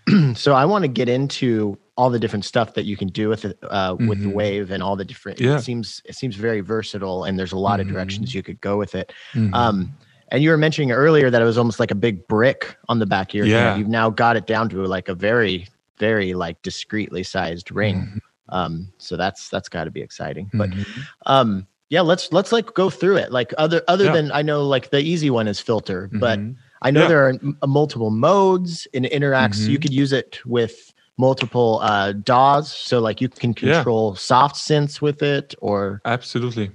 Mhm. 0.07 0.36
so 0.36 0.52
I 0.52 0.66
want 0.66 0.82
to 0.84 0.88
get 0.88 1.09
into 1.09 1.78
all 1.97 2.11
the 2.11 2.18
different 2.18 2.45
stuff 2.45 2.74
that 2.74 2.84
you 2.84 2.97
can 2.97 3.09
do 3.09 3.28
with 3.28 3.45
it 3.45 3.59
uh, 3.62 3.95
with 4.09 4.20
the 4.20 4.28
Mhm. 4.28 4.32
wave 4.34 4.70
and 4.70 4.82
all 4.82 4.97
the 4.97 5.05
different. 5.05 5.40
Yeah. 5.40 5.57
It 5.57 5.61
seems 5.62 6.03
it 6.05 6.14
seems 6.16 6.34
very 6.36 6.61
versatile, 6.61 7.24
and 7.24 7.38
there's 7.38 7.53
a 7.53 7.59
lot 7.59 7.78
of 7.80 7.86
Mhm. 7.86 7.92
directions 7.92 8.34
you 8.34 8.42
could 8.42 8.61
go 8.61 8.76
with 8.76 8.95
it. 8.95 9.12
Mhm. 9.34 9.55
Um, 9.55 9.92
and 10.32 10.42
you 10.42 10.51
were 10.51 10.57
mentioning 10.57 10.90
earlier 10.90 11.30
that 11.30 11.40
it 11.40 11.45
was 11.45 11.57
almost 11.59 11.78
like 11.78 11.90
a 11.92 11.95
big 11.95 12.26
brick 12.26 12.76
on 12.88 12.99
the 12.99 13.07
back 13.07 13.28
of 13.30 13.34
your 13.36 13.47
Yeah. 13.47 13.76
You've 13.76 13.88
now 13.88 14.11
got 14.11 14.36
it 14.36 14.47
down 14.47 14.68
to 14.70 14.84
like 14.86 15.09
a 15.09 15.14
very 15.14 15.68
very 15.99 16.34
like 16.34 16.61
discreetly 16.62 17.22
sized 17.22 17.70
ring. 17.70 17.97
Mhm. 18.16 18.20
Um, 18.49 18.88
so 18.99 19.16
that's 19.16 19.49
that's 19.49 19.68
got 19.68 19.84
to 19.84 19.92
be 19.92 20.01
exciting. 20.01 20.51
But 20.53 20.70
Mhm. 20.70 20.86
um, 21.26 21.66
yeah, 21.90 22.01
let's 22.01 22.32
let's 22.32 22.51
like 22.51 22.74
go 22.74 22.90
through 22.90 23.18
it. 23.18 23.30
Like 23.30 23.55
other 23.59 23.82
other 23.86 24.07
Yeah. 24.07 24.12
than 24.14 24.32
I 24.32 24.42
know 24.42 24.66
like 24.66 24.90
the 24.90 24.99
easy 25.01 25.30
one 25.30 25.47
is 25.49 25.61
filter, 25.61 26.11
but. 26.12 26.40
I 26.82 26.90
know 26.90 27.03
Yeah. 27.03 27.09
there 27.09 27.28
are 27.30 27.66
multiple 27.66 28.11
modes 28.11 28.86
and 28.92 29.07
it 29.07 29.12
interacts. 29.12 29.66
You 29.66 29.78
Mhm. 29.78 29.82
could 29.82 29.95
use 29.95 30.12
it 30.12 30.40
with 30.45 30.92
multiple 31.16 31.78
uh 31.82 32.12
DAWs, 32.12 32.72
so 32.72 32.98
like 33.00 33.20
you 33.20 33.28
can 33.28 33.54
Yeah. 33.60 33.74
control 33.74 34.14
soft 34.16 34.56
synths 34.56 35.00
with 35.00 35.22
it, 35.22 35.54
or 35.60 36.00
absolutely. 36.04 36.70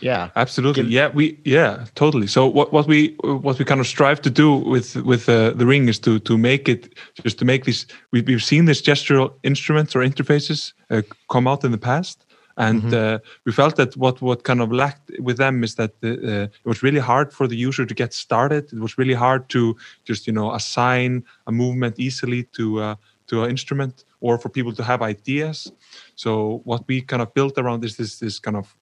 yeah, 0.00 0.30
absolutely 0.34 0.84
yeah 0.84 1.08
we 1.14 1.24
yeah 1.44 1.84
totally 1.94 2.26
so 2.26 2.46
what 2.46 2.72
what 2.72 2.86
we 2.88 3.14
what 3.44 3.58
we 3.58 3.64
kind 3.64 3.80
of 3.80 3.86
strive 3.86 4.20
to 4.20 4.30
do 4.30 4.48
with 4.72 4.96
with 5.04 5.28
uh, 5.28 5.50
the 5.58 5.66
ring 5.66 5.88
is 5.88 5.98
to 6.00 6.18
to 6.18 6.36
make 6.38 6.68
it 6.68 6.88
just 7.24 7.38
to 7.38 7.44
make 7.44 7.64
these 7.64 7.86
we, 8.12 8.22
we've 8.22 8.42
seen 8.42 8.64
these 8.66 8.82
gestural 8.82 9.30
instruments 9.42 9.94
or 9.96 10.00
interfaces 10.02 10.72
uh, 10.90 11.02
come 11.28 11.46
out 11.50 11.64
in 11.64 11.70
the 11.72 11.78
past 11.78 12.24
and 12.56 12.82
Mhm. 12.82 12.92
uh, 12.92 13.18
we 13.46 13.52
felt 13.52 13.76
that 13.76 13.96
what 13.96 14.20
what 14.20 14.42
kind 14.42 14.60
of 14.60 14.70
lacked 14.72 15.10
with 15.20 15.36
them 15.36 15.62
is 15.64 15.74
that 15.74 15.90
the, 16.00 16.10
uh, 16.10 16.44
it 16.64 16.66
was 16.72 16.82
really 16.82 17.00
hard 17.00 17.32
for 17.32 17.46
the 17.48 17.56
user 17.68 17.86
to 17.86 17.94
get 17.94 18.12
started 18.14 18.64
it 18.72 18.80
was 18.80 18.98
really 18.98 19.14
hard 19.14 19.42
to 19.48 19.76
just 20.08 20.26
you 20.26 20.32
know 20.34 20.52
assign 20.54 21.22
a 21.46 21.52
movement 21.52 21.94
easily 21.98 22.42
to 22.56 22.64
uh, 22.80 22.94
to 23.26 23.44
an 23.44 23.50
instrument 23.50 24.04
or 24.20 24.38
for 24.38 24.48
people 24.48 24.72
to 24.72 24.82
have 24.82 25.02
ideas. 25.02 25.72
So 26.14 26.60
what 26.64 26.86
we 26.88 27.00
kind 27.00 27.22
of 27.22 27.32
built 27.34 27.58
around 27.58 27.82
this 27.82 27.92
is 27.92 27.96
this 27.98 28.18
this 28.18 28.38
kind 28.38 28.56
of 28.56 28.76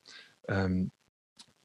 um, 0.49 0.91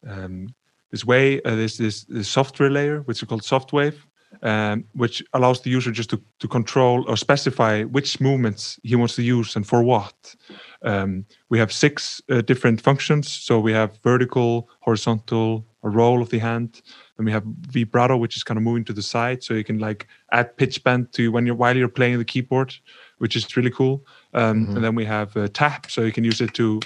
um, 0.08 0.48
this 0.92 1.04
way, 1.06 1.42
uh, 1.42 1.56
this, 1.56 1.78
this 1.78 2.06
this 2.06 2.30
software 2.30 2.70
layer, 2.70 3.02
which 3.02 3.22
is 3.22 3.28
called 3.28 3.42
SoftWave, 3.42 3.96
um, 4.42 4.84
which 4.94 5.24
allows 5.34 5.62
the 5.62 5.70
user 5.70 5.92
just 5.92 6.10
to, 6.10 6.22
to 6.40 6.48
control 6.48 7.04
or 7.08 7.18
specify 7.18 7.84
which 7.84 8.20
movements 8.20 8.80
he 8.84 8.96
wants 8.96 9.16
to 9.16 9.22
use 9.22 9.56
and 9.56 9.68
for 9.68 9.84
what. 9.84 10.36
Um, 10.84 11.26
we 11.50 11.60
have 11.60 11.72
six 11.72 12.22
uh, 12.30 12.42
different 12.42 12.82
functions. 12.82 13.32
So 13.32 13.60
we 13.60 13.74
have 13.74 13.98
vertical, 14.04 14.70
horizontal, 14.82 15.66
a 15.84 15.90
roll 15.90 16.22
of 16.22 16.30
the 16.30 16.40
hand, 16.40 16.82
and 17.18 17.26
we 17.26 17.32
have 17.32 17.44
vibrato, 17.44 18.18
which 18.18 18.36
is 18.36 18.44
kind 18.44 18.58
of 18.58 18.64
moving 18.64 18.86
to 18.86 18.94
the 18.94 19.02
side, 19.02 19.44
so 19.44 19.54
you 19.54 19.64
can 19.64 19.80
like 19.80 20.08
add 20.32 20.58
pitch 20.58 20.84
bend 20.84 21.12
to 21.14 21.32
when 21.32 21.46
you're 21.46 21.56
while 21.56 21.78
you're 21.78 21.88
playing 21.88 22.18
the 22.18 22.26
keyboard, 22.26 22.74
which 23.20 23.36
is 23.36 23.56
really 23.56 23.72
cool. 23.72 24.04
Um, 24.34 24.66
Mhm. 24.66 24.76
And 24.76 24.84
then 24.84 24.96
we 24.96 25.06
have 25.06 25.38
uh, 25.38 25.48
tap, 25.54 25.92
so 25.92 26.02
you 26.02 26.12
can 26.12 26.24
use 26.24 26.42
it 26.42 26.54
to 26.56 26.80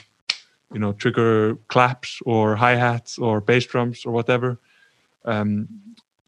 you 0.74 0.80
know 0.80 0.94
trigger 0.94 1.56
claps 1.68 2.22
or 2.26 2.56
hi 2.56 2.76
hats 2.76 3.18
or 3.18 3.42
bass 3.42 3.66
drums 3.66 4.06
or 4.06 4.12
whatever 4.14 4.60
um, 5.26 5.68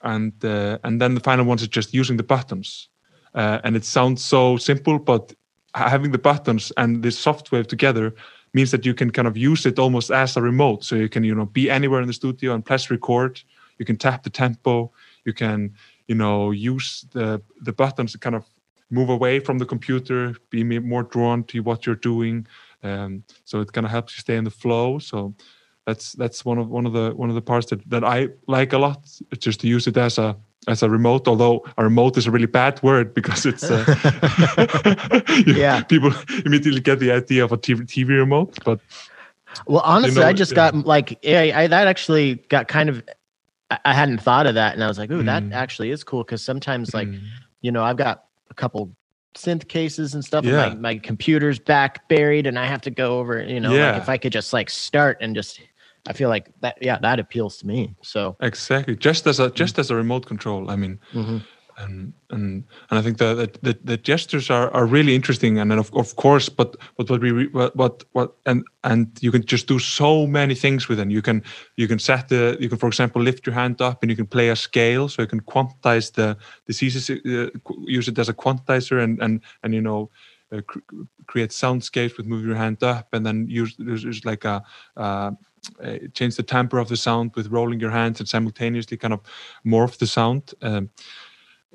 and 0.04 0.34
uh, 0.44 0.78
and 0.84 1.02
then 1.02 1.14
the 1.16 1.22
final 1.22 1.46
one 1.46 1.60
is 1.60 1.68
just 1.68 1.94
using 1.94 2.18
the 2.18 2.24
buttons 2.24 2.90
uh, 3.36 3.60
and 3.64 3.76
it 3.76 3.86
sounds 3.86 4.24
so 4.24 4.58
simple 4.58 5.00
but 5.00 5.34
having 5.76 6.12
the 6.12 6.18
buttons 6.18 6.72
and 6.78 7.04
this 7.04 7.18
software 7.18 7.64
together 7.64 8.14
means 8.54 8.72
that 8.72 8.86
you 8.86 8.94
can 8.94 9.12
kind 9.12 9.28
of 9.28 9.38
use 9.38 9.66
it 9.66 9.80
almost 9.80 10.12
as 10.12 10.36
a 10.36 10.42
remote. 10.42 10.84
So 10.84 10.96
you 10.96 11.10
can 11.10 11.24
you 11.24 11.36
know 11.36 11.46
be 11.46 11.70
anywhere 11.70 12.02
in 12.02 12.08
the 12.08 12.14
studio 12.14 12.54
and 12.54 12.66
press 12.66 12.90
record. 12.90 13.42
You 13.78 13.86
can 13.86 13.98
tap 13.98 14.24
the 14.24 14.30
tempo. 14.30 14.92
You 15.26 15.34
can 15.34 15.74
you 16.08 16.16
know 16.16 16.52
use 16.52 17.06
the 17.12 17.42
the 17.62 17.74
buttons 17.74 18.12
to 18.14 18.18
kind 18.18 18.36
of 18.36 18.46
move 18.90 19.10
away 19.10 19.40
from 19.40 19.58
the 19.58 19.66
computer 19.66 20.36
be 20.50 20.64
more 20.64 21.04
drawn 21.04 21.44
to 21.46 21.62
what 21.62 21.86
you're 21.86 21.96
doing. 21.96 22.46
Um, 22.84 23.24
so 23.46 23.62
it 23.62 23.72
kind 23.72 23.86
of 23.86 23.92
helps 23.92 24.18
you 24.18 24.22
stay 24.22 24.36
in 24.36 24.44
the 24.44 24.52
flow. 24.52 25.00
So 25.00 25.34
that's 25.92 26.06
that's 26.22 26.46
one 26.46 26.58
of 26.62 26.68
one 26.78 26.86
of 26.90 26.94
the 26.94 27.06
one 27.22 27.30
of 27.32 27.36
the 27.36 27.42
parts 27.52 27.66
that, 27.70 27.80
that 27.90 28.04
I 28.04 28.30
like 28.48 28.72
a 28.74 28.78
lot 28.78 29.00
just 29.46 29.60
to 29.62 29.68
use 29.76 29.88
it 29.92 29.98
as 29.98 30.18
a 30.18 30.36
as 30.68 30.84
a 30.84 30.90
remote 30.90 31.28
although 31.28 31.56
a 31.78 31.84
remote 31.84 32.18
is 32.20 32.28
a 32.28 32.32
really 32.32 32.48
bad 32.48 32.82
word 32.84 33.14
because 33.14 33.46
it's 33.52 33.64
uh, 33.72 33.84
you- 35.46 35.54
Yeah. 35.66 35.84
people 35.84 36.12
immediately 36.46 36.82
get 36.82 37.00
the 37.00 37.12
idea 37.12 37.44
of 37.44 37.52
a 37.52 37.58
TV, 37.58 37.82
TV 37.94 38.08
remote 38.10 38.58
but 38.66 38.80
Well, 39.68 39.82
honestly, 39.84 40.22
know, 40.22 40.28
I 40.28 40.34
just 40.34 40.52
yeah. 40.52 40.72
got 40.72 40.86
like, 40.86 41.20
yeah, 41.24 41.60
I, 41.60 41.68
that 41.68 41.88
actually 41.88 42.36
got 42.50 42.68
kind 42.68 42.90
of. 42.90 43.04
I, 43.70 43.78
I 43.92 43.94
hadn't 43.94 44.22
thought 44.22 44.48
of 44.48 44.56
that, 44.56 44.74
and 44.76 44.84
I 44.84 44.88
was 44.88 44.98
like, 44.98 45.12
"Ooh, 45.12 45.24
that 45.24 45.44
Mm. 45.44 45.54
actually 45.54 45.92
is 45.92 46.04
cool." 46.06 46.24
Because 46.24 46.42
sometimes, 46.42 46.94
like, 46.94 47.10
mm, 47.10 47.20
you 47.62 47.72
know, 47.72 47.84
I've 47.84 47.98
got 47.98 48.24
a 48.50 48.54
couple 48.54 48.96
synth 49.36 49.68
cases 49.68 50.14
and 50.16 50.24
stuff. 50.24 50.46
Yeah. 50.46 50.68
And 50.68 50.82
my, 50.82 50.94
my 50.94 51.00
computer's 51.00 51.60
back 51.60 52.08
buried, 52.08 52.48
and 52.48 52.58
I 52.58 52.66
have 52.66 52.82
to 52.88 52.92
go 52.92 53.20
over. 53.20 53.44
You 53.44 53.60
know, 53.60 53.74
Yeah. 53.76 53.92
like 53.92 54.02
if 54.04 54.10
I 54.10 54.18
could 54.18 54.32
just 54.34 54.54
like 54.54 54.70
start 54.70 55.18
and 55.20 55.36
just, 55.36 55.60
I 56.08 56.14
feel 56.14 56.30
like 56.30 56.52
that. 56.62 56.78
Yeah, 56.82 56.98
that 57.00 57.20
appeals 57.20 57.58
to 57.58 57.68
me. 57.68 57.96
So, 58.02 58.36
exactly 58.40 58.96
just 58.96 59.28
as 59.28 59.40
a 59.40 59.50
just 59.52 59.80
as 59.80 59.92
a 59.92 59.96
remote 59.96 60.26
control 60.26 60.70
I 60.70 60.76
mean 60.76 61.00
mhm. 61.14 61.44
and 61.78 62.14
and 62.30 62.64
and 62.90 63.00
I 63.00 63.02
think 63.02 63.18
the 63.18 63.36
the, 63.36 63.50
the, 63.62 63.80
the 63.84 63.98
gestures 63.98 64.50
are, 64.50 64.70
are 64.72 64.86
really 64.86 65.16
interesting 65.16 65.60
and 65.60 65.70
then 65.70 65.80
of, 65.80 65.94
of 65.94 66.16
course 66.16 66.50
but 66.50 66.76
but 66.98 67.10
what 67.10 67.22
we 67.22 67.48
what, 67.48 67.76
what 67.76 68.04
what 68.14 68.36
and 68.46 68.64
and 68.84 69.08
you 69.22 69.32
can 69.32 69.44
just 69.46 69.68
do 69.68 69.80
so 69.80 70.28
many 70.28 70.56
things 70.56 70.88
with 70.88 70.98
them 70.98 71.10
you 71.10 71.22
can 71.22 71.44
you 71.76 71.88
can 71.88 72.00
set 72.00 72.30
the 72.30 72.58
you 72.60 72.70
can 72.70 72.78
for 72.78 72.88
example 72.88 73.22
lift 73.22 73.46
your 73.46 73.56
hand 73.56 73.82
up 73.82 74.04
and 74.04 74.10
you 74.10 74.16
can 74.16 74.28
play 74.28 74.50
a 74.50 74.56
scale 74.56 75.10
so 75.10 75.22
you 75.22 75.28
can 75.28 75.42
quantize 75.42 76.12
the 76.14 76.38
diseases 76.66 77.10
uh, 77.10 77.50
use 77.86 78.08
it 78.08 78.20
as 78.20 78.30
a 78.30 78.34
quantizer 78.34 79.04
and 79.04 79.22
and 79.22 79.42
and 79.64 79.74
you 79.74 79.82
know 79.82 80.10
uh, 80.52 80.62
cr- 80.62 80.80
create 81.28 81.52
soundscapes 81.52 82.18
with 82.18 82.26
moving 82.26 82.48
your 82.48 82.58
hand 82.58 82.84
up 82.84 83.08
and 83.14 83.26
then 83.26 83.48
use 83.48 83.76
there's, 83.80 84.04
there's 84.04 84.26
like 84.26 84.46
a 84.46 84.62
uh, 84.98 85.32
uh, 85.84 85.98
change 86.14 86.36
the 86.36 86.44
temper 86.44 86.80
of 86.80 86.88
the 86.88 86.98
sound 86.98 87.32
with 87.36 87.48
rolling 87.52 87.80
your 87.80 87.92
hands 87.92 88.20
and 88.20 88.28
simultaneously 88.30 88.98
kind 88.98 89.14
of 89.14 89.20
morph 89.66 89.98
the 89.98 90.08
sound 90.08 90.54
um, 90.62 90.90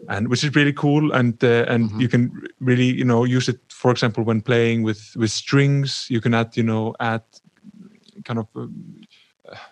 and 0.09 0.29
which 0.29 0.45
is 0.45 0.55
really 0.55 0.73
cool 0.73 1.13
and 1.13 1.43
uh, 1.45 1.65
and 1.69 1.91
Mhm. 1.91 2.01
you 2.01 2.09
can 2.09 2.31
really 2.61 2.93
you 2.99 3.05
know 3.05 3.25
use 3.25 3.49
it 3.49 3.61
for 3.69 3.91
example 3.91 4.25
when 4.25 4.41
playing 4.41 4.83
with 4.85 5.15
with 5.17 5.31
strings 5.31 6.07
you 6.11 6.21
can 6.21 6.35
add 6.35 6.57
you 6.57 6.63
know 6.65 6.95
add 7.01 7.23
kind 8.25 8.39
of 8.39 8.47
um, 8.55 9.01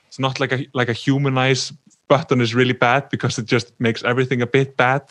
it's 0.06 0.18
not 0.18 0.38
like 0.40 0.52
a 0.52 0.66
like 0.74 0.88
a 0.88 0.92
humanized 0.92 1.72
button 2.08 2.40
is 2.40 2.54
really 2.54 2.74
bad 2.74 3.08
because 3.10 3.38
it 3.40 3.46
just 3.46 3.72
makes 3.80 4.04
everything 4.04 4.42
a 4.42 4.46
bit 4.46 4.76
bad 4.76 5.02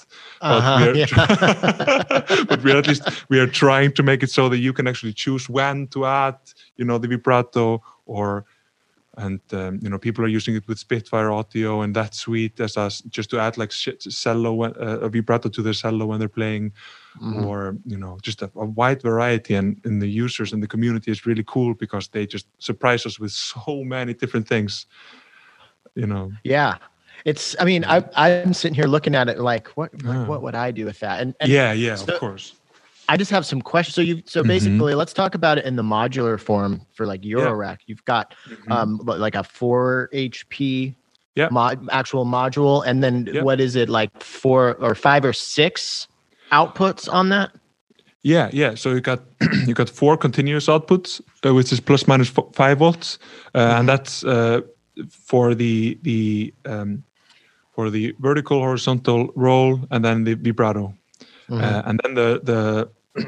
Uh-huh, 0.42 0.62
but, 0.62 0.80
we're 0.80 0.96
yeah. 0.96 2.44
but 2.50 2.64
we're 2.64 2.78
at 2.78 2.88
least 2.88 3.04
we 3.30 3.40
are 3.40 3.48
trying 3.52 3.92
to 3.94 4.04
make 4.04 4.24
it 4.24 4.30
so 4.32 4.50
that 4.50 4.60
you 4.60 4.74
can 4.74 4.88
actually 4.88 5.14
choose 5.14 5.50
when 5.50 5.88
to 5.88 6.06
add 6.06 6.36
you 6.78 6.86
know 6.86 6.98
the 7.00 7.08
vibrato 7.08 7.82
or 8.06 8.46
and 9.18 9.40
um, 9.54 9.80
you 9.82 9.90
know 9.90 10.00
people 10.00 10.24
are 10.26 10.28
using 10.28 10.56
it 10.56 10.68
with 10.68 10.80
Spitfire 10.80 11.32
audio 11.32 11.82
and 11.82 11.96
that 11.96 12.16
suite 12.16 12.60
as 12.60 12.78
a, 12.78 12.90
just 13.10 13.30
to 13.30 13.40
add 13.40 13.58
like 13.58 13.70
cello 13.72 14.64
uh, 14.64 15.00
a 15.02 15.10
vibrato 15.10 15.50
to 15.50 15.62
their 15.62 15.74
cello 15.74 16.06
when 16.08 16.20
they're 16.20 16.28
playing 16.30 16.72
Mhm. 17.22 17.46
or 17.46 17.78
you 17.86 17.98
know 17.98 18.18
just 18.24 18.42
a, 18.42 18.50
a 18.56 18.66
wide 18.66 19.04
variety 19.04 19.54
and, 19.54 19.80
and 19.86 20.02
the 20.02 20.08
users 20.10 20.52
and 20.52 20.64
the 20.64 20.68
community 20.68 21.12
is 21.12 21.28
really 21.28 21.44
cool 21.46 21.76
because 21.76 22.08
they 22.08 22.26
just 22.26 22.48
surprise 22.58 23.06
us 23.06 23.20
with 23.20 23.32
so 23.32 23.84
many 23.84 24.14
different 24.16 24.48
things 24.48 24.88
you 25.96 26.08
know 26.08 26.32
yeah. 26.44 26.78
It's. 27.26 27.56
I 27.58 27.64
mean, 27.64 27.86
I 27.86 28.04
I'm 28.18 28.54
sitting 28.54 28.76
here 28.76 28.88
looking 28.88 29.16
at 29.16 29.30
it 29.30 29.40
like, 29.40 29.68
what 29.78 29.92
like, 30.04 30.28
what 30.28 30.42
would 30.42 30.56
I 30.56 30.72
do 30.72 30.86
with 30.86 31.00
that? 31.00 31.22
And, 31.22 31.34
and 31.40 31.50
yeah 31.50 31.72
yeah 31.72 31.96
so- 31.96 32.14
of 32.14 32.20
course 32.20 32.56
I 33.10 33.18
just 33.18 33.32
have 33.32 33.46
some 33.46 33.62
questions. 33.62 33.96
So 33.96 34.02
you 34.02 34.24
so 34.26 34.44
Mhm. 34.44 34.48
basically, 34.48 34.96
let's 34.96 35.14
talk 35.14 35.36
about 35.36 35.58
it 35.58 35.66
in 35.66 35.76
the 35.76 35.84
modular 35.84 36.40
form 36.40 36.82
for 36.94 37.06
like 37.06 37.22
Eurorack. 37.22 37.80
You've 37.86 38.06
got 38.06 38.34
um 38.70 39.00
like 39.04 39.36
a 39.36 39.44
four 39.44 40.10
HP 40.14 40.96
Yeah. 41.36 41.50
mod, 41.52 41.88
actual 41.92 42.26
module, 42.26 42.84
and 42.86 43.04
then 43.04 43.28
Yeah. 43.32 43.42
what 43.44 43.60
is 43.60 43.76
it 43.76 43.90
like 43.90 44.10
four 44.22 44.76
or 44.80 44.96
five 44.96 45.26
or 45.26 45.34
six 45.34 46.08
outputs 46.52 47.12
on 47.12 47.30
that? 47.30 47.52
Yeah, 48.22 48.50
yeah. 48.54 48.76
So 48.76 48.92
you 48.92 49.02
got 49.02 49.20
you 49.68 49.74
got 49.74 49.90
four 49.90 50.16
continuous 50.18 50.68
outputs, 50.68 51.20
uh, 51.46 51.54
which 51.54 51.74
is 51.74 51.80
plus 51.82 52.08
minus 52.08 52.32
f- 52.38 52.46
five 52.54 52.78
volts, 52.78 53.20
uh, 53.54 53.60
Mm-hmm. 53.60 53.80
and 53.80 53.90
that's 53.90 54.24
uh, 54.24 54.62
for 55.10 55.54
the 55.56 55.98
the 56.04 56.54
um, 56.66 57.04
for 57.76 57.90
the 57.90 58.16
vertical, 58.20 58.60
horizontal 58.60 59.30
roll, 59.36 59.80
and 59.92 60.06
then 60.06 60.24
the 60.24 60.36
vibrato, 60.36 60.94
Mm-hmm. 61.50 61.64
uh, 61.64 61.82
and 61.86 62.00
then 62.04 62.14
the 62.16 62.40
the 62.44 62.90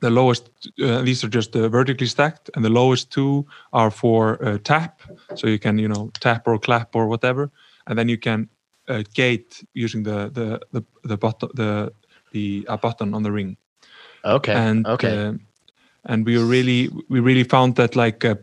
the 0.00 0.10
lowest. 0.10 0.50
Uh, 0.82 1.02
these 1.02 1.24
are 1.24 1.28
just 1.28 1.56
uh, 1.56 1.68
vertically 1.68 2.06
stacked, 2.06 2.50
and 2.54 2.64
the 2.64 2.70
lowest 2.70 3.10
two 3.10 3.46
are 3.72 3.90
for 3.90 4.42
uh, 4.44 4.58
tap. 4.64 5.02
So 5.34 5.46
you 5.46 5.58
can 5.58 5.78
you 5.78 5.88
know 5.88 6.10
tap 6.20 6.46
or 6.46 6.58
clap 6.58 6.96
or 6.96 7.06
whatever, 7.08 7.50
and 7.86 7.98
then 7.98 8.08
you 8.08 8.18
can 8.18 8.48
uh, 8.88 9.02
gate 9.14 9.64
using 9.74 10.02
the 10.02 10.30
the 10.32 10.60
the 10.72 10.84
the 11.04 11.16
button 11.16 11.48
the 11.54 11.92
the 12.32 12.66
a 12.68 12.76
button 12.76 13.14
on 13.14 13.22
the 13.22 13.32
ring 13.32 13.56
Okay. 14.24 14.52
and 14.52 14.86
okay. 14.86 15.28
uh, 15.28 15.32
and 16.04 16.26
we 16.26 16.36
really 16.36 16.90
we 17.08 17.20
really 17.20 17.44
found 17.44 17.76
that 17.76 17.96
like 17.96 18.24
uh, 18.24 18.34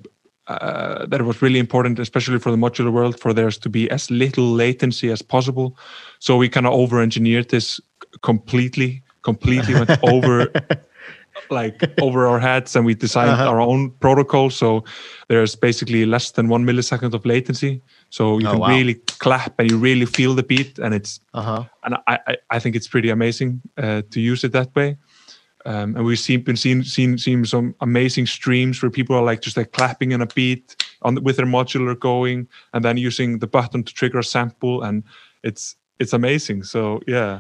uh, 0.48 1.06
that 1.08 1.20
it 1.20 1.24
was 1.24 1.42
really 1.42 1.60
important 1.60 2.00
especially 2.00 2.40
for 2.40 2.52
the 2.52 2.58
modular 2.58 2.92
world 2.92 3.20
for 3.20 3.34
there's 3.34 3.58
to 3.58 3.70
be 3.70 3.90
as 3.92 4.10
little 4.10 4.54
latency 4.54 5.12
as 5.12 5.22
possible 5.22 5.78
so 6.20 6.38
we 6.38 6.50
kind 6.50 6.66
of 6.66 6.74
over 6.74 7.02
engineered 7.02 7.50
this 7.50 7.82
completely 8.22 9.02
completely 9.22 9.74
went 9.74 9.90
over 10.04 10.52
like 11.50 11.82
over 12.02 12.28
our 12.28 12.40
heads 12.40 12.76
and 12.76 12.86
we 12.86 12.96
designed 12.96 13.30
Uh-huh. 13.32 13.50
our 13.50 13.60
own 13.60 13.92
protocol 14.00 14.50
so 14.50 14.84
there's 15.28 15.56
basically 15.56 16.06
less 16.06 16.32
than 16.32 16.48
one 16.48 16.64
millisecond 16.66 17.14
of 17.14 17.26
latency 17.26 17.82
so 18.10 18.40
you 18.40 18.48
Oh, 18.48 18.52
can 18.52 18.60
wow. 18.62 18.68
really 18.70 18.94
clap 19.20 19.60
and 19.60 19.70
you 19.70 19.78
really 19.78 20.06
feel 20.06 20.34
the 20.36 20.44
beat 20.44 20.80
and 20.80 20.94
it's 20.94 21.20
uh 21.34 21.42
huh. 21.42 21.64
and 21.84 21.96
I, 22.08 22.20
I, 22.28 22.38
I 22.56 22.60
think 22.60 22.76
it's 22.76 22.88
pretty 22.88 23.10
amazing 23.10 23.62
uh, 23.78 24.02
to 24.12 24.20
use 24.22 24.44
it 24.44 24.52
that 24.54 24.74
way. 24.76 24.98
Um, 25.68 25.96
and 25.96 26.06
we've 26.06 26.20
seen 26.20 26.44
been 26.44 26.56
seen 26.58 26.84
seen 26.84 27.18
seen 27.18 27.44
some 27.46 27.74
amazing 27.82 28.28
streams 28.28 28.82
where 28.84 28.92
people 28.92 29.16
are 29.16 29.24
like 29.32 29.42
just 29.42 29.58
like 29.58 29.72
clapping 29.72 30.12
in 30.12 30.22
a 30.22 30.28
beat 30.28 30.76
on 31.02 31.16
with 31.24 31.38
their 31.38 31.48
modular 31.48 31.96
going, 32.00 32.48
and 32.74 32.84
then 32.86 32.98
using 32.98 33.40
the 33.40 33.48
button 33.48 33.84
to 33.84 33.92
trigger 33.94 34.20
a 34.20 34.24
sample, 34.24 34.84
and 34.84 35.04
it's 35.44 35.76
it's 36.00 36.14
amazing. 36.14 36.62
So 36.64 37.02
yeah, 37.08 37.40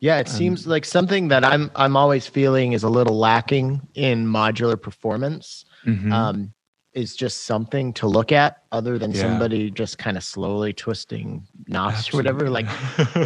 Yeah, 0.00 0.18
it 0.18 0.28
seems 0.28 0.66
like 0.66 0.84
something 0.84 1.28
that 1.28 1.44
I'm 1.44 1.70
I'm 1.74 1.96
always 1.96 2.26
feeling 2.26 2.72
is 2.72 2.82
a 2.82 2.88
little 2.88 3.18
lacking 3.18 3.80
in 3.94 4.26
modular 4.26 4.80
performance. 4.80 5.64
Mhm. 5.86 6.12
Um, 6.12 6.52
is 6.92 7.14
just 7.14 7.44
something 7.44 7.92
to 7.92 8.06
look 8.06 8.32
at 8.32 8.62
other 8.72 8.98
than 8.98 9.12
Yeah. 9.12 9.20
somebody 9.20 9.70
just 9.70 9.98
kind 9.98 10.16
of 10.16 10.24
slowly 10.24 10.72
twisting 10.72 11.46
knobs 11.68 12.08
or 12.12 12.16
whatever. 12.16 12.48
Like 12.48 12.64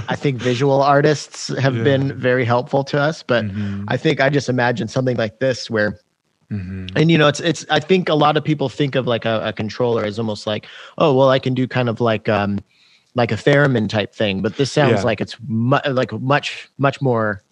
I 0.09 0.17
think 0.23 0.39
visual 0.39 0.83
artists 0.83 1.47
have 1.57 1.77
Yeah. 1.77 1.85
been 1.85 2.19
very 2.19 2.45
helpful 2.45 2.83
to 2.85 2.99
us, 3.01 3.23
but 3.23 3.45
Mhm. 3.45 3.85
I 3.87 3.97
think 3.97 4.21
I 4.21 4.29
just 4.29 4.49
imagine 4.49 4.89
something 4.89 5.17
like 5.17 5.39
this 5.39 5.71
where 5.71 6.01
Mhm. 6.51 6.91
and 6.97 7.13
you 7.13 7.17
know 7.17 7.29
it's 7.29 7.39
it's 7.39 7.65
i 7.71 7.79
think 7.79 8.09
a 8.09 8.15
lot 8.15 8.37
of 8.37 8.43
people 8.43 8.69
think 8.69 8.97
of 8.97 9.07
like 9.07 9.25
a, 9.25 9.41
a 9.45 9.53
controller 9.53 10.05
as 10.05 10.19
almost 10.19 10.49
like 10.49 10.67
oh 10.99 11.15
well 11.15 11.29
i 11.31 11.39
can 11.39 11.55
do 11.55 11.69
kind 11.69 11.89
of 11.89 12.01
like 12.01 12.29
um 12.29 12.59
like 13.15 13.33
a 13.33 13.37
theremin 13.37 13.89
type 13.89 14.15
thing 14.15 14.41
but 14.43 14.57
this 14.57 14.71
sounds 14.73 15.01
Yeah. 15.01 15.03
like 15.03 15.21
it's 15.21 15.37
mu- 15.47 15.79
like 15.91 16.13
much 16.21 16.69
much 16.79 17.01
more 17.03 17.43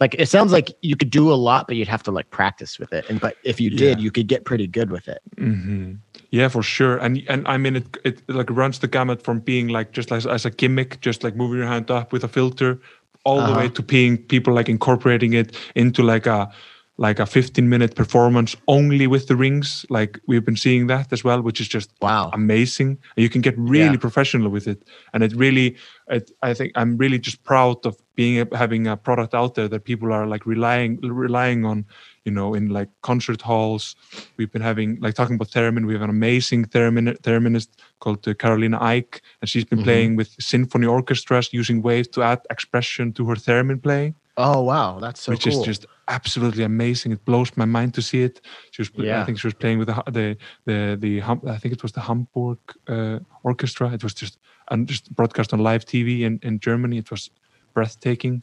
like 0.00 0.14
it 0.18 0.28
sounds 0.28 0.50
like 0.52 0.72
you 0.82 0.96
could 0.96 1.10
do 1.10 1.32
a 1.32 1.34
lot 1.48 1.66
but 1.68 1.76
you'd 1.76 1.88
have 1.88 2.02
to 2.02 2.10
like 2.10 2.28
practice 2.30 2.78
with 2.80 2.92
it 2.92 3.04
and 3.08 3.20
but 3.20 3.36
if 3.44 3.60
you 3.60 3.70
did 3.70 3.98
Yeah. 3.98 4.04
you 4.04 4.10
could 4.10 4.26
get 4.26 4.44
pretty 4.44 4.66
good 4.66 4.90
with 4.90 5.06
it 5.08 5.20
hmm 5.38 5.92
Yeah, 6.30 6.48
for 6.50 6.62
sure. 6.62 6.96
And 7.04 7.22
and 7.28 7.46
I 7.46 7.56
mean, 7.58 7.76
it 7.76 7.86
it 8.04 8.16
like 8.28 8.50
runs 8.50 8.78
the 8.78 8.88
gamut 8.88 9.22
from 9.22 9.38
being 9.40 9.68
like 9.68 9.92
just 9.96 10.10
like 10.10 10.26
as 10.26 10.44
a 10.44 10.50
gimmick, 10.50 10.98
just 11.06 11.22
like 11.22 11.36
moving 11.36 11.58
your 11.58 11.68
hand 11.68 11.90
up 11.90 12.12
with 12.12 12.24
a 12.24 12.28
filter, 12.28 12.80
all 13.24 13.38
the 13.38 13.52
Uh-huh. 13.52 13.60
way 13.60 13.68
to 13.68 13.82
being 13.82 14.18
people 14.18 14.52
like 14.58 14.68
incorporating 14.72 15.34
it 15.34 15.56
into 15.76 16.02
like 16.02 16.26
a 16.30 16.48
like 16.96 17.18
a 17.18 17.26
15 17.26 17.68
minute 17.68 17.96
performance 17.96 18.54
only 18.68 19.06
with 19.08 19.26
the 19.26 19.34
rings. 19.34 19.84
Like 19.90 20.20
we've 20.28 20.44
been 20.44 20.56
seeing 20.56 20.86
that 20.86 21.12
as 21.12 21.24
well, 21.24 21.42
which 21.42 21.60
is 21.60 21.66
just 21.66 21.90
wow 22.00 22.30
amazing. 22.32 22.98
And 23.16 23.22
you 23.22 23.28
can 23.28 23.40
get 23.40 23.58
really 23.58 23.84
Yeah. 23.94 23.96
professional 23.96 24.48
with 24.48 24.68
it. 24.68 24.84
And 25.12 25.22
it 25.24 25.32
really, 25.34 25.76
it, 26.08 26.30
I 26.42 26.54
think 26.54 26.70
I'm 26.76 26.96
really 26.96 27.18
just 27.18 27.42
proud 27.42 27.84
of 27.84 27.96
being 28.14 28.46
having 28.52 28.86
a 28.86 28.96
product 28.96 29.34
out 29.34 29.54
there 29.56 29.66
that 29.68 29.84
people 29.84 30.12
are 30.12 30.26
like 30.26 30.46
relying 30.46 30.98
relying 31.02 31.64
on. 31.64 31.84
You 32.26 32.32
know, 32.32 32.54
in 32.54 32.70
like 32.70 32.88
concert 33.02 33.42
halls, 33.42 33.96
we've 34.38 34.50
been 34.50 34.62
having 34.62 34.98
like 35.00 35.14
talking 35.14 35.34
about 35.34 35.50
theremin. 35.50 35.84
We 35.86 35.92
have 35.92 36.00
an 36.00 36.08
amazing 36.08 36.64
theremin 36.66 37.20
thereminist 37.20 37.68
called 38.00 38.26
uh, 38.26 38.32
Carolina 38.32 38.78
Eyck, 38.80 39.20
and 39.42 39.50
she's 39.50 39.64
been 39.66 39.80
Mhm. 39.80 39.84
playing 39.84 40.16
with 40.16 40.28
symphony 40.40 40.86
orchestras 40.86 41.52
using 41.52 41.82
waves 41.82 42.08
to 42.08 42.22
add 42.22 42.40
expression 42.48 43.12
to 43.14 43.26
her 43.28 43.34
theremin 43.36 43.82
playing 43.82 44.14
oh 44.36 44.62
wow 44.62 44.98
that's 44.98 45.22
so 45.22 45.32
which 45.32 45.44
cool 45.44 45.60
is 45.60 45.66
just 45.66 45.86
absolutely 46.08 46.64
amazing. 46.64 47.12
It 47.12 47.24
blows 47.24 47.56
my 47.56 47.64
mind 47.64 47.94
to 47.94 48.02
see 48.02 48.22
it. 48.22 48.40
She 48.70 48.82
was, 48.82 48.90
Yeah. 48.94 49.20
I 49.20 49.24
think 49.24 49.38
she 49.38 49.46
was 49.46 49.54
playing 49.54 49.78
with 49.78 49.88
the 49.88 50.02
the 50.06 50.36
the, 50.64 50.96
the 51.00 51.22
I 51.22 51.58
think 51.58 51.74
it 51.74 51.82
was 51.82 51.92
the 51.92 52.00
Hamburg 52.00 52.58
uh, 52.88 53.20
Orchestra. 53.42 53.92
It 53.92 54.02
was 54.02 54.14
just 54.14 54.38
and 54.70 54.88
just 54.88 55.14
broadcast 55.14 55.52
on 55.52 55.60
live 55.60 55.84
TV 55.84 56.20
in 56.20 56.38
in 56.42 56.58
Germany. 56.60 56.98
It 56.98 57.10
was 57.10 57.30
breathtaking. 57.74 58.42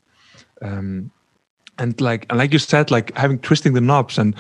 Um, 0.62 1.12
and 1.78 2.00
like 2.02 2.26
and 2.30 2.38
like 2.38 2.54
you 2.54 2.60
said, 2.60 2.92
like 2.92 3.16
having 3.18 3.40
twisting 3.40 3.74
the 3.74 3.82
knobs 3.82 4.18
and 4.18 4.36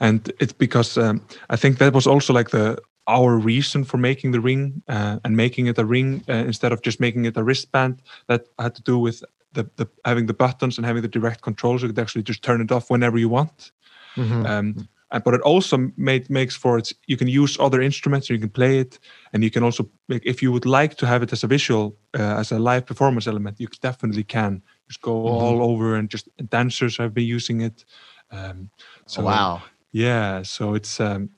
and 0.00 0.32
it's 0.40 0.52
because 0.52 0.96
um, 0.98 1.20
I 1.50 1.56
think 1.56 1.78
that 1.78 1.92
was 1.92 2.06
also 2.06 2.32
like 2.32 2.50
the 2.50 2.78
our 3.08 3.38
reason 3.38 3.84
for 3.84 3.98
making 3.98 4.32
the 4.32 4.40
ring 4.40 4.82
uh, 4.88 5.18
and 5.24 5.36
making 5.36 5.68
it 5.68 5.78
a 5.78 5.84
ring 5.84 6.24
uh, 6.28 6.32
instead 6.32 6.72
of 6.72 6.82
just 6.82 6.98
making 6.98 7.24
it 7.24 7.36
a 7.36 7.42
wristband 7.42 8.02
that 8.26 8.46
had 8.58 8.74
to 8.74 8.82
do 8.82 8.98
with 8.98 9.22
the, 9.56 9.64
the 9.76 9.86
having 10.04 10.26
the 10.26 10.34
buttons 10.44 10.78
and 10.78 10.86
having 10.86 11.02
the 11.02 11.08
direct 11.18 11.40
controls, 11.42 11.82
you 11.82 11.88
could 11.88 11.98
actually 11.98 12.22
just 12.22 12.42
turn 12.42 12.60
it 12.60 12.70
off 12.70 12.90
whenever 12.90 13.18
you 13.18 13.28
want 13.28 13.72
Mhm. 14.16 14.46
um, 14.46 14.88
and, 15.12 15.22
but 15.24 15.34
it 15.34 15.40
also 15.42 15.76
made, 15.96 16.28
makes 16.30 16.56
for 16.56 16.78
it 16.78 16.92
you 17.06 17.16
can 17.16 17.28
use 17.28 17.56
other 17.60 17.80
instruments 17.80 18.28
you 18.28 18.38
can 18.38 18.48
play 18.48 18.78
it 18.78 18.98
and 19.32 19.44
you 19.44 19.50
can 19.50 19.62
also 19.62 19.88
make, 20.08 20.22
if 20.24 20.42
you 20.42 20.50
would 20.52 20.66
like 20.66 20.96
to 20.96 21.06
have 21.06 21.22
it 21.22 21.32
as 21.32 21.44
a 21.44 21.46
visual 21.46 21.96
uh, 22.18 22.40
as 22.40 22.52
a 22.52 22.58
live 22.58 22.84
performance 22.86 23.26
element 23.26 23.60
you 23.60 23.68
definitely 23.80 24.24
can 24.24 24.62
just 24.88 25.00
go 25.00 25.12
Mhm. 25.12 25.42
all 25.42 25.62
over 25.62 25.96
and 25.96 26.10
just 26.10 26.28
dancers 26.48 26.96
have 26.96 27.12
been 27.12 27.36
using 27.36 27.60
it 27.60 27.84
um, 28.30 28.70
so 29.06 29.22
wow 29.22 29.62
yeah 29.92 30.42
so 30.42 30.74
it's 30.74 31.00
um, 31.00 31.30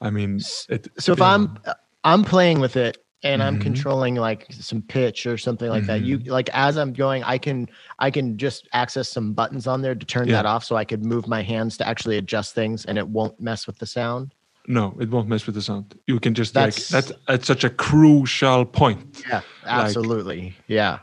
i 0.00 0.10
mean 0.10 0.36
it, 0.68 0.88
so 0.98 1.12
if 1.12 1.18
yeah. 1.18 1.34
i'm 1.34 1.58
i'm 2.04 2.24
playing 2.24 2.60
with 2.60 2.76
it 2.76 3.04
and 3.24 3.42
i'm 3.42 3.56
Mhm. 3.58 3.62
controlling 3.62 4.14
like 4.14 4.46
some 4.50 4.80
pitch 4.82 5.26
or 5.26 5.36
something 5.36 5.68
like 5.68 5.86
that 5.86 6.02
you 6.02 6.18
Mm-hmm. 6.18 6.30
like 6.30 6.48
as 6.52 6.76
i'm 6.78 6.92
going 6.92 7.24
i 7.24 7.36
can 7.38 7.68
i 7.98 8.10
can 8.10 8.36
just 8.38 8.68
access 8.72 9.08
some 9.08 9.32
buttons 9.32 9.66
on 9.66 9.82
there 9.82 9.94
to 9.96 10.06
turn 10.06 10.28
Yeah. 10.28 10.34
that 10.36 10.46
off 10.46 10.64
so 10.64 10.76
i 10.76 10.84
could 10.84 11.04
move 11.04 11.26
my 11.26 11.42
hands 11.42 11.76
to 11.78 11.88
actually 11.88 12.16
adjust 12.16 12.54
things 12.54 12.84
and 12.84 12.96
it 12.96 13.08
won't 13.08 13.40
mess 13.40 13.66
with 13.66 13.78
the 13.78 13.86
sound 13.86 14.34
no 14.68 14.94
it 15.00 15.10
won't 15.10 15.28
mess 15.28 15.46
with 15.46 15.54
the 15.56 15.62
sound 15.62 15.94
you 16.06 16.20
can 16.20 16.34
just 16.34 16.54
That's- 16.54 16.92
like 16.92 17.04
that's 17.06 17.12
at 17.28 17.44
such 17.44 17.64
a 17.64 17.70
crucial 17.70 18.64
point 18.64 19.24
yeah 19.28 19.40
absolutely 19.66 20.54
yeah 20.68 20.98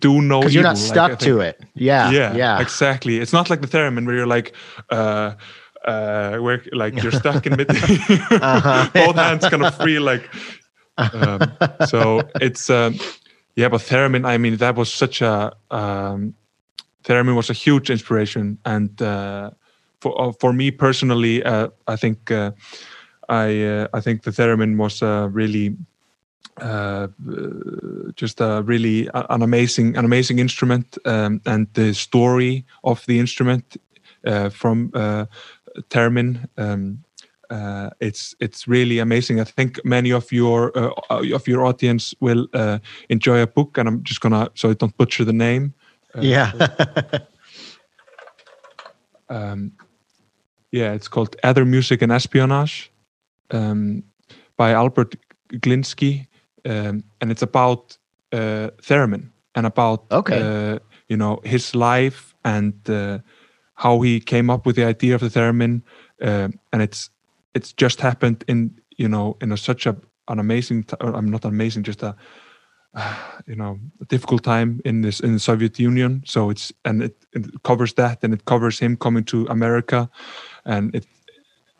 do 0.00 0.22
no 0.22 0.40
because 0.40 0.54
you're 0.54 0.62
not 0.62 0.76
evil, 0.78 0.88
like, 0.88 0.94
stuck 1.10 1.18
to 1.18 1.40
it 1.40 1.60
yeah 1.74 2.10
yeah, 2.10 2.34
yeah 2.34 2.60
exactly. 2.60 3.18
It's 3.18 3.32
not 3.34 3.50
like 3.50 3.60
the 3.60 3.66
theremin 3.66 4.06
where 4.06 4.14
you're 4.14 4.26
like, 4.26 4.54
uh, 4.88 5.34
uh, 5.84 6.36
where 6.38 6.62
like 6.72 7.02
you're 7.02 7.12
stuck 7.12 7.44
in 7.46 7.56
mid, 7.58 7.68
Uh-huh. 7.70 8.88
both 8.94 9.16
hands 9.16 9.46
kind 9.48 9.62
of 9.64 9.74
free, 9.76 9.98
like. 9.98 10.30
Um, 10.98 11.52
so 11.86 12.22
it's 12.40 12.70
um, 12.70 12.98
yeah, 13.56 13.68
but 13.68 13.80
theremin. 13.82 14.26
I 14.26 14.38
mean, 14.38 14.56
that 14.56 14.76
was 14.76 14.92
such 14.92 15.22
a 15.22 15.52
um, 15.70 16.34
theremin 17.04 17.34
was 17.34 17.50
a 17.50 17.54
huge 17.54 17.90
inspiration, 17.90 18.58
and 18.64 19.00
uh, 19.02 19.50
for 20.00 20.20
uh, 20.20 20.32
for 20.32 20.52
me 20.52 20.70
personally, 20.70 21.42
uh, 21.42 21.68
I 21.86 21.96
think 21.96 22.30
uh, 22.30 22.52
I 23.28 23.62
uh, 23.62 23.88
I 23.94 24.00
think 24.00 24.22
the 24.22 24.30
theremin 24.30 24.76
was 24.76 25.02
really 25.02 25.76
just 28.14 28.40
a 28.40 28.62
really 28.62 29.08
an 29.14 29.42
amazing 29.42 29.96
an 29.96 30.04
amazing 30.04 30.38
instrument 30.38 30.98
um, 31.06 31.40
and 31.46 31.66
the 31.74 31.94
story 31.94 32.64
of 32.84 33.04
the 33.06 33.18
instrument 33.18 33.76
from 34.50 34.90
Termin 35.88 36.48
um, 36.58 37.04
uh, 37.52 37.90
it's 38.00 38.34
it's 38.40 38.66
really 38.68 38.98
amazing. 39.00 39.40
I 39.40 39.44
think 39.44 39.84
many 39.84 40.12
of 40.12 40.32
your 40.32 40.72
uh, 40.76 40.90
of 41.10 41.46
your 41.46 41.64
audience 41.66 42.14
will 42.20 42.46
uh, 42.54 42.78
enjoy 43.08 43.42
a 43.42 43.46
book 43.46 43.78
and 43.78 43.88
I'm 43.88 44.02
just 44.02 44.20
gonna 44.20 44.48
so 44.54 44.70
I 44.70 44.74
don't 44.74 44.96
butcher 44.96 45.24
the 45.24 45.32
name. 45.32 45.74
Uh, 46.16 46.22
yeah. 46.22 46.52
Um, 49.28 49.72
yeah, 50.72 50.92
it's 50.92 51.08
called 51.08 51.36
Ether 51.42 51.64
Music 51.64 52.02
and 52.02 52.12
Espionage 52.12 52.90
um, 53.50 54.02
by 54.58 54.72
Albert 54.72 55.16
Glinsky, 55.52 56.26
um, 56.66 57.02
and 57.20 57.30
it's 57.30 57.42
about 57.42 57.96
uh, 58.32 58.70
theremin 58.88 59.30
and 59.54 59.66
about 59.66 60.04
Okay. 60.10 60.40
uh, 60.40 60.78
you 61.08 61.16
know 61.16 61.40
his 61.44 61.74
life 61.74 62.34
and 62.44 62.74
uh, 62.90 63.18
how 63.74 64.00
he 64.02 64.20
came 64.20 64.50
up 64.52 64.66
with 64.66 64.76
the 64.76 64.84
idea 64.84 65.14
of 65.14 65.20
the 65.20 65.28
theremin, 65.30 65.82
um 66.20 66.52
and 66.72 66.82
it's 66.82 67.10
it's 67.54 67.72
just 67.72 68.00
happened 68.00 68.44
in 68.48 68.78
you 68.96 69.08
know 69.08 69.36
in 69.40 69.52
a, 69.52 69.56
such 69.56 69.86
a 69.86 69.96
an 70.28 70.38
amazing 70.38 70.84
t- 70.84 70.96
I'm 71.00 71.30
not 71.30 71.44
amazing 71.44 71.82
just 71.82 72.02
a 72.02 72.14
you 73.46 73.56
know 73.56 73.78
a 74.00 74.04
difficult 74.06 74.42
time 74.42 74.80
in 74.84 75.02
this 75.02 75.20
in 75.20 75.32
the 75.32 75.40
Soviet 75.40 75.78
Union. 75.78 76.22
So 76.26 76.50
it's 76.50 76.72
and 76.84 77.02
it, 77.02 77.16
it 77.32 77.62
covers 77.62 77.94
that 77.94 78.22
and 78.22 78.34
it 78.34 78.44
covers 78.44 78.78
him 78.78 78.96
coming 78.96 79.24
to 79.24 79.46
America, 79.46 80.10
and 80.64 80.94
it. 80.94 81.06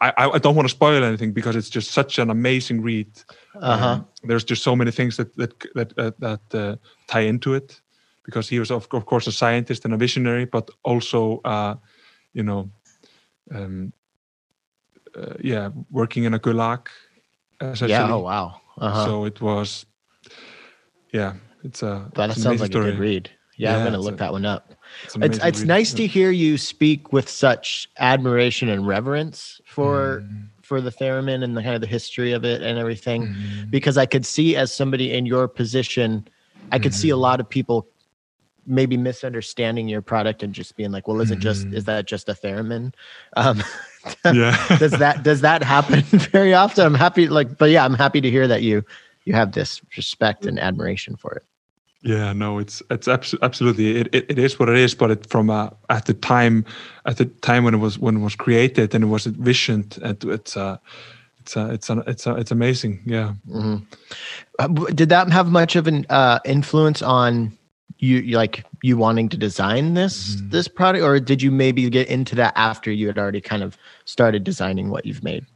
I, 0.00 0.30
I 0.34 0.38
don't 0.38 0.56
want 0.56 0.66
to 0.66 0.74
spoil 0.74 1.04
anything 1.04 1.30
because 1.30 1.54
it's 1.54 1.70
just 1.70 1.92
such 1.92 2.18
an 2.18 2.28
amazing 2.28 2.82
read. 2.82 3.22
Uh-huh. 3.54 3.86
Um, 3.86 4.08
there's 4.24 4.42
just 4.42 4.64
so 4.64 4.74
many 4.74 4.90
things 4.90 5.16
that 5.16 5.36
that 5.36 5.52
that 5.76 5.96
uh, 5.96 6.10
that 6.18 6.54
uh, 6.54 6.76
tie 7.06 7.20
into 7.20 7.54
it, 7.54 7.80
because 8.24 8.48
he 8.48 8.58
was 8.58 8.72
of, 8.72 8.88
of 8.90 9.06
course 9.06 9.28
a 9.28 9.32
scientist 9.32 9.84
and 9.84 9.94
a 9.94 9.96
visionary, 9.96 10.44
but 10.44 10.68
also 10.82 11.40
uh, 11.44 11.76
you 12.32 12.42
know, 12.42 12.68
um, 13.54 13.92
uh, 15.16 15.34
yeah, 15.40 15.70
working 15.90 16.24
in 16.24 16.34
a 16.34 16.38
gulag. 16.38 16.86
Essentially. 17.60 17.90
Yeah. 17.90 18.12
Oh 18.12 18.20
wow. 18.20 18.60
Uh-huh. 18.78 19.04
So 19.04 19.24
it 19.24 19.40
was, 19.40 19.86
yeah, 21.12 21.34
it's 21.62 21.82
a. 21.82 22.10
that 22.14 22.30
it's 22.30 22.42
sounds 22.42 22.60
like 22.60 22.70
story. 22.70 22.88
a 22.88 22.92
good 22.92 23.00
read. 23.00 23.30
Yeah, 23.58 23.76
I'm 23.76 23.84
gonna 23.84 23.98
look 23.98 24.14
a- 24.14 24.16
that 24.18 24.32
one 24.32 24.46
up. 24.46 24.74
It's, 25.04 25.16
It's 25.16 25.44
it's 25.44 25.64
nice 25.64 25.92
Yeah. 25.92 25.96
to 25.98 26.06
hear 26.06 26.30
you 26.30 26.56
speak 26.58 27.12
with 27.12 27.28
such 27.28 27.88
admiration 27.98 28.68
and 28.68 28.86
reverence 28.86 29.60
for 29.66 30.22
Mm, 30.22 30.48
for 30.62 30.80
the 30.80 30.90
theremin 30.90 31.42
and 31.44 31.56
the 31.56 31.62
kind 31.62 31.74
of 31.74 31.80
the 31.80 31.86
history 31.86 32.32
of 32.32 32.44
it 32.44 32.62
and 32.62 32.78
everything. 32.78 33.26
mm, 33.28 33.70
because 33.70 33.98
I 33.98 34.06
could 34.06 34.24
see 34.24 34.56
as 34.56 34.72
somebody 34.72 35.12
in 35.12 35.26
your 35.26 35.46
position, 35.48 36.26
I 36.70 36.78
could 36.78 36.94
see 36.94 37.10
a 37.10 37.14
Mhm. 37.16 37.20
lot 37.20 37.40
of 37.40 37.48
people 37.48 37.86
maybe 38.64 38.96
misunderstanding 38.96 39.88
your 39.88 40.00
product 40.02 40.42
and 40.42 40.54
just 40.54 40.76
being 40.76 40.92
like, 40.92 41.06
"Well, 41.08 41.20
is 41.20 41.30
it 41.30 41.40
just 41.40 41.66
is 41.72 41.84
that 41.84 42.06
just 42.06 42.28
a 42.28 42.34
theremin?" 42.34 42.94
Um, 43.36 43.62
yeah. 44.24 44.56
does 44.78 44.92
that 44.92 45.22
does 45.22 45.40
that 45.40 45.62
happen 45.62 46.00
very 46.32 46.54
often? 46.54 46.86
I'm 46.86 46.94
happy, 46.94 47.28
like, 47.28 47.58
but 47.58 47.70
yeah, 47.70 47.84
I'm 47.84 47.94
happy 47.94 48.20
to 48.20 48.30
hear 48.30 48.48
that 48.48 48.62
you 48.62 48.84
you 49.24 49.34
have 49.34 49.52
this 49.52 49.80
respect 49.96 50.46
and 50.46 50.58
admiration 50.58 51.16
for 51.16 51.32
it. 51.34 51.44
Yeah, 52.02 52.32
no, 52.32 52.58
it's 52.58 52.82
it's 52.90 53.06
abso- 53.06 53.38
absolutely 53.42 54.00
it, 54.00 54.08
it, 54.12 54.26
it 54.30 54.38
is 54.38 54.58
what 54.58 54.68
it 54.68 54.76
is, 54.76 54.94
but 54.94 55.10
it 55.10 55.26
from 55.30 55.50
uh, 55.50 55.70
at 55.88 56.06
the 56.06 56.14
time 56.14 56.64
at 57.06 57.16
the 57.18 57.26
time 57.26 57.62
when 57.64 57.74
it 57.74 57.78
was 57.78 57.98
when 57.98 58.16
it 58.16 58.20
was 58.20 58.34
created 58.34 58.94
and 58.94 59.04
it 59.04 59.06
was 59.06 59.26
envisioned, 59.26 59.98
and 60.02 60.24
it's 60.24 60.56
uh, 60.56 60.78
it's 61.38 61.56
uh, 61.56 61.68
it's 61.72 61.90
uh, 61.90 62.02
it's 62.06 62.26
uh, 62.26 62.34
it's 62.34 62.50
amazing. 62.50 63.02
Yeah. 63.06 63.34
Mhm. 63.48 63.86
Uh, 64.58 64.68
Did 64.94 65.10
that 65.10 65.30
have 65.30 65.50
much 65.50 65.76
of 65.76 65.86
an 65.86 66.04
uh, 66.10 66.40
influence 66.44 67.02
on 67.02 67.56
you, 67.98 68.18
you, 68.18 68.36
like 68.36 68.64
you 68.82 68.96
wanting 68.96 69.28
to 69.28 69.36
design 69.36 69.94
this 69.94 70.36
Mhm. 70.36 70.50
this 70.50 70.68
product, 70.68 71.04
or 71.04 71.20
did 71.20 71.40
you 71.40 71.50
maybe 71.50 71.88
get 71.88 72.08
into 72.08 72.34
that 72.36 72.52
after 72.56 72.90
you 72.90 73.06
had 73.06 73.18
already 73.18 73.40
kind 73.40 73.62
of 73.62 73.76
started 74.04 74.44
designing 74.44 74.90
what 74.90 75.06
you've 75.06 75.22
made? 75.22 75.46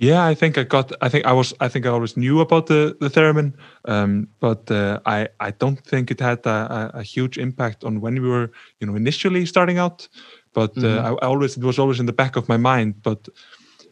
Yeah, 0.00 0.24
I 0.24 0.34
think 0.34 0.56
I 0.56 0.62
got. 0.62 0.92
I 1.02 1.08
think 1.08 1.26
I 1.26 1.32
was. 1.32 1.52
I 1.60 1.68
think 1.68 1.84
I 1.84 1.88
always 1.88 2.16
knew 2.16 2.40
about 2.40 2.66
the 2.66 2.96
the 3.00 3.10
theremin, 3.10 3.52
um, 3.84 4.28
but 4.38 4.70
uh, 4.70 5.00
I 5.04 5.28
I 5.40 5.50
don't 5.50 5.80
think 5.84 6.10
it 6.12 6.20
had 6.20 6.46
a, 6.46 6.90
a, 6.94 7.02
huge 7.02 7.36
impact 7.36 7.82
on 7.82 8.00
when 8.00 8.14
we 8.22 8.28
were 8.28 8.52
you 8.80 8.86
know 8.86 8.94
initially 8.94 9.44
starting 9.44 9.78
out. 9.78 10.08
But 10.52 10.78
uh, 10.78 11.02
I, 11.02 11.10
I 11.24 11.26
always 11.26 11.56
it 11.56 11.64
was 11.64 11.80
always 11.80 11.98
in 11.98 12.06
the 12.06 12.12
back 12.12 12.36
of 12.36 12.48
my 12.48 12.56
mind. 12.56 13.02
But 13.02 13.28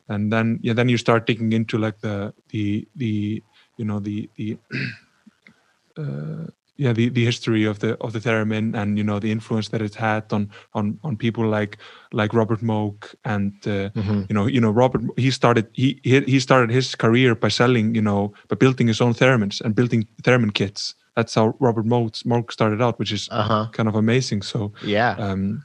and 0.09 0.33
then 0.33 0.61
yeah, 0.63 0.75
then 0.75 0.89
you 0.89 0.97
start 0.97 1.27
digging 1.27 1.53
into 1.53 1.77
like 1.77 1.99
the 2.01 2.33
the 2.51 2.87
the 2.95 3.43
you 3.77 3.85
know 3.85 3.99
the 3.99 4.31
the 4.37 4.57
uh, 5.99 6.47
yeah 6.79 6.93
the, 6.93 7.09
the 7.09 7.25
history 7.25 7.65
of 7.65 7.79
the 7.79 7.97
of 8.01 8.13
the 8.13 8.19
theremin 8.21 8.75
and 8.75 8.99
you 8.99 9.05
know 9.05 9.19
the 9.19 9.31
influence 9.31 9.69
that 9.71 9.81
it's 9.81 9.97
had 9.97 10.33
on 10.33 10.51
on 10.73 10.99
on 11.03 11.17
people 11.17 11.45
like 11.61 11.79
like 12.13 12.35
Robert 12.37 12.61
Moog 12.63 13.15
and 13.25 13.53
uh, 13.67 13.89
Mhm. 13.95 14.27
you 14.29 14.35
know 14.35 14.47
you 14.47 14.61
know 14.61 14.71
Robert 14.71 15.03
he 15.17 15.31
started 15.31 15.67
he 15.73 16.01
he 16.03 16.21
he 16.21 16.41
started 16.41 16.71
his 16.71 16.95
career 16.97 17.35
by 17.35 17.49
selling 17.51 17.95
you 17.97 18.03
know 18.03 18.33
by 18.49 18.57
building 18.57 18.89
his 18.89 19.01
own 19.01 19.15
theremins 19.15 19.61
and 19.61 19.75
building 19.75 20.07
theremin 20.23 20.53
kits 20.53 20.95
that's 21.17 21.35
how 21.35 21.55
Robert 21.61 21.87
Moog 21.87 22.23
Moog 22.25 22.51
started 22.53 22.81
out 22.83 22.99
which 22.99 23.13
is 23.13 23.29
Uh 23.31 23.43
huh. 23.43 23.67
kind 23.73 23.89
of 23.89 23.95
amazing 23.95 24.43
so 24.43 24.73
Yeah. 24.83 25.17
um 25.19 25.63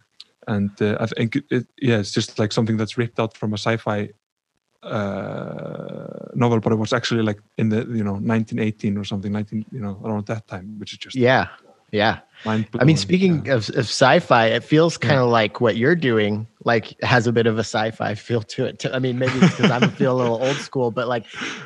and 0.48 0.72
uh, 0.82 0.96
I 1.00 1.06
think 1.06 1.36
it, 1.36 1.44
it, 1.52 1.66
yeah 1.82 2.00
it's 2.00 2.12
just 2.16 2.40
like 2.40 2.52
something 2.54 2.78
that's 2.80 2.98
ripped 2.98 3.20
out 3.20 3.38
from 3.38 3.54
a 3.54 3.58
sci-fi 3.58 4.10
uh 4.84 6.28
novel 6.34 6.60
but 6.60 6.74
it 6.74 6.76
was 6.76 6.92
actually 6.92 7.22
like 7.22 7.40
in 7.58 7.70
the 7.70 7.86
you 7.86 8.04
know 8.04 8.14
1918 8.14 8.98
or 8.98 9.04
something 9.04 9.32
19 9.32 9.66
you 9.72 9.80
know 9.80 10.02
around 10.04 10.26
that 10.26 10.48
time 10.48 10.80
which 10.80 10.94
is 10.94 10.98
just 10.98 11.16
Yeah. 11.16 11.48
Yeah. 11.92 12.20
I 12.46 12.86
mean, 12.86 12.98
speaking 12.98 13.50
of, 13.50 13.70
of 13.70 13.86
sci-fi, 13.86 14.48
it 14.48 14.64
feels 14.64 14.98
kind 14.98 15.20
of 15.20 15.30
like 15.30 15.62
what 15.62 15.76
you're 15.76 15.96
doing, 15.96 16.48
like 16.64 17.00
has 17.04 17.28
a 17.28 17.32
bit 17.32 17.46
of 17.46 17.58
a 17.58 17.66
sci-fi 17.66 18.16
feel 18.16 18.42
to 18.42 18.66
it. 18.66 18.84
I 18.92 18.98
mean, 18.98 19.20
maybe 19.20 19.34
it's 19.34 19.56
because 19.56 19.70
I'm 19.70 19.92
feel 19.98 20.16
a 20.16 20.18
little 20.18 20.42
old 20.42 20.56
school, 20.58 20.90
but 20.90 21.08
like, 21.08 21.26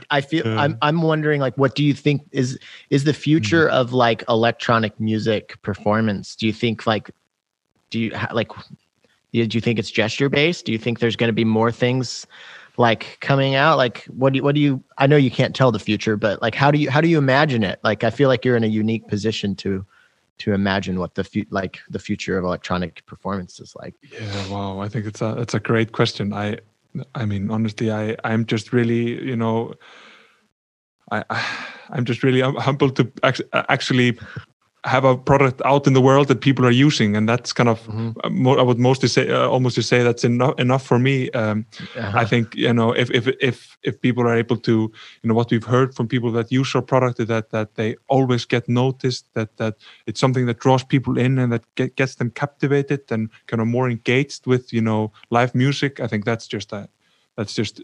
I 0.10 0.22
feel 0.22 0.46
Yeah. 0.46 0.60
I'm 0.60 0.78
I'm 0.82 1.02
wondering, 1.02 1.40
like, 1.40 1.56
what 1.58 1.76
do 1.76 1.84
you 1.84 1.94
think 1.94 2.24
is 2.32 2.60
is 2.90 3.04
the 3.06 3.14
future 3.14 3.70
of 3.70 3.94
like 3.94 4.24
electronic 4.28 5.00
music 5.00 5.62
performance? 5.62 6.36
Do 6.36 6.46
you 6.48 6.54
think 6.54 6.86
like, 6.86 7.12
do 7.90 8.00
you 8.00 8.12
like, 8.34 8.52
do 9.32 9.48
you 9.48 9.62
think 9.62 9.80
it's 9.80 9.92
gesture 9.92 10.28
based? 10.28 10.66
Do 10.66 10.72
you 10.72 10.80
think 10.80 11.00
there's 11.00 11.16
going 11.16 11.30
to 11.30 11.34
be 11.34 11.46
more 11.46 11.72
things 11.72 12.26
like 12.78 13.18
coming 13.22 13.56
out? 13.56 13.78
Like, 13.78 14.04
what 14.06 14.34
do 14.34 14.38
you, 14.38 14.44
what 14.44 14.56
do 14.56 14.62
you? 14.62 14.84
I 14.98 15.08
know 15.08 15.18
you 15.18 15.32
can't 15.32 15.56
tell 15.56 15.72
the 15.72 15.80
future, 15.80 16.18
but 16.18 16.42
like, 16.42 16.56
how 16.56 16.72
do 16.72 16.80
you 16.80 16.90
how 16.90 17.02
do 17.02 17.08
you 17.08 17.18
imagine 17.18 17.64
it? 17.64 17.80
Like, 17.84 18.04
I 18.04 18.10
feel 18.10 18.30
like 18.30 18.46
you're 18.46 18.58
in 18.58 18.64
a 18.64 18.68
unique 18.68 19.08
position 19.08 19.56
to 19.58 19.86
to 20.38 20.54
imagine 20.54 21.00
what 21.00 21.16
the 21.16 21.24
fu- 21.24 21.46
like 21.50 21.80
the 21.90 22.00
future 22.00 22.38
of 22.38 22.44
electronic 22.44 23.06
performance 23.06 23.60
is 23.60 23.76
like. 23.76 23.96
Yeah, 24.12 24.48
wow. 24.50 24.80
I 24.80 24.90
think 24.90 25.06
it's 25.06 25.22
a 25.22 25.40
it's 25.40 25.54
a 25.54 25.60
great 25.60 25.92
question. 25.92 26.34
I 26.34 26.60
I 27.14 27.26
mean, 27.26 27.52
honestly, 27.52 27.92
I 27.92 28.16
I'm 28.24 28.46
just 28.46 28.74
really 28.74 29.24
you 29.24 29.36
know, 29.36 29.74
I 31.12 31.24
I- 31.30 31.68
I'm 31.92 32.04
just 32.04 32.24
really 32.24 32.42
hum- 32.42 32.56
humbled 32.56 32.96
to 32.96 33.12
act- 33.22 33.44
actually 33.54 34.18
have 34.86 35.04
a 35.04 35.18
product 35.18 35.62
out 35.66 35.88
in 35.88 35.94
the 35.94 36.02
world 36.02 36.28
that 36.28 36.42
people 36.42 36.66
are 36.66 36.86
using, 36.86 37.16
and 37.18 37.28
that's 37.28 37.52
kind 37.54 37.70
of 37.70 37.80
Mhm. 37.88 38.14
uh. 38.24 38.60
I 38.60 38.64
would 38.64 38.80
mostly 38.80 39.10
say 39.10 39.30
uh, 39.30 39.48
almost 39.50 39.76
to 39.76 39.82
say 39.82 40.04
that's 40.04 40.24
enough 40.24 40.54
enough 40.60 40.86
for 40.86 41.00
me. 41.00 41.30
Um, 41.32 41.66
Uh-huh. 41.98 42.22
I 42.22 42.26
think 42.26 42.56
you 42.56 42.74
know 42.74 42.96
if 42.96 43.10
if 43.12 43.28
if 43.42 43.78
if 43.84 44.00
people 44.02 44.24
are 44.30 44.38
able 44.40 44.58
to 44.58 44.72
you 44.72 45.28
know 45.28 45.36
what 45.36 45.50
we've 45.52 45.70
heard 45.76 45.94
from 45.96 46.08
people 46.08 46.32
that 46.32 46.52
use 46.52 46.76
our 46.78 46.86
product 46.86 47.20
is 47.20 47.28
that 47.28 47.50
that 47.50 47.76
they 47.76 47.96
always 48.08 48.46
get 48.46 48.68
noticed 48.68 49.26
that 49.34 49.50
that 49.58 49.74
it's 50.08 50.20
something 50.20 50.46
that 50.48 50.60
draws 50.64 50.84
people 50.86 51.18
in 51.26 51.40
and 51.40 51.52
that 51.52 51.64
get, 51.76 51.96
gets 51.96 52.16
them 52.16 52.30
captivated 52.32 53.12
and 53.12 53.30
kind 53.48 53.62
of 53.62 53.68
more 53.68 53.90
engaged 53.92 54.48
with 54.48 54.72
you 54.74 54.82
know 54.82 55.12
live 55.30 55.52
music. 55.56 56.00
I 56.00 56.08
think 56.08 56.26
that's 56.26 56.48
just 56.54 56.74
a 56.74 56.88
that's 57.38 57.58
just 57.58 57.82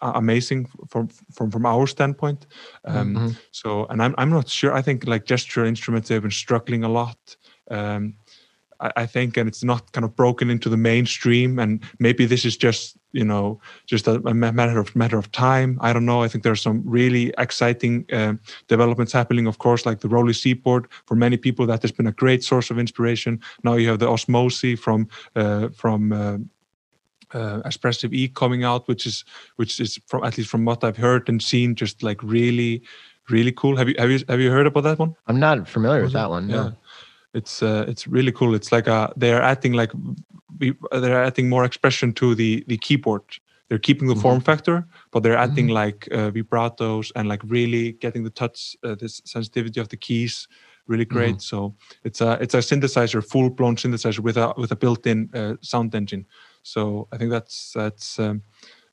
amazing 0.00 0.68
from 0.88 1.08
from 1.32 1.50
from 1.50 1.66
our 1.66 1.86
standpoint. 1.86 2.46
Um, 2.84 3.14
Mhm. 3.14 3.36
So 3.50 3.86
and 3.86 4.02
I'm 4.02 4.14
I'm 4.18 4.30
not 4.30 4.48
sure. 4.48 4.72
I 4.72 4.82
think 4.82 5.06
like 5.06 5.24
gesture 5.24 5.64
instruments 5.64 6.08
they've 6.08 6.22
been 6.22 6.30
struggling 6.30 6.84
a 6.84 6.88
lot. 6.88 7.36
Um, 7.70 8.14
I, 8.80 8.90
I 9.02 9.06
think, 9.06 9.36
and 9.36 9.48
it's 9.48 9.64
not 9.64 9.92
kind 9.92 10.04
of 10.04 10.14
broken 10.14 10.50
into 10.50 10.68
the 10.68 10.76
mainstream. 10.76 11.58
And 11.58 11.82
maybe 11.98 12.26
this 12.26 12.44
is 12.44 12.56
just 12.56 12.96
you 13.12 13.24
know 13.24 13.60
just 13.86 14.06
a, 14.06 14.14
a 14.26 14.34
matter 14.34 14.78
of 14.78 14.94
matter 14.94 15.18
of 15.18 15.30
time. 15.32 15.78
I 15.80 15.92
don't 15.92 16.06
know. 16.06 16.22
I 16.22 16.28
think 16.28 16.44
there's 16.44 16.62
some 16.62 16.82
really 16.84 17.32
exciting 17.38 18.04
um 18.12 18.38
developments 18.68 19.12
happening. 19.12 19.48
Of 19.48 19.58
course, 19.58 19.86
like 19.86 20.00
the 20.00 20.08
Roli 20.08 20.34
Seaboard 20.34 20.86
for 21.06 21.16
many 21.16 21.36
people 21.36 21.66
that 21.66 21.82
has 21.82 21.92
been 21.92 22.06
a 22.06 22.12
great 22.12 22.44
source 22.44 22.70
of 22.70 22.78
inspiration. 22.78 23.40
Now 23.62 23.74
you 23.74 23.88
have 23.88 23.98
the 23.98 24.06
Osmose 24.06 24.78
from 24.78 25.08
uh, 25.34 25.68
from. 25.74 26.12
Uh, 26.12 26.38
uh, 27.34 27.60
Expressive 27.64 28.12
E 28.14 28.28
coming 28.28 28.64
out, 28.64 28.88
which 28.88 29.06
is 29.06 29.24
which 29.56 29.80
is 29.80 29.98
from 30.06 30.24
at 30.24 30.36
least 30.38 30.50
from 30.50 30.64
what 30.64 30.84
I've 30.84 30.96
heard 30.96 31.28
and 31.28 31.42
seen, 31.42 31.74
just 31.74 32.02
like 32.02 32.22
really, 32.22 32.82
really 33.28 33.52
cool. 33.52 33.76
Have 33.76 33.88
you 33.88 33.94
have 33.98 34.10
you 34.10 34.20
have 34.28 34.40
you 34.40 34.50
heard 34.50 34.66
about 34.66 34.84
that 34.84 34.98
one? 34.98 35.14
I'm 35.26 35.38
not 35.40 35.68
familiar 35.68 36.02
with 36.02 36.12
that 36.12 36.30
one. 36.30 36.48
Yeah, 36.48 36.56
No. 36.56 36.72
it's 37.34 37.62
uh, 37.62 37.84
it's 37.88 38.06
really 38.06 38.32
cool. 38.32 38.54
It's 38.54 38.72
like 38.72 38.86
a 38.86 39.12
they're 39.16 39.42
adding 39.42 39.72
like 39.74 39.92
we, 40.58 40.74
they're 40.92 41.24
adding 41.24 41.48
more 41.48 41.64
expression 41.64 42.12
to 42.14 42.34
the 42.34 42.64
the 42.68 42.78
keyboard. 42.78 43.22
They're 43.68 43.78
keeping 43.78 44.08
the 44.08 44.14
Mhm. 44.14 44.22
form 44.22 44.40
factor, 44.40 44.86
but 45.10 45.22
they're 45.22 45.36
adding 45.36 45.68
like 45.68 46.08
uh, 46.10 46.30
vibratos 46.30 47.12
and 47.14 47.28
like 47.28 47.42
really 47.44 47.92
getting 48.00 48.24
the 48.24 48.30
touch, 48.30 48.74
uh, 48.82 48.94
this 48.94 49.20
sensitivity 49.26 49.78
of 49.78 49.88
the 49.88 49.96
keys, 49.98 50.48
really 50.86 51.04
great. 51.04 51.42
So 51.42 51.74
it's 52.02 52.22
a 52.22 52.38
it's 52.40 52.54
a 52.54 52.58
synthesizer, 52.62 53.22
full 53.22 53.50
blown 53.50 53.76
synthesizer 53.76 54.20
with 54.20 54.38
a 54.38 54.54
with 54.56 54.72
a 54.72 54.76
built 54.76 55.06
in 55.06 55.28
uh, 55.34 55.56
sound 55.60 55.94
engine. 55.94 56.24
So 56.72 57.08
I 57.12 57.16
think 57.18 57.30
that's 57.30 57.72
that's 57.74 58.18
um, 58.18 58.42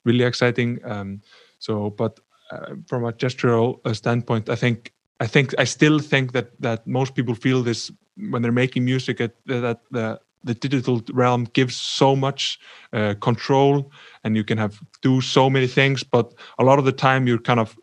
really 0.04 0.24
exciting. 0.24 0.80
Um, 0.84 1.20
so, 1.58 1.90
but 1.90 2.20
uh, 2.52 2.74
from 2.88 3.04
a 3.04 3.12
gestural 3.12 3.80
uh, 3.84 3.92
standpoint, 3.94 4.48
I 4.48 4.56
think 4.56 4.92
I 5.20 5.26
think 5.26 5.54
I 5.58 5.64
still 5.64 5.98
think 5.98 6.32
that 6.32 6.50
that 6.60 6.86
most 6.86 7.14
people 7.14 7.34
feel 7.34 7.62
this 7.62 7.92
when 8.30 8.42
they're 8.42 8.52
making 8.52 8.84
music 8.84 9.20
at, 9.20 9.32
that 9.46 9.80
the 9.90 10.20
the 10.44 10.54
digital 10.54 11.02
realm 11.12 11.44
gives 11.52 11.76
so 11.76 12.14
much 12.16 12.58
uh, 12.92 13.14
control 13.20 13.90
and 14.22 14.36
you 14.36 14.44
can 14.44 14.58
have 14.58 14.80
do 15.02 15.20
so 15.20 15.50
many 15.50 15.66
things 15.66 16.04
but 16.04 16.34
a 16.58 16.64
lot 16.64 16.78
of 16.78 16.84
the 16.84 16.92
time 16.92 17.26
you're 17.26 17.42
kind 17.42 17.58
of 17.58 17.76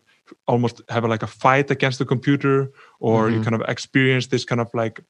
almost 0.46 0.80
have 0.88 1.04
a, 1.04 1.08
like 1.08 1.22
a 1.22 1.26
fight 1.26 1.70
against 1.70 1.98
the 1.98 2.06
computer 2.06 2.70
or 3.00 3.30
you 3.30 3.38
Mhm. 3.38 3.44
kind 3.44 3.54
of 3.54 3.68
experience 3.68 4.28
this 4.28 4.44
kind 4.44 4.60
of 4.60 4.68
like 4.74 5.04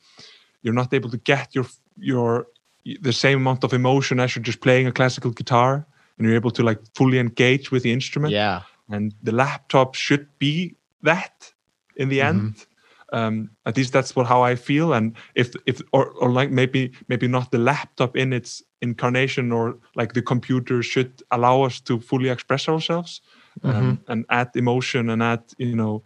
you're 0.62 0.74
not 0.74 0.92
able 0.94 1.10
to 1.10 1.18
get 1.18 1.54
your 1.54 1.66
your 1.96 2.46
the 2.84 3.12
same 3.12 3.38
amount 3.38 3.64
of 3.64 3.72
emotion 3.72 4.20
as 4.20 4.34
you're 4.34 4.42
just 4.42 4.60
playing 4.60 4.86
a 4.86 4.92
classical 4.92 5.30
guitar 5.30 5.86
and 6.18 6.26
you're 6.26 6.36
able 6.36 6.50
to 6.50 6.62
like 6.62 6.80
fully 6.94 7.18
engage 7.18 7.70
with 7.70 7.82
the 7.82 7.92
instrument 7.92 8.32
Yeah. 8.32 8.62
and 8.88 9.14
the 9.22 9.32
laptop 9.32 9.94
should 9.94 10.26
be 10.38 10.74
that 11.02 11.54
in 11.96 12.08
the 12.08 12.18
Mhm. 12.20 12.28
end 12.28 12.66
um, 13.12 13.50
at 13.64 13.76
least 13.76 13.92
that's 13.92 14.16
what 14.16 14.26
how 14.26 14.42
I 14.42 14.56
feel. 14.56 14.92
And 14.92 15.14
if 15.34 15.54
if 15.66 15.80
or, 15.92 16.10
or 16.20 16.30
like 16.32 16.50
maybe 16.50 16.90
maybe 17.06 17.28
not 17.28 17.50
the 17.50 17.58
laptop 17.58 18.16
in 18.16 18.32
its 18.32 18.62
incarnation 18.80 19.52
or 19.52 19.76
like 19.94 20.14
the 20.14 20.22
computer 20.22 20.82
should 20.82 21.22
allow 21.30 21.62
us 21.66 21.80
to 21.82 22.00
fully 22.00 22.28
express 22.28 22.68
ourselves 22.68 23.20
um, 23.62 23.70
Mm-hmm. 23.70 24.12
and 24.12 24.24
add 24.30 24.48
emotion 24.56 25.10
and 25.10 25.22
add 25.22 25.42
you 25.58 25.76
know 25.76 26.02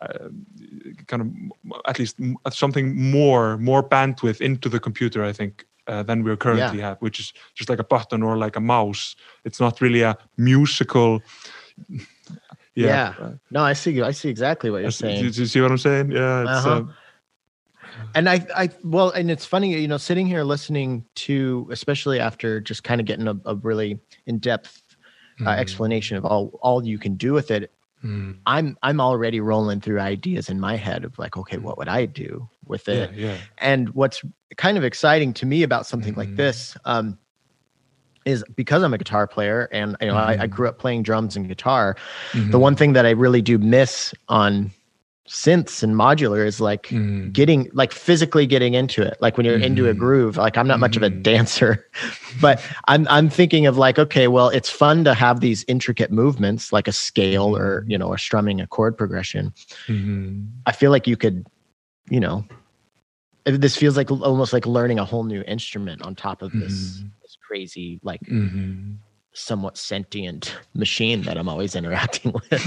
uh, 0.00 0.28
kind 1.06 1.22
of 1.22 1.28
at 1.86 1.98
least 1.98 2.16
something 2.50 3.10
more 3.10 3.58
more 3.58 3.82
bandwidth 3.82 4.40
into 4.40 4.68
the 4.68 4.78
computer. 4.80 5.24
I 5.24 5.32
think. 5.32 5.64
Uh, 5.88 6.02
than 6.04 6.22
we 6.22 6.36
currently 6.36 6.80
have, 6.80 6.96
which 7.00 7.18
is 7.18 7.32
just 7.54 7.68
like 7.68 7.80
a 7.80 7.84
button 7.84 8.22
or 8.22 8.36
like 8.36 8.54
a 8.56 8.60
mouse. 8.60 9.16
It's 9.44 9.58
not 9.58 9.80
really 9.80 10.02
a 10.02 10.16
musical. 10.36 11.20
Yeah. 12.74 13.14
uh, 13.20 13.32
No, 13.50 13.62
I 13.62 13.74
see. 13.74 13.90
You. 13.92 14.04
I 14.04 14.12
see 14.12 14.28
exactly 14.30 14.70
what 14.70 14.78
you're 14.80 14.90
do, 14.90 14.92
saying. 14.92 15.20
do 15.32 15.40
you 15.40 15.46
see 15.46 15.60
what 15.60 15.70
I'm 15.70 15.78
saying? 15.78 16.10
Yeah. 16.10 16.42
It's, 16.42 16.50
Uh-huh. 16.64 16.76
um, 16.76 16.94
And 18.14 18.28
I, 18.28 18.46
I, 18.56 18.70
well, 18.82 19.10
and 19.10 19.30
it's 19.30 19.44
funny, 19.44 19.78
you 19.78 19.88
know, 19.88 19.98
sitting 19.98 20.26
here 20.26 20.42
listening 20.44 21.04
to, 21.26 21.68
especially 21.70 22.18
after 22.20 22.60
just 22.60 22.82
kind 22.84 23.00
of 23.00 23.06
getting 23.06 23.28
a, 23.28 23.34
a 23.44 23.56
really 23.56 23.98
in-depth 24.26 24.82
uh, 25.40 25.44
mm, 25.44 25.58
explanation 25.58 26.16
of 26.16 26.24
all 26.24 26.58
all 26.62 26.84
you 26.84 26.98
can 26.98 27.16
do 27.16 27.32
with 27.32 27.50
it. 27.50 27.70
Mm, 28.04 28.38
I'm 28.46 28.76
I'm 28.82 29.00
already 29.00 29.40
rolling 29.40 29.80
through 29.80 30.00
ideas 30.00 30.48
in 30.48 30.58
my 30.60 30.76
head 30.76 31.04
of 31.04 31.18
like, 31.18 31.36
okay, 31.36 31.58
what 31.58 31.78
would 31.78 31.88
I 31.88 32.06
do 32.06 32.48
with 32.66 32.88
it? 32.88 33.10
yeah. 33.14 33.38
And 33.58 33.88
what's 33.90 34.22
kind 34.56 34.76
of 34.76 34.84
exciting 34.84 35.32
to 35.34 35.46
me 35.46 35.62
about 35.62 35.86
something 35.86 36.14
like 36.14 36.28
Mhm. 36.28 36.36
this 36.36 36.76
um, 36.84 37.18
is 38.24 38.44
because 38.54 38.82
I'm 38.82 38.94
a 38.94 38.98
guitar 38.98 39.26
player 39.26 39.68
and 39.72 39.96
you 40.00 40.08
know 40.08 40.16
I, 40.16 40.36
I 40.40 40.46
Mhm. 40.46 40.50
grew 40.50 40.68
up 40.68 40.78
playing 40.78 41.02
drums 41.02 41.36
and 41.36 41.48
guitar. 41.48 41.96
The 42.32 42.58
Mhm, 42.58 42.60
one 42.60 42.76
thing 42.76 42.92
that 42.94 43.06
I 43.06 43.10
really 43.10 43.42
do 43.42 43.58
miss 43.58 44.14
on 44.28 44.70
synths 45.32 45.82
and 45.82 45.94
modular 45.94 46.46
is 46.46 46.60
like 46.60 46.88
mm, 46.88 47.32
getting 47.32 47.70
like 47.72 47.90
physically 47.90 48.46
getting 48.46 48.74
into 48.74 49.00
it 49.00 49.16
like 49.22 49.38
when 49.38 49.46
you're 49.46 49.56
into 49.56 49.88
a 49.88 49.94
Mhm. 49.94 49.98
groove 49.98 50.36
like 50.36 50.58
i'm 50.58 50.68
not 50.68 50.78
much 50.78 50.94
of 50.94 51.02
a 51.02 51.08
Mhm. 51.08 51.22
dancer 51.22 51.86
but 52.42 52.60
i'm 52.86 53.08
i'm 53.08 53.30
thinking 53.30 53.64
of 53.66 53.78
like 53.78 53.98
okay 53.98 54.28
well 54.28 54.50
it's 54.50 54.68
fun 54.68 55.04
to 55.04 55.14
have 55.14 55.40
these 55.40 55.64
intricate 55.68 56.12
movements 56.12 56.70
like 56.70 56.86
a 56.86 56.92
scale 56.92 57.56
or 57.56 57.82
you 57.88 57.96
know 57.96 58.08
or 58.08 58.18
strumming 58.18 58.60
a 58.60 58.66
chord 58.66 58.94
progression 58.94 59.54
mhm. 59.88 60.46
i 60.66 60.72
feel 60.72 60.90
like 60.90 61.06
you 61.06 61.16
could 61.16 61.46
you 62.10 62.20
know 62.20 62.44
this 63.46 63.74
feels 63.74 63.96
like 63.96 64.10
almost 64.10 64.52
like 64.52 64.66
learning 64.66 64.98
a 64.98 65.04
whole 65.04 65.24
new 65.24 65.42
instrument 65.46 66.02
on 66.02 66.14
top 66.14 66.42
of 66.42 66.52
this 66.52 67.00
Mhm. 67.00 67.10
this 67.22 67.38
crazy 67.48 67.98
like 68.02 68.20
Mhm. 68.28 68.98
Somewhat 69.34 69.78
sentient 69.78 70.54
machine 70.74 71.22
that 71.22 71.38
i'm 71.38 71.48
always 71.48 71.74
interacting 71.74 72.32
with 72.32 72.44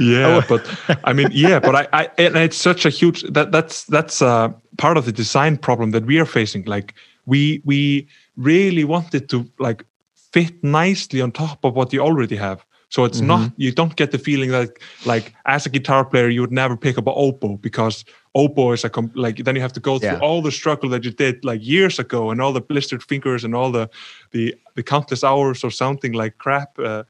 yeah, 0.00 0.30
Oh. 0.30 0.42
but 0.48 0.66
I 1.04 1.12
mean, 1.12 1.28
yeah, 1.32 1.58
but 1.58 1.74
I, 1.74 1.88
I, 1.92 2.08
and 2.18 2.36
it's 2.36 2.56
such 2.56 2.86
a 2.86 2.90
huge 2.90 3.22
that 3.22 3.52
that's 3.52 3.84
that's 3.84 4.22
uh, 4.22 4.50
part 4.78 4.96
of 4.96 5.04
the 5.04 5.12
design 5.12 5.56
problem 5.56 5.90
that 5.92 6.06
we 6.06 6.18
are 6.18 6.26
facing. 6.26 6.64
Like 6.64 6.94
we 7.26 7.62
we 7.64 8.08
really 8.36 8.84
wanted 8.84 9.28
to 9.30 9.46
like 9.58 9.84
fit 10.14 10.62
nicely 10.62 11.20
on 11.20 11.32
top 11.32 11.64
of 11.64 11.74
what 11.74 11.92
you 11.92 12.00
already 12.00 12.36
have. 12.36 12.64
So 12.90 13.04
it's 13.04 13.20
not 13.20 13.52
you 13.56 13.72
don't 13.72 13.94
get 13.96 14.10
the 14.10 14.18
feeling 14.18 14.50
that 14.50 14.68
like 15.06 15.32
as 15.46 15.64
a 15.66 15.70
guitar 15.70 16.04
player 16.04 16.28
you 16.28 16.40
would 16.40 16.52
never 16.52 16.76
pick 16.76 16.98
up 16.98 17.06
an 17.06 17.14
oboe 17.16 17.56
because 17.56 18.04
oboe 18.34 18.72
is 18.72 18.84
a 18.84 18.88
com- 18.90 19.12
like 19.14 19.44
then 19.44 19.54
you 19.54 19.62
have 19.62 19.72
to 19.74 19.80
go 19.80 19.98
through 19.98 20.08
Yeah. 20.18 20.18
all 20.26 20.42
the 20.42 20.50
struggle 20.50 20.90
that 20.90 21.04
you 21.04 21.12
did 21.12 21.44
like 21.44 21.60
years 21.64 21.98
ago 22.00 22.30
and 22.30 22.40
all 22.42 22.52
the 22.52 22.60
blistered 22.60 23.02
fingers 23.02 23.44
and 23.44 23.54
all 23.54 23.70
the 23.72 23.88
the 24.32 24.54
the 24.74 24.82
countless 24.82 25.22
hours 25.24 25.64
of 25.64 25.72
sounding 25.72 26.12
like 26.12 26.36
crap. 26.38 26.78
Uh, 26.78 27.04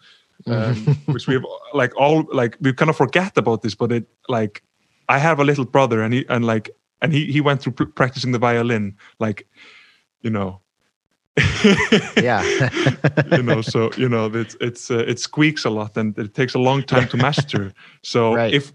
um, 0.47 0.75
which 1.07 1.27
we've 1.27 1.45
like 1.75 1.93
all 1.97 2.25
like 2.33 2.57
we 2.61 2.73
kind 2.73 2.89
of 2.91 2.97
forget 2.97 3.37
about 3.37 3.61
this 3.63 3.75
but 3.75 3.93
it 3.93 4.05
like 4.29 4.63
i 5.09 5.19
have 5.19 5.39
a 5.39 5.45
little 5.45 5.67
brother 5.67 6.01
and 6.03 6.15
he 6.15 6.25
and 6.29 6.47
like 6.47 6.71
and 7.03 7.13
he 7.13 7.31
he 7.33 7.41
went 7.43 7.61
through 7.61 7.75
pr- 7.75 7.85
practicing 7.95 8.33
the 8.33 8.39
violin 8.39 8.97
like 9.19 9.47
you 10.23 10.31
know 10.31 10.61
yeah. 12.17 12.43
You 13.31 13.43
know 13.43 13.63
so 13.63 13.91
you 13.97 14.09
know 14.09 14.27
it's 14.27 14.57
it's 14.61 14.91
uh, 14.91 15.05
it 15.07 15.19
squeaks 15.19 15.65
a 15.65 15.71
lot 15.71 15.97
and 15.97 16.19
it 16.19 16.35
takes 16.35 16.55
a 16.55 16.59
long 16.59 16.83
time 16.83 17.09
to 17.09 17.17
master. 17.17 17.73
So 18.03 18.35
Right. 18.41 18.53
if 18.55 18.73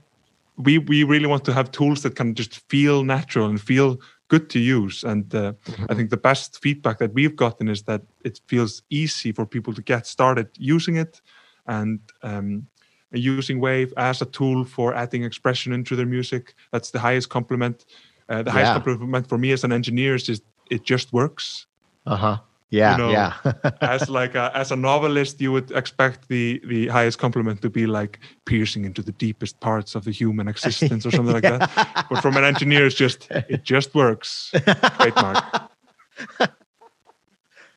we 0.58 0.78
we 0.78 1.03
really 1.03 1.28
want 1.28 1.43
to 1.45 1.53
have 1.53 1.72
tools 1.72 2.01
that 2.03 2.16
can 2.16 2.34
just 2.34 2.62
feel 2.70 3.03
natural 3.03 3.49
and 3.49 3.60
feel 3.60 3.99
good 4.28 4.49
to 4.49 4.60
use 4.60 5.03
and 5.03 5.36
uh, 5.36 5.53
i 5.89 5.93
think 5.93 6.10
the 6.10 6.18
best 6.18 6.60
feedback 6.62 6.97
that 6.97 7.14
we've 7.14 7.36
gotten 7.36 7.68
is 7.68 7.84
that 7.84 8.01
it 8.24 8.41
feels 8.47 8.82
easy 8.89 9.32
for 9.32 9.45
people 9.45 9.74
to 9.74 9.84
get 9.84 10.08
started 10.08 10.47
using 10.58 10.95
it 10.95 11.22
and 11.68 11.99
um, 12.24 12.66
using 13.12 13.60
wave 13.60 13.93
as 13.97 14.22
a 14.22 14.26
tool 14.26 14.64
for 14.64 14.93
adding 14.93 15.24
expression 15.24 15.74
into 15.74 15.95
their 15.95 16.06
music. 16.06 16.53
That's 16.72 16.91
the 16.91 16.99
highest 16.99 17.30
compliment 17.30 17.86
uh, 18.30 18.41
the 18.41 18.51
highest 18.51 18.74
compliment 18.74 19.28
for 19.30 19.38
me 19.38 19.51
as 19.51 19.64
an 19.64 19.72
engineer 19.72 20.16
is 20.16 20.24
just 20.24 20.43
it 20.72 20.84
just 20.84 21.14
works 21.14 21.68
uh-huh 22.06 22.38
yeah 22.70 22.97
know, 22.97 23.10
yeah 23.10 23.34
as 23.82 24.10
like 24.10 24.36
a, 24.36 24.51
as 24.56 24.72
a 24.72 24.76
novelist 24.76 25.39
you 25.41 25.51
would 25.51 25.72
expect 25.72 26.28
the 26.28 26.62
the 26.68 26.88
highest 26.88 27.20
compliment 27.20 27.62
to 27.62 27.70
be 27.70 27.86
like 27.86 28.20
piercing 28.45 28.86
into 28.86 29.01
the 29.01 29.12
deepest 29.14 29.60
parts 29.60 29.95
of 29.95 30.03
the 30.03 30.12
human 30.12 30.47
existence 30.47 31.06
or 31.06 31.12
something 31.12 31.34
like 31.34 31.43
that 31.45 31.70
but 32.10 32.20
from 32.22 32.38
an 32.38 32.43
engineer 32.43 32.86
it's 32.86 32.95
just 32.95 33.30
it 33.32 33.64
just 33.64 33.93
works 33.95 34.51
trademark 34.97 35.39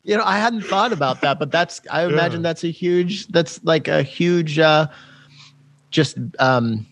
You 0.05 0.17
know, 0.17 0.25
I 0.25 0.39
hadn't 0.39 0.63
thought 0.63 0.93
about 0.93 1.21
that, 1.23 1.39
but 1.39 1.51
that's 1.51 1.81
I 1.91 2.05
imagine 2.05 2.41
Yeah. 2.41 2.49
that's 2.49 2.65
a 2.65 2.71
huge 2.71 3.27
that's 3.29 3.63
like 3.65 3.89
a 3.89 4.03
huge 4.03 4.59
uh 4.59 4.87
just 5.91 6.17
um 6.39 6.87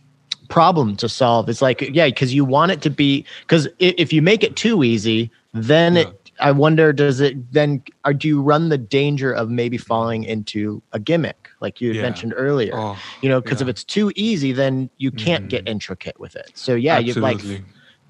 problem 0.49 0.97
to 0.97 1.09
solve. 1.09 1.49
It's 1.49 1.63
like 1.63 1.81
yeah, 1.81 2.07
because 2.07 2.35
you 2.35 2.45
want 2.45 2.73
it 2.73 2.83
to 2.83 2.91
be 2.91 3.25
because 3.41 3.69
if 3.79 4.13
you 4.13 4.21
make 4.21 4.45
it 4.45 4.57
too 4.57 4.85
easy, 4.85 5.31
then 5.55 5.97
Yeah. 5.97 6.03
it 6.03 6.26
I 6.41 6.51
wonder 6.53 6.93
does 6.93 7.21
it 7.21 7.53
then 7.53 7.83
or 8.05 8.13
do 8.13 8.29
you 8.29 8.43
run 8.43 8.69
the 8.69 8.79
danger 8.79 9.33
of 9.33 9.51
maybe 9.51 9.79
falling 9.79 10.25
into 10.25 10.83
a 10.93 10.99
gimmick 10.99 11.49
like 11.61 11.81
you 11.81 11.89
had 11.89 11.97
Yeah. 11.97 12.03
mentioned 12.03 12.35
earlier? 12.37 12.75
oh 12.75 12.99
you 13.23 13.29
know, 13.31 13.41
because 13.41 13.61
if 13.63 13.69
it's 13.69 13.83
too 13.85 14.13
easy, 14.15 14.53
then 14.53 14.91
you 14.99 15.11
can't 15.11 15.49
get 15.49 15.65
Mhm. 15.65 15.71
intricate 15.71 16.21
with 16.21 16.37
it. 16.37 16.51
So 16.55 16.75
yeah, 16.75 16.99
you 16.99 17.15
like 17.15 17.41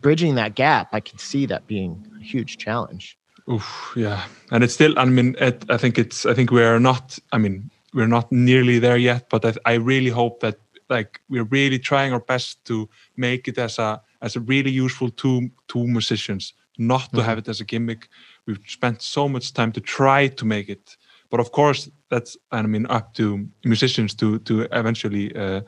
bridging 0.01 0.35
that 0.35 0.55
gap. 0.57 0.89
I 0.93 1.01
can 1.01 1.18
see 1.18 1.47
that 1.47 1.66
being 1.66 2.05
a 2.20 2.24
huge 2.24 2.59
challenge. 2.59 3.16
Oof, 3.49 3.93
yeah 3.97 4.24
and 4.51 4.64
it's 4.64 4.74
still 4.74 4.99
i 4.99 5.05
mean 5.05 5.37
it, 5.39 5.64
i 5.70 5.77
think 5.77 5.99
it's 5.99 6.27
i 6.27 6.35
think 6.35 6.51
we're 6.51 6.81
not 6.81 7.16
i 7.33 7.39
mean 7.39 7.70
we're 7.95 8.09
not 8.09 8.31
nearly 8.33 8.81
there 8.81 8.97
yet 8.97 9.31
but 9.31 9.45
I, 9.45 9.55
I 9.64 9.74
really 9.74 10.11
hope 10.11 10.41
that 10.41 10.59
like 10.91 11.20
we're 11.29 11.45
really 11.45 11.79
trying 11.79 12.12
our 12.12 12.20
best 12.20 12.64
to 12.64 12.89
make 13.16 13.47
it 13.47 13.59
as 13.59 13.79
a 13.79 14.03
as 14.20 14.35
a 14.37 14.41
really 14.41 14.70
useful 14.72 15.11
tool 15.11 15.43
to 15.68 15.87
musicians 15.87 16.55
not 16.79 17.11
to 17.12 17.20
Mhm. 17.20 17.24
have 17.24 17.39
it 17.39 17.49
as 17.49 17.61
a 17.61 17.64
gimmick 17.64 18.09
we've 18.47 18.61
spent 18.66 19.03
so 19.03 19.29
much 19.29 19.53
time 19.53 19.72
to 19.72 19.81
try 19.81 20.29
to 20.29 20.45
make 20.45 20.68
it 20.68 20.97
but 21.31 21.41
of 21.41 21.51
course 21.51 21.91
that's 22.11 22.37
i 22.53 22.62
mean 22.62 22.87
up 22.91 23.14
to 23.14 23.47
musicians 23.64 24.14
to 24.14 24.39
to 24.41 24.62
eventually 24.72 25.35
uh, 25.37 25.61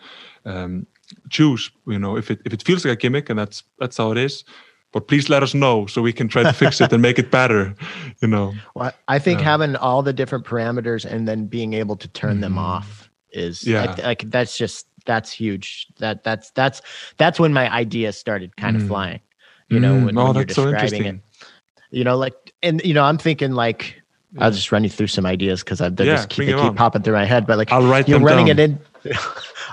um, 0.44 0.86
choose 1.30 1.70
you 1.86 1.98
know 1.98 2.16
if 2.18 2.30
it 2.30 2.40
if 2.44 2.52
it 2.52 2.62
feels 2.62 2.84
like 2.84 2.92
a 2.92 3.00
gimmick 3.00 3.30
and 3.30 3.38
that's 3.38 3.62
that's 3.78 3.96
how 3.96 4.12
it 4.12 4.18
is 4.18 4.44
but 4.92 5.06
please 5.08 5.28
let 5.28 5.42
us 5.42 5.54
know 5.54 5.86
so 5.86 6.02
we 6.02 6.12
can 6.12 6.28
try 6.28 6.42
to 6.42 6.52
fix 6.52 6.80
it 6.80 6.92
and 6.92 7.02
make 7.02 7.18
it 7.18 7.30
better 7.40 7.74
you 8.22 8.28
know 8.28 8.54
Well, 8.74 8.92
I 9.08 9.18
think 9.18 9.40
Yeah. 9.40 9.50
having 9.52 9.76
all 9.76 10.02
the 10.02 10.12
different 10.12 10.44
parameters 10.46 11.04
and 11.04 11.26
then 11.28 11.46
being 11.48 11.72
able 11.74 11.96
to 11.96 12.08
turn 12.08 12.40
them 12.40 12.54
Mhm. 12.54 12.58
off 12.74 13.10
is 13.32 13.62
Yeah. 13.64 13.94
like 14.04 14.30
that's 14.30 14.56
just 14.58 14.86
that's 15.04 15.32
huge. 15.32 15.86
That 15.98 16.22
that's 16.24 16.50
that's 16.52 16.82
that's 17.16 17.38
when 17.40 17.52
my 17.52 17.66
ideas 17.80 18.16
started 18.18 18.56
kind 18.56 18.76
of 18.76 18.82
Mm. 18.82 18.88
flying. 18.88 19.20
You 19.68 19.80
know, 19.80 19.94
Mm, 19.94 20.04
when, 20.06 20.18
oh, 20.18 20.26
when 20.26 20.34
you're 20.36 20.44
that's 20.44 20.54
so 20.54 20.70
describing 20.72 21.04
it. 21.06 21.20
You 21.90 22.04
know, 22.04 22.16
like 22.16 22.52
and 22.62 22.80
you 22.84 22.94
know, 22.94 23.04
I'm 23.04 23.18
thinking 23.18 23.52
like 23.52 24.00
Yeah. 24.32 24.44
I'll 24.44 24.50
just 24.50 24.70
run 24.72 24.84
you 24.84 24.90
through 24.90 25.06
some 25.06 25.24
ideas 25.26 25.62
because 25.62 25.78
they 25.78 25.86
Yeah, 26.06 26.16
just 26.16 26.28
keep, 26.30 26.46
they 26.46 26.52
keep 26.52 26.74
popping 26.76 27.02
through 27.02 27.14
my 27.14 27.24
head. 27.24 27.46
But 27.46 27.58
like 27.58 27.72
I'll 27.72 27.86
write 27.86 28.08
you're 28.08 28.20
running 28.20 28.46
down. 28.46 28.58
it 28.58 28.60
in. 28.60 28.78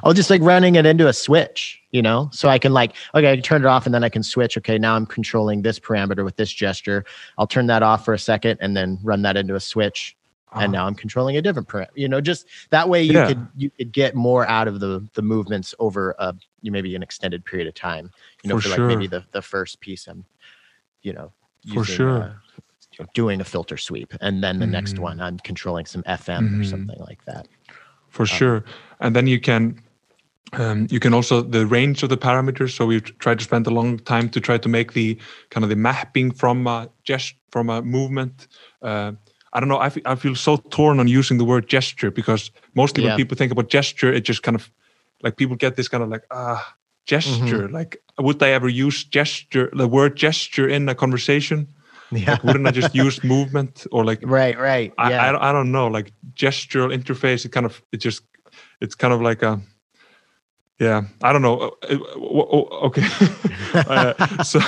I'll 0.03 0.13
just 0.13 0.29
like 0.29 0.41
running 0.41 0.75
it 0.75 0.85
into 0.85 1.07
a 1.07 1.13
switch, 1.13 1.81
you 1.91 2.01
know, 2.01 2.29
so 2.31 2.47
I 2.47 2.59
can 2.59 2.73
like, 2.73 2.93
okay, 3.15 3.31
I 3.31 3.35
can 3.35 3.43
turn 3.43 3.63
it 3.63 3.67
off 3.67 3.85
and 3.85 3.93
then 3.95 4.03
I 4.03 4.09
can 4.09 4.21
switch. 4.23 4.57
Okay, 4.57 4.77
now 4.77 4.95
I'm 4.95 5.05
controlling 5.05 5.61
this 5.61 5.79
parameter 5.79 6.23
with 6.23 6.35
this 6.35 6.51
gesture. 6.51 7.05
I'll 7.37 7.47
turn 7.47 7.67
that 7.67 7.81
off 7.83 8.05
for 8.05 8.13
a 8.13 8.19
second 8.19 8.59
and 8.61 8.77
then 8.77 8.99
run 9.03 9.23
that 9.23 9.35
into 9.35 9.55
a 9.55 9.59
switch. 9.59 10.14
And 10.57 10.71
Ah, 10.71 10.71
now 10.71 10.87
I'm 10.87 10.95
controlling 10.95 11.37
a 11.37 11.41
different 11.41 11.67
parameter. 11.67 11.89
You 11.95 12.07
know, 12.07 12.21
just 12.21 12.47
that 12.71 12.87
way 12.89 13.03
you 13.03 13.13
Yeah. 13.13 13.25
could 13.27 13.47
you 13.57 13.69
could 13.71 13.91
get 13.91 14.15
more 14.15 14.47
out 14.47 14.67
of 14.67 14.79
the 14.79 15.07
the 15.13 15.21
movements 15.21 15.73
over 15.79 16.15
a 16.19 16.33
you 16.61 16.71
maybe 16.71 16.95
an 16.95 17.03
extended 17.03 17.45
period 17.45 17.67
of 17.67 17.73
time. 17.75 18.11
You 18.43 18.49
know, 18.49 18.55
For 18.55 18.61
for, 18.61 18.69
like 18.69 18.85
maybe 18.87 19.07
the 19.07 19.23
the 19.31 19.41
first 19.41 19.79
piece 19.81 20.07
I'm, 20.07 20.25
you 21.01 21.13
know, 21.13 21.33
For 21.73 21.83
sure. 21.83 22.21
uh, 22.21 23.05
doing 23.13 23.41
a 23.41 23.43
filter 23.45 23.77
sweep, 23.77 24.13
and 24.21 24.43
then 24.43 24.59
the 24.59 24.67
next 24.67 24.97
Mhm. 24.97 24.99
one 24.99 25.19
I'm 25.19 25.37
controlling 25.39 25.85
some 25.85 26.03
FM 26.03 26.53
or 26.55 26.63
Mhm. 26.63 26.63
something 26.63 26.99
like 26.99 27.23
that. 27.25 27.47
for 28.09 28.25
sure 28.25 28.63
and 28.99 29.15
then 29.15 29.27
you 29.27 29.39
can 29.39 29.75
um, 30.53 30.87
you 30.89 30.99
can 30.99 31.13
also 31.13 31.41
the 31.41 31.65
range 31.65 32.03
of 32.03 32.09
the 32.09 32.17
parameters 32.17 32.71
so 32.75 32.85
we 32.85 32.99
try 33.01 33.35
to 33.35 33.43
spend 33.43 33.67
a 33.67 33.69
long 33.69 33.97
time 33.99 34.29
to 34.29 34.39
try 34.39 34.57
to 34.57 34.69
make 34.69 34.93
the 34.93 35.17
kind 35.49 35.63
of 35.63 35.69
the 35.69 35.75
mapping 35.75 36.31
from 36.31 36.67
a 36.67 36.89
gest 37.03 37.35
from 37.51 37.69
a 37.69 37.81
movement 37.81 38.47
uh, 38.81 39.11
I 39.55 39.59
don't 39.59 39.69
know. 39.69 39.79
I 39.79 39.89
fe- 39.89 40.01
I 40.05 40.15
feel 40.15 40.35
so 40.35 40.57
torn 40.57 40.99
on 40.99 41.07
using 41.19 41.37
the 41.39 41.45
word 41.45 41.67
gesture 41.67 42.11
because 42.11 42.51
mostly 42.75 43.03
Yeah. 43.03 43.09
when 43.11 43.17
people 43.17 43.37
think 43.37 43.51
about 43.51 43.69
gesture, 43.69 44.11
it 44.17 44.27
just 44.27 44.43
kind 44.43 44.55
of 44.55 44.69
like 45.23 45.35
people 45.37 45.55
get 45.55 45.75
this 45.75 45.87
kind 45.87 46.03
of 46.03 46.09
like 46.09 46.25
ah 46.29 46.75
gesture. 47.05 47.69
Like, 47.69 47.97
would 48.19 48.41
I 48.43 48.49
ever 48.49 48.67
use 48.67 49.03
gesture, 49.05 49.69
the 49.73 49.87
word 49.87 50.15
gesture 50.17 50.67
in 50.67 50.89
a 50.89 50.95
conversation? 50.95 51.67
Yeah. 52.11 52.31
Like, 52.31 52.43
wouldn't 52.43 52.67
I 52.67 52.71
just 52.71 52.93
use 52.95 53.23
movement 53.35 53.87
or 53.91 54.03
like 54.05 54.19
right, 54.23 54.57
right. 54.59 54.91
Yeah. 54.97 55.23
I, 55.27 55.31
don't- 55.31 55.41
I 55.49 55.51
don't 55.51 55.71
know 55.71 55.87
like 55.87 56.11
gestural 56.35 56.91
interface 56.93 57.45
it 57.45 57.51
kind 57.51 57.65
of 57.65 57.81
it 57.91 57.97
just 58.05 58.21
it's 58.81 58.95
kind 58.95 59.13
of 59.13 59.21
like 59.21 59.41
a 59.45 59.59
yeah 60.79 61.03
i 61.23 61.31
don't 61.31 61.41
know 61.41 61.71
Uh, 61.89 61.97
uh, 62.17 62.87
okay. 62.87 63.03
Uh, 63.75 64.13
so 64.41 64.59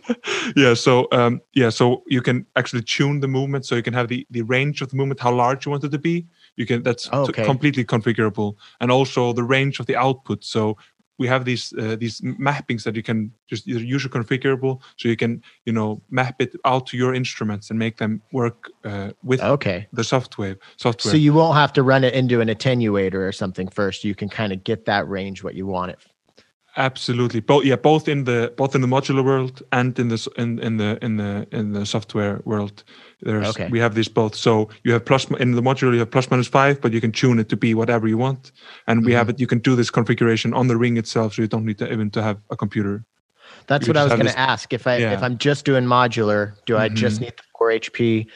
yeah 0.56 0.72
so 0.72 1.06
um 1.12 1.40
yeah 1.52 1.68
so 1.68 2.02
you 2.06 2.22
can 2.22 2.46
actually 2.56 2.82
tune 2.82 3.20
the 3.20 3.28
movement 3.28 3.66
so 3.66 3.74
you 3.74 3.82
can 3.82 3.92
have 3.92 4.08
the 4.08 4.26
the 4.30 4.40
range 4.42 4.80
of 4.80 4.88
the 4.88 4.96
movement 4.96 5.20
how 5.20 5.32
large 5.32 5.66
you 5.66 5.70
want 5.70 5.84
it 5.84 5.90
to 5.90 5.98
be. 5.98 6.26
You 6.56 6.64
can 6.64 6.82
that's 6.82 7.12
okay. 7.12 7.44
completely 7.44 7.84
configurable. 7.84 8.54
And 8.80 8.90
also 8.90 9.32
the 9.32 9.42
range 9.44 9.78
of 9.78 9.86
the 9.86 9.96
output 9.96 10.42
so 10.44 10.78
we 11.18 11.26
have 11.26 11.44
these 11.44 11.72
uh, 11.78 11.96
these 11.96 12.20
mappings 12.20 12.84
that 12.84 12.94
you 12.94 13.02
can 13.02 13.32
just 13.46 13.66
user 13.66 14.08
configurable 14.08 14.80
so 14.96 15.08
you 15.08 15.16
can 15.16 15.42
you 15.64 15.72
know 15.72 16.00
map 16.10 16.36
it 16.40 16.54
out 16.64 16.86
to 16.86 16.96
your 16.96 17.14
instruments 17.14 17.70
and 17.70 17.78
make 17.78 17.96
them 17.96 18.22
work 18.32 18.70
uh, 18.84 19.10
with 19.22 19.40
okay. 19.40 19.86
the 19.92 20.04
software 20.04 20.56
software 20.76 21.12
So 21.12 21.16
you 21.16 21.32
won't 21.32 21.56
have 21.56 21.72
to 21.74 21.82
run 21.82 22.04
it 22.04 22.14
into 22.14 22.40
an 22.40 22.48
attenuator 22.48 23.14
or 23.28 23.32
something 23.32 23.68
first. 23.68 24.04
You 24.04 24.14
can 24.14 24.28
kind 24.28 24.52
of 24.52 24.64
get 24.64 24.84
that 24.86 25.08
range 25.08 25.42
what 25.42 25.54
you 25.54 25.66
want 25.66 25.92
it. 25.92 25.98
Absolutely 26.76 27.40
both 27.40 27.64
yeah 27.64 27.76
both 27.76 28.06
in 28.08 28.24
the 28.24 28.52
both 28.56 28.74
in 28.74 28.80
the 28.82 28.86
modular 28.86 29.24
world 29.24 29.62
and 29.72 29.98
in 29.98 30.08
the 30.08 30.28
in, 30.36 30.58
in 30.58 30.76
the 30.76 30.98
in 31.02 31.16
the 31.16 31.46
in 31.50 31.72
the 31.72 31.86
software 31.86 32.40
world 32.44 32.84
there's 33.22 33.48
Okay. 33.48 33.68
we 33.70 33.78
have 33.78 33.94
this 33.94 34.08
both 34.08 34.34
so 34.34 34.68
you 34.84 34.92
have 34.92 35.04
plus 35.04 35.24
in 35.40 35.52
the 35.52 35.62
modular 35.62 35.92
you 35.94 36.00
have 36.00 36.10
plus 36.10 36.30
minus 36.30 36.48
five 36.48 36.80
but 36.80 36.92
you 36.92 37.00
can 37.00 37.12
tune 37.12 37.38
it 37.38 37.48
to 37.48 37.56
be 37.56 37.72
whatever 37.74 38.06
you 38.06 38.18
want 38.18 38.52
and 38.86 39.04
we 39.06 39.12
have 39.12 39.28
it 39.30 39.40
you 39.40 39.46
can 39.46 39.58
do 39.58 39.74
this 39.74 39.90
configuration 39.90 40.52
on 40.52 40.68
the 40.68 40.76
ring 40.76 40.96
itself 40.98 41.34
so 41.34 41.42
you 41.42 41.48
don't 41.48 41.64
need 41.64 41.78
to 41.78 41.90
even 41.90 42.10
to 42.10 42.22
have 42.22 42.36
a 42.50 42.56
computer 42.56 43.04
That's 43.68 43.86
You 43.86 43.90
what 43.92 43.96
I 44.00 44.04
was 44.04 44.12
have 44.12 44.18
going 44.20 44.26
this- 44.26 44.34
to 44.44 44.50
ask. 44.52 44.72
If 44.72 44.86
I 44.86 44.94
if 45.16 45.22
I'm 45.26 45.36
just 45.38 45.64
doing 45.64 45.84
modular, 45.86 46.42
do 46.66 46.76
I 46.84 46.88
just 46.88 47.16
Mhm. 47.16 47.22
need 47.24 47.34
the 47.40 47.44
4 47.58 47.70
HP 47.80 48.26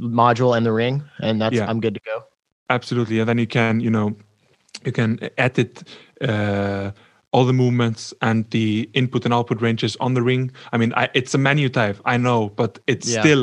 module 0.00 0.52
and 0.56 0.64
the 0.66 0.72
ring, 0.72 1.02
and 1.26 1.40
that's 1.40 1.54
Yeah. 1.56 1.70
I'm 1.70 1.80
good 1.80 1.94
to 1.94 2.00
go? 2.12 2.16
absolutely 2.70 3.20
and 3.20 3.28
then 3.28 3.38
you 3.38 3.46
can 3.46 3.80
you 3.86 3.90
know 3.90 4.06
you 4.86 4.92
can 4.92 5.10
edit 5.36 5.72
uh, 6.28 6.90
all 7.34 7.44
the 7.44 7.52
movements 7.64 8.14
and 8.28 8.48
the 8.56 8.88
input 9.00 9.24
and 9.26 9.34
output 9.34 9.60
ranges 9.66 9.96
on 10.04 10.14
the 10.14 10.22
ring 10.30 10.42
i 10.72 10.76
mean 10.80 10.92
I, 11.02 11.04
it's 11.18 11.34
a 11.34 11.38
menu 11.48 11.68
type 11.68 11.96
i 12.04 12.16
know 12.16 12.38
but 12.60 12.78
it's 12.92 13.08
Yeah. 13.12 13.20
still 13.22 13.42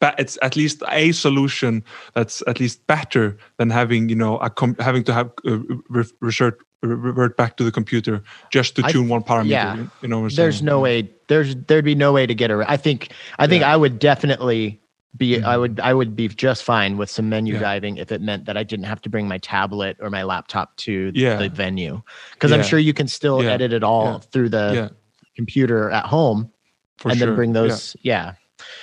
ba- 0.00 0.14
it's 0.22 0.38
at 0.46 0.54
least 0.56 0.78
a 1.02 1.10
solution 1.12 1.82
that's 2.16 2.36
at 2.46 2.56
least 2.62 2.86
better 2.86 3.36
than 3.58 3.68
having 3.70 4.08
you 4.08 4.14
know 4.22 4.38
a 4.38 4.50
com- 4.60 4.76
having 4.88 5.04
to 5.08 5.12
have 5.18 5.28
uh, 5.50 5.58
re- 5.96 6.14
revert 6.20 6.56
revert 6.82 7.36
back 7.36 7.56
to 7.58 7.64
the 7.64 7.72
computer 7.72 8.22
just 8.56 8.76
to 8.76 8.82
I 8.86 8.92
tune 8.92 9.08
one 9.08 9.22
parameter 9.24 9.48
yeah. 9.58 9.76
you- 10.02 10.08
know 10.12 10.28
There's 10.28 10.62
no 10.62 10.78
way. 10.86 11.10
There's 11.28 11.56
there'd 11.66 11.84
be 11.84 11.94
no 12.06 12.12
way 12.12 12.26
to 12.26 12.34
get 12.42 12.50
around. 12.52 12.68
I 12.70 12.76
think 12.76 12.98
I 13.42 13.46
think 13.50 13.62
Yeah. 13.62 13.72
I 13.72 13.76
would 13.82 13.98
definitely 13.98 14.78
be. 15.16 15.36
I 15.42 15.54
Mhm. 15.54 15.60
would 15.60 15.80
I 15.80 15.94
would 15.94 16.16
be 16.16 16.28
just 16.28 16.62
fine 16.64 16.96
with 16.96 17.10
some 17.10 17.28
menu 17.28 17.54
Yeah. 17.54 17.60
diving 17.60 17.96
if 17.98 18.10
it 18.12 18.20
meant 18.20 18.44
that 18.46 18.56
I 18.56 18.62
didn't 18.64 18.86
have 18.86 19.00
to 19.02 19.08
bring 19.08 19.28
my 19.28 19.38
tablet 19.38 19.96
or 20.00 20.10
my 20.10 20.22
laptop 20.22 20.76
to 20.78 21.12
Yeah. 21.14 21.36
the 21.36 21.48
venue, 21.48 22.02
because 22.32 22.52
I'm 22.52 22.62
sure 22.62 22.78
you 22.78 22.92
can 22.94 23.08
still 23.08 23.42
Yeah. 23.42 23.52
edit 23.52 23.72
it 23.72 23.82
all 23.84 24.04
Yeah. 24.12 24.18
through 24.32 24.48
the 24.50 24.72
yeah 24.74 24.88
computer 25.36 25.90
at 25.90 26.04
home 26.06 26.48
for 26.98 27.08
and 27.10 27.18
sure 27.18 27.26
then 27.28 27.36
bring 27.36 27.52
those. 27.54 27.96
Yeah, 28.02 28.34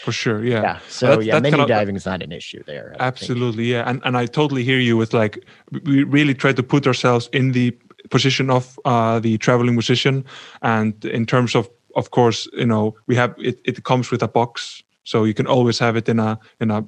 for 0.03 0.11
sure 0.11 0.43
yeah, 0.43 0.61
yeah. 0.61 0.77
So 0.89 1.05
That's- 1.07 1.25
yeah, 1.25 1.33
that's 1.33 1.43
menu 1.43 1.57
kind 1.57 1.61
of- 1.63 1.67
diving 1.77 1.95
is 1.95 2.05
not 2.05 2.21
an 2.21 2.31
issue 2.33 2.61
there. 2.65 2.87
I 2.87 2.89
don't 2.89 2.97
think. 2.99 3.01
Absolutely, 3.01 3.71
yeah, 3.71 3.89
and 3.89 4.01
and 4.05 4.17
I 4.17 4.25
totally 4.25 4.63
hear 4.63 4.79
you 4.79 4.97
with 4.97 5.13
like 5.13 5.39
we 5.83 6.03
really 6.03 6.33
try 6.33 6.51
to 6.53 6.63
put 6.63 6.85
ourselves 6.87 7.29
in 7.31 7.51
the 7.53 7.71
position 8.09 8.49
of 8.49 8.77
uh, 8.85 9.19
the 9.19 9.37
traveling 9.37 9.75
musician, 9.75 10.25
and 10.61 11.05
in 11.05 11.25
terms 11.25 11.55
of 11.55 11.69
of 11.95 12.09
course 12.11 12.47
you 12.53 12.65
know 12.65 12.95
we 13.07 13.15
have 13.15 13.33
it. 13.37 13.59
It 13.65 13.83
comes 13.83 14.11
with 14.11 14.21
a 14.23 14.27
box, 14.27 14.83
so 15.03 15.23
you 15.23 15.33
can 15.33 15.47
always 15.47 15.79
have 15.79 15.95
it 15.95 16.09
in 16.09 16.19
a 16.19 16.39
in 16.59 16.71
a 16.71 16.85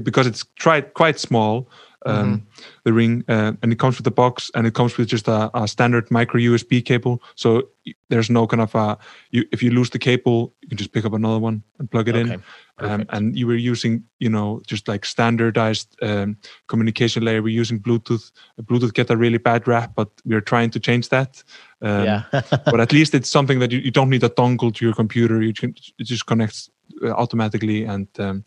because 0.00 0.26
it's 0.26 0.42
quite 0.42 0.94
quite 0.94 1.18
small. 1.18 1.68
Um, 2.06 2.46
The 2.84 2.92
ring, 2.92 3.24
uh, 3.28 3.52
and 3.62 3.72
it 3.72 3.78
comes 3.78 3.96
with 3.96 4.06
a 4.06 4.10
box, 4.10 4.50
and 4.54 4.66
it 4.66 4.74
comes 4.74 4.98
with 4.98 5.08
just 5.08 5.26
a, 5.26 5.50
a 5.54 5.66
standard 5.66 6.10
micro 6.10 6.38
USB 6.38 6.84
cable. 6.84 7.22
So 7.34 7.62
there's 8.10 8.28
no 8.28 8.46
kind 8.46 8.60
of 8.60 8.74
a 8.74 8.98
you 9.30 9.44
if 9.52 9.62
you 9.62 9.70
lose 9.70 9.88
the 9.88 9.98
cable, 9.98 10.52
you 10.60 10.68
can 10.68 10.76
just 10.76 10.92
pick 10.92 11.06
up 11.06 11.14
another 11.14 11.38
one 11.38 11.62
and 11.78 11.90
plug 11.90 12.08
it 12.08 12.16
in 12.16 12.42
um, 12.78 13.06
and 13.10 13.38
you 13.38 13.46
were 13.46 13.56
using 13.56 14.04
you 14.18 14.28
know 14.28 14.60
just 14.66 14.88
like 14.88 15.04
standardized 15.04 15.96
um, 16.02 16.36
communication 16.66 17.24
layer 17.24 17.42
we're 17.42 17.48
using 17.48 17.80
bluetooth 17.80 18.32
bluetooth 18.62 18.94
get 18.94 19.10
a 19.10 19.16
really 19.16 19.38
bad 19.38 19.66
rap 19.68 19.92
but 19.94 20.08
we're 20.24 20.40
trying 20.40 20.70
to 20.70 20.80
change 20.80 21.08
that 21.08 21.42
um, 21.82 22.04
yeah. 22.04 22.22
but 22.64 22.80
at 22.80 22.92
least 22.92 23.14
it's 23.14 23.30
something 23.30 23.58
that 23.58 23.70
you, 23.70 23.78
you 23.78 23.90
don't 23.90 24.10
need 24.10 24.24
a 24.24 24.28
dongle 24.30 24.74
to 24.74 24.84
your 24.84 24.94
computer 24.94 25.42
you 25.42 25.52
can 25.52 25.74
it 25.98 26.04
just 26.04 26.26
connects 26.26 26.70
automatically 27.02 27.84
and 27.84 28.08
um, 28.18 28.44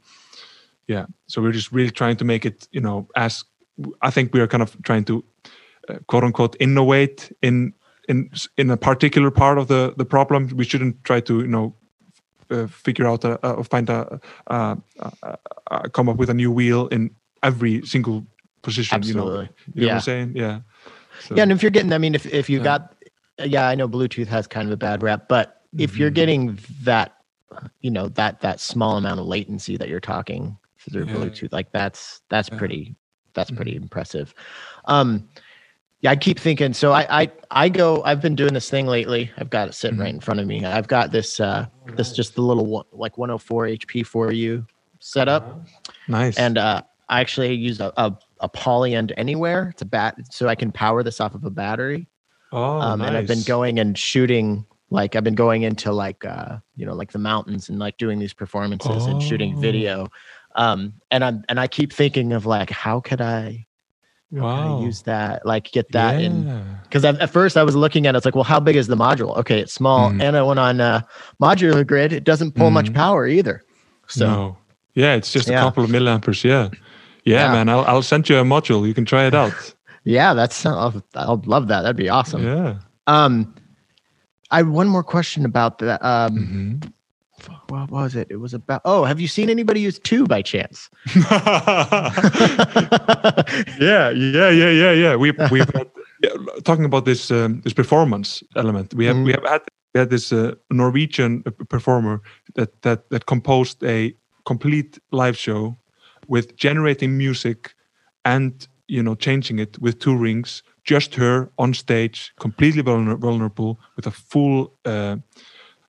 yeah 0.88 1.06
so 1.28 1.42
we're 1.42 1.52
just 1.52 1.72
really 1.72 1.92
trying 1.92 2.16
to 2.18 2.26
make 2.26 2.46
it 2.46 2.68
you 2.72 2.82
know 2.82 3.08
as 3.16 3.44
i 4.02 4.10
think 4.10 4.34
we 4.34 4.40
are 4.40 4.48
kind 4.48 4.64
of 4.64 4.76
trying 4.84 5.04
to 5.04 5.24
uh, 5.90 6.00
quote 6.08 6.24
unquote 6.24 6.56
innovate 6.60 7.32
in 7.42 7.74
in 8.10 8.30
in 8.58 8.70
a 8.72 8.78
particular 8.78 9.32
part 9.32 9.58
of 9.58 9.68
the 9.68 9.94
the 9.98 10.06
problem 10.06 10.48
we 10.56 10.64
shouldn't 10.64 11.04
try 11.04 11.20
to 11.20 11.40
you 11.42 11.48
know 11.48 11.76
uh, 12.50 12.68
figure 12.68 13.06
out 13.06 13.26
a, 13.26 13.38
a 13.46 13.64
find 13.64 13.90
a, 13.90 14.20
uh 14.48 14.76
uh 15.72 15.90
come 15.92 16.08
up 16.10 16.16
with 16.18 16.30
a 16.30 16.34
new 16.34 16.52
wheel 16.52 16.88
in 16.88 17.12
every 17.44 17.82
single 17.86 18.26
position 18.62 19.04
you 19.04 19.14
know, 19.14 19.22
Absolutely. 19.24 19.50
you 19.76 19.82
know 19.82 19.88
what 19.88 19.94
i'm 19.96 20.00
saying 20.02 20.32
yeah 20.36 20.62
so, 21.20 21.36
Yeah, 21.36 21.44
and 21.44 21.52
if 21.52 21.62
you're 21.64 21.72
getting, 21.72 21.92
I 21.94 21.98
mean, 21.98 22.14
if 22.16 22.26
if 22.28 22.48
you 22.50 22.60
Yeah. 22.60 22.64
got, 22.64 22.96
yeah, 23.44 23.68
I 23.68 23.76
know 23.76 23.88
Bluetooth 23.90 24.28
has 24.28 24.46
kind 24.48 24.68
of 24.68 24.72
a 24.72 24.78
bad 24.78 25.02
rap, 25.02 25.28
but 25.28 25.64
if 25.78 25.98
you're 25.98 26.12
Mhm. 26.12 26.14
getting 26.14 26.60
that, 26.84 27.17
you 27.82 27.92
know, 27.92 28.08
that 28.10 28.42
that 28.42 28.60
small 28.60 28.98
amount 28.98 29.20
of 29.20 29.26
latency 29.26 29.78
that 29.78 29.90
you're 29.90 30.00
talking 30.00 30.58
through 30.90 31.06
Yeah. 31.06 31.14
Bluetooth, 31.16 31.52
like 31.54 31.72
that's 31.72 32.22
that's 32.30 32.50
Yeah. 32.52 32.58
pretty 32.58 32.96
that's 33.34 33.52
pretty 33.52 33.76
impressive. 33.76 34.34
Um, 34.86 35.28
yeah, 36.02 36.12
I 36.12 36.16
keep 36.16 36.40
thinking. 36.40 36.74
So 36.74 36.92
I 36.92 37.22
I 37.24 37.32
I 37.52 37.70
go. 37.70 38.04
I've 38.04 38.22
been 38.22 38.36
doing 38.36 38.54
this 38.54 38.70
thing 38.70 38.88
lately. 38.88 39.32
I've 39.38 39.50
got 39.50 39.68
it 39.68 39.74
sitting 39.74 40.00
right 40.00 40.14
in 40.14 40.20
front 40.20 40.40
of 40.40 40.48
me. 40.48 40.64
I've 40.66 40.88
got 40.88 41.12
this 41.12 41.40
uh 41.40 41.68
this 41.96 42.14
just 42.14 42.36
the 42.36 42.42
little 42.42 42.66
one, 42.66 42.86
like 42.92 43.18
104 43.18 43.66
HP 43.68 44.06
for 44.06 44.32
you 44.32 44.66
setup 45.00 45.64
nice 46.08 46.38
and 46.40 46.58
uh, 46.58 46.82
I 47.08 47.22
actually 47.22 47.54
used 47.54 47.82
a, 47.82 47.94
a, 48.02 48.18
a 48.42 48.50
poly 48.50 48.96
end 48.96 49.14
anywhere. 49.16 49.70
It's 49.72 49.82
a 49.82 49.86
bat, 49.86 50.18
so 50.32 50.48
I 50.48 50.56
can 50.56 50.72
power 50.72 51.04
this 51.04 51.22
off 51.22 51.36
of 51.36 51.46
a 51.46 51.50
battery. 51.50 52.08
oh 52.52 52.80
um, 52.82 53.02
And 53.02 53.16
I've 53.16 53.28
been 53.28 53.44
going 53.44 53.80
and 53.80 53.98
shooting, 53.98 54.66
like 54.90 55.16
I've 55.16 55.24
been 55.24 55.36
going 55.36 55.64
into 55.64 55.92
like 55.92 56.24
uh, 56.26 56.58
you 56.76 56.86
know 56.86 56.94
like 56.94 57.12
the 57.12 57.20
mountains 57.20 57.70
and 57.70 57.80
like 57.80 57.98
doing 57.98 58.20
these 58.20 58.34
performances 58.34 59.08
and 59.08 59.22
shooting 59.22 59.54
Oh. 59.58 59.60
video. 59.62 60.08
Um, 60.56 60.94
and 61.12 61.24
I'm 61.24 61.44
and 61.50 61.60
I 61.60 61.68
keep 61.68 61.94
thinking 61.94 62.34
of 62.34 62.46
like 62.46 62.70
how 62.70 63.00
could 63.00 63.22
I, 63.22 63.66
wow 64.32 64.82
use 64.82 65.02
that, 65.04 65.46
like 65.46 65.72
get 65.72 65.92
that 65.92 66.20
in 66.20 66.80
because 66.84 67.04
at 67.06 67.30
first 67.30 67.58
I 67.58 67.64
was 67.64 67.76
looking 67.76 68.08
at 68.08 68.16
it, 68.16 68.18
it's 68.18 68.26
like, 68.26 68.34
well, 68.36 68.44
how 68.46 68.60
big 68.60 68.76
is 68.78 68.88
the 68.88 68.96
module? 68.96 69.36
Okay, 69.38 69.60
it's 69.60 69.74
small, 69.74 70.10
Mhm. 70.12 70.22
and 70.22 70.38
I 70.38 70.42
went 70.42 70.60
on 70.60 70.80
uh, 70.82 71.02
modular 71.42 71.86
grid. 71.86 72.14
It 72.14 72.24
doesn't 72.24 72.54
pull 72.54 72.72
much 72.72 72.92
Mhm. 72.92 72.96
power 72.96 73.28
either. 73.28 73.64
So 74.08 74.26
no 74.26 74.58
yeah 74.94 75.14
it's 75.16 75.32
just 75.34 75.48
Yeah. 75.50 75.60
a 75.60 75.64
couple 75.66 75.84
of 75.84 75.90
milliamperes 75.92 76.44
yeah 76.44 76.70
yeah, 77.26 77.44
Yeah. 77.46 77.52
man 77.52 77.68
I'll, 77.70 77.84
I'll 77.86 78.02
send 78.02 78.30
you 78.30 78.38
a 78.40 78.44
module 78.44 78.88
you 78.88 78.94
can 78.94 79.04
try 79.06 79.28
it 79.28 79.36
out 79.36 79.54
yeah, 80.06 80.34
that's 80.34 80.66
I'll, 80.66 81.04
I'll 81.14 81.44
love 81.46 81.68
that. 81.68 81.82
That'd 81.82 81.98
be 81.98 82.08
awesome. 82.10 82.44
yeah 82.46 82.76
Um, 83.06 83.54
I 84.52 84.58
have 84.58 84.70
one 84.70 84.88
more 84.88 85.04
question 85.04 85.46
about 85.46 85.80
that. 85.80 86.04
Um, 86.04 86.38
Mhm. 86.38 86.92
what 87.70 87.92
was 87.92 88.16
it? 88.16 88.28
It 88.30 88.38
was 88.38 88.54
about. 88.54 88.82
Oh, 88.86 89.04
have 89.04 89.20
you 89.20 89.28
seen 89.28 89.50
anybody 89.50 89.80
use 89.82 90.00
two 90.00 90.26
by 90.26 90.42
chance? 90.42 90.90
yeah, 93.80 94.10
yeah, 94.10 94.50
yeah, 94.50 94.70
yeah, 94.72 94.92
yeah. 94.92 95.16
We've 95.16 95.38
we've 95.52 95.70
had, 95.74 95.90
yeah, 96.24 96.32
talking 96.64 96.86
about 96.86 97.06
this 97.06 97.30
um, 97.32 97.62
this 97.62 97.74
performance 97.74 98.44
element. 98.56 98.94
We 98.94 99.06
have 99.06 99.18
we 99.18 99.32
have 99.34 99.46
had 99.46 99.62
we 99.94 100.00
had 100.00 100.10
this 100.10 100.32
uh, 100.32 100.56
Norwegian 100.72 101.44
uh, 101.46 101.52
performer 101.70 102.22
that 102.56 102.82
that 102.82 103.10
that 103.10 103.26
composed 103.26 103.84
a 103.84 104.14
complete 104.46 104.98
live 105.12 105.38
show 105.38 105.78
with 106.28 106.56
generating 106.56 107.18
music 107.18 107.74
and 108.26 108.68
you 108.88 109.04
know 109.04 109.16
changing 109.16 109.60
it 109.60 109.78
with 109.80 110.00
two 110.00 110.16
rings. 110.18 110.64
Just 110.90 111.16
her 111.16 111.50
on 111.58 111.74
stage, 111.74 112.34
completely 112.40 112.82
vulnerable, 112.82 113.78
with 113.96 114.08
a 114.08 114.12
full 114.12 114.74
uh, 114.86 115.18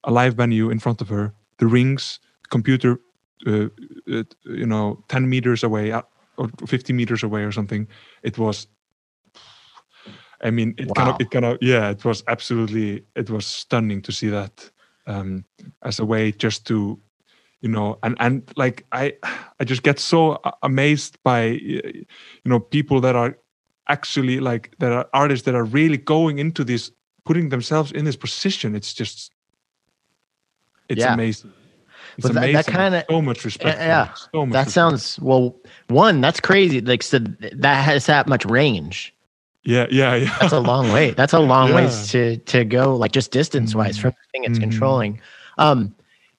a 0.02 0.10
live 0.10 0.34
venue 0.34 0.70
in 0.70 0.78
front 0.80 1.00
of 1.00 1.08
her. 1.08 1.32
The 1.58 1.66
rings, 1.66 2.20
computer, 2.50 3.00
uh, 3.46 3.68
uh, 4.10 4.24
you 4.44 4.66
know, 4.66 5.04
ten 5.08 5.28
meters 5.28 5.62
away 5.62 5.92
uh, 5.92 6.02
or 6.36 6.50
fifty 6.66 6.92
meters 6.92 7.22
away 7.22 7.44
or 7.44 7.52
something. 7.52 7.88
It 8.22 8.38
was. 8.38 8.66
I 10.40 10.50
mean, 10.50 10.74
it 10.78 10.88
kind 10.94 11.10
of, 11.10 11.16
it 11.20 11.30
kind 11.30 11.44
of, 11.44 11.58
yeah, 11.60 11.90
it 11.90 12.04
was 12.04 12.22
absolutely, 12.28 13.04
it 13.16 13.28
was 13.28 13.44
stunning 13.44 14.02
to 14.02 14.12
see 14.12 14.28
that 14.28 14.70
um, 15.06 15.44
as 15.82 15.98
a 15.98 16.04
way 16.04 16.30
just 16.30 16.64
to, 16.66 16.96
you 17.60 17.68
know, 17.68 17.98
and 18.02 18.16
and 18.20 18.48
like 18.56 18.86
I, 18.92 19.14
I 19.60 19.64
just 19.64 19.82
get 19.82 19.98
so 19.98 20.38
amazed 20.62 21.18
by, 21.24 21.44
you 21.46 22.04
know, 22.44 22.60
people 22.60 23.00
that 23.00 23.16
are 23.16 23.36
actually 23.88 24.40
like 24.40 24.74
there 24.78 24.92
are 24.92 25.06
artists 25.12 25.44
that 25.46 25.54
are 25.54 25.64
really 25.64 25.96
going 25.96 26.38
into 26.38 26.64
this 26.64 26.90
putting 27.24 27.48
themselves 27.50 27.92
in 27.92 28.04
this 28.04 28.16
position 28.16 28.74
it's 28.74 28.92
just 28.94 29.32
it's 30.88 31.00
Yeah. 31.00 31.14
amazing 31.14 31.52
it's 32.16 32.26
But 32.26 32.34
that- 32.34 32.52
that 32.52 32.66
kinda- 32.66 33.04
so 33.08 33.22
much 33.22 33.44
respect 33.44 33.78
yeah, 33.78 34.12
so 34.32 34.44
much 34.46 34.52
that 34.52 34.58
respect. 34.66 34.70
sounds 34.74 35.18
well. 35.20 35.54
One, 35.88 36.20
that's 36.20 36.40
crazy. 36.40 36.80
Like 36.80 37.02
so 37.02 37.18
that 37.18 37.84
has 37.84 38.06
that 38.06 38.26
much 38.28 38.44
range. 38.44 39.14
yeah 39.64 39.86
yeah 39.90 40.14
yeah 40.14 40.36
That's 40.40 40.52
a 40.52 40.60
long 40.60 40.90
way. 40.92 41.10
That's 41.12 41.32
a 41.32 41.38
long 41.40 41.68
Yeah. 41.70 41.74
ways 41.76 42.08
to 42.12 42.36
to 42.38 42.64
go, 42.64 42.96
like 42.96 43.12
just 43.12 43.30
distance 43.30 43.74
wise 43.74 43.96
Mhm. 43.98 44.00
from 44.00 44.10
the 44.10 44.26
thing 44.32 44.44
it's 44.50 44.58
Mhm. 44.58 44.62
controlling. 44.62 45.20
Um, 45.58 45.94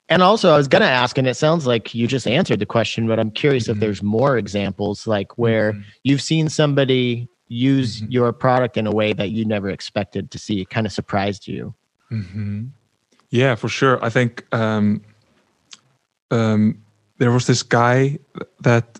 and 0.09 0.21
also, 0.23 0.51
I 0.53 0.57
was 0.57 0.67
gonna 0.67 0.85
ask, 1.03 1.17
and 1.17 1.27
it 1.27 1.35
sounds 1.35 1.67
like 1.67 1.93
you 1.93 2.07
just 2.07 2.27
answered 2.27 2.59
the 2.59 2.65
question, 2.65 3.07
but 3.07 3.19
I'm 3.19 3.31
curious 3.31 3.69
if 3.69 3.77
Mhm. 3.77 3.81
there's 3.81 4.01
more 4.03 4.37
examples, 4.37 5.05
like 5.07 5.37
where 5.37 5.73
Mhm. 5.73 5.83
you've 6.03 6.21
seen 6.21 6.49
somebody 6.49 7.27
use 7.49 8.01
Mhm. 8.01 8.11
your 8.11 8.31
product 8.31 8.77
in 8.77 8.87
a 8.87 8.91
way 8.91 9.11
that 9.13 9.31
you 9.31 9.43
never 9.45 9.69
expected 9.69 10.29
to 10.31 10.37
see. 10.37 10.61
It 10.61 10.69
kind 10.69 10.85
of 10.85 10.93
surprised 10.93 11.47
you. 11.47 11.73
hmm 12.09 12.67
Yeah, 13.31 13.55
for 13.55 13.69
sure. 13.69 14.03
I 14.03 14.09
think 14.09 14.43
um, 14.53 15.01
um, 16.31 16.81
there 17.17 17.31
was 17.31 17.45
this 17.45 17.63
guy 17.63 18.17
that 18.63 18.99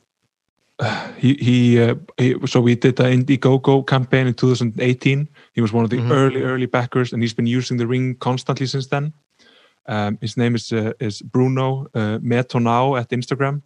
uh, 0.80 1.12
he 1.18 1.34
he, 1.36 1.82
uh, 1.82 1.96
he. 2.18 2.36
So 2.46 2.62
we 2.62 2.76
did 2.76 2.96
the 2.96 3.04
Indiegogo 3.04 3.86
campaign 3.86 4.28
in 4.28 4.34
2018. 4.34 5.28
He 5.54 5.62
was 5.62 5.74
one 5.74 5.84
of 5.84 5.90
the 5.90 5.98
Mhm. 5.98 6.12
early 6.12 6.42
early 6.42 6.68
backers, 6.68 7.14
and 7.14 7.22
he's 7.24 7.34
been 7.36 7.48
using 7.58 7.78
the 7.78 7.88
ring 7.88 8.16
constantly 8.20 8.66
since 8.68 8.88
then. 8.88 9.14
Um, 9.88 10.18
his 10.22 10.38
name 10.38 10.56
is 10.56 10.72
uh, 10.72 10.94
is 11.00 11.22
Bruno 11.22 11.88
uh, 11.94 12.20
Metonau 12.22 12.98
at 13.00 13.10
Instagram. 13.10 13.62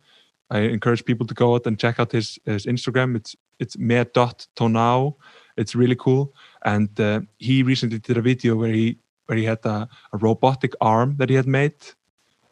I 0.49 0.59
encourage 0.59 1.03
people 1.05 1.27
to 1.27 1.33
go 1.33 1.53
out 1.55 1.67
and 1.67 1.79
check 1.79 1.99
out 1.99 2.11
his, 2.11 2.39
his 2.45 2.65
Instagram. 2.65 3.15
It's 3.15 3.35
it's 3.59 3.77
me.tonau. 3.77 5.15
It's 5.57 5.75
really 5.75 5.95
cool. 5.95 6.33
And 6.65 6.99
uh, 6.99 7.21
he 7.37 7.63
recently 7.63 7.99
did 7.99 8.17
a 8.17 8.21
video 8.21 8.55
where 8.55 8.71
he 8.71 8.97
where 9.27 9.37
he 9.37 9.45
had 9.45 9.65
a, 9.65 9.87
a 10.11 10.17
robotic 10.17 10.73
arm 10.81 11.15
that 11.17 11.29
he 11.29 11.35
had 11.35 11.47
made, 11.47 11.75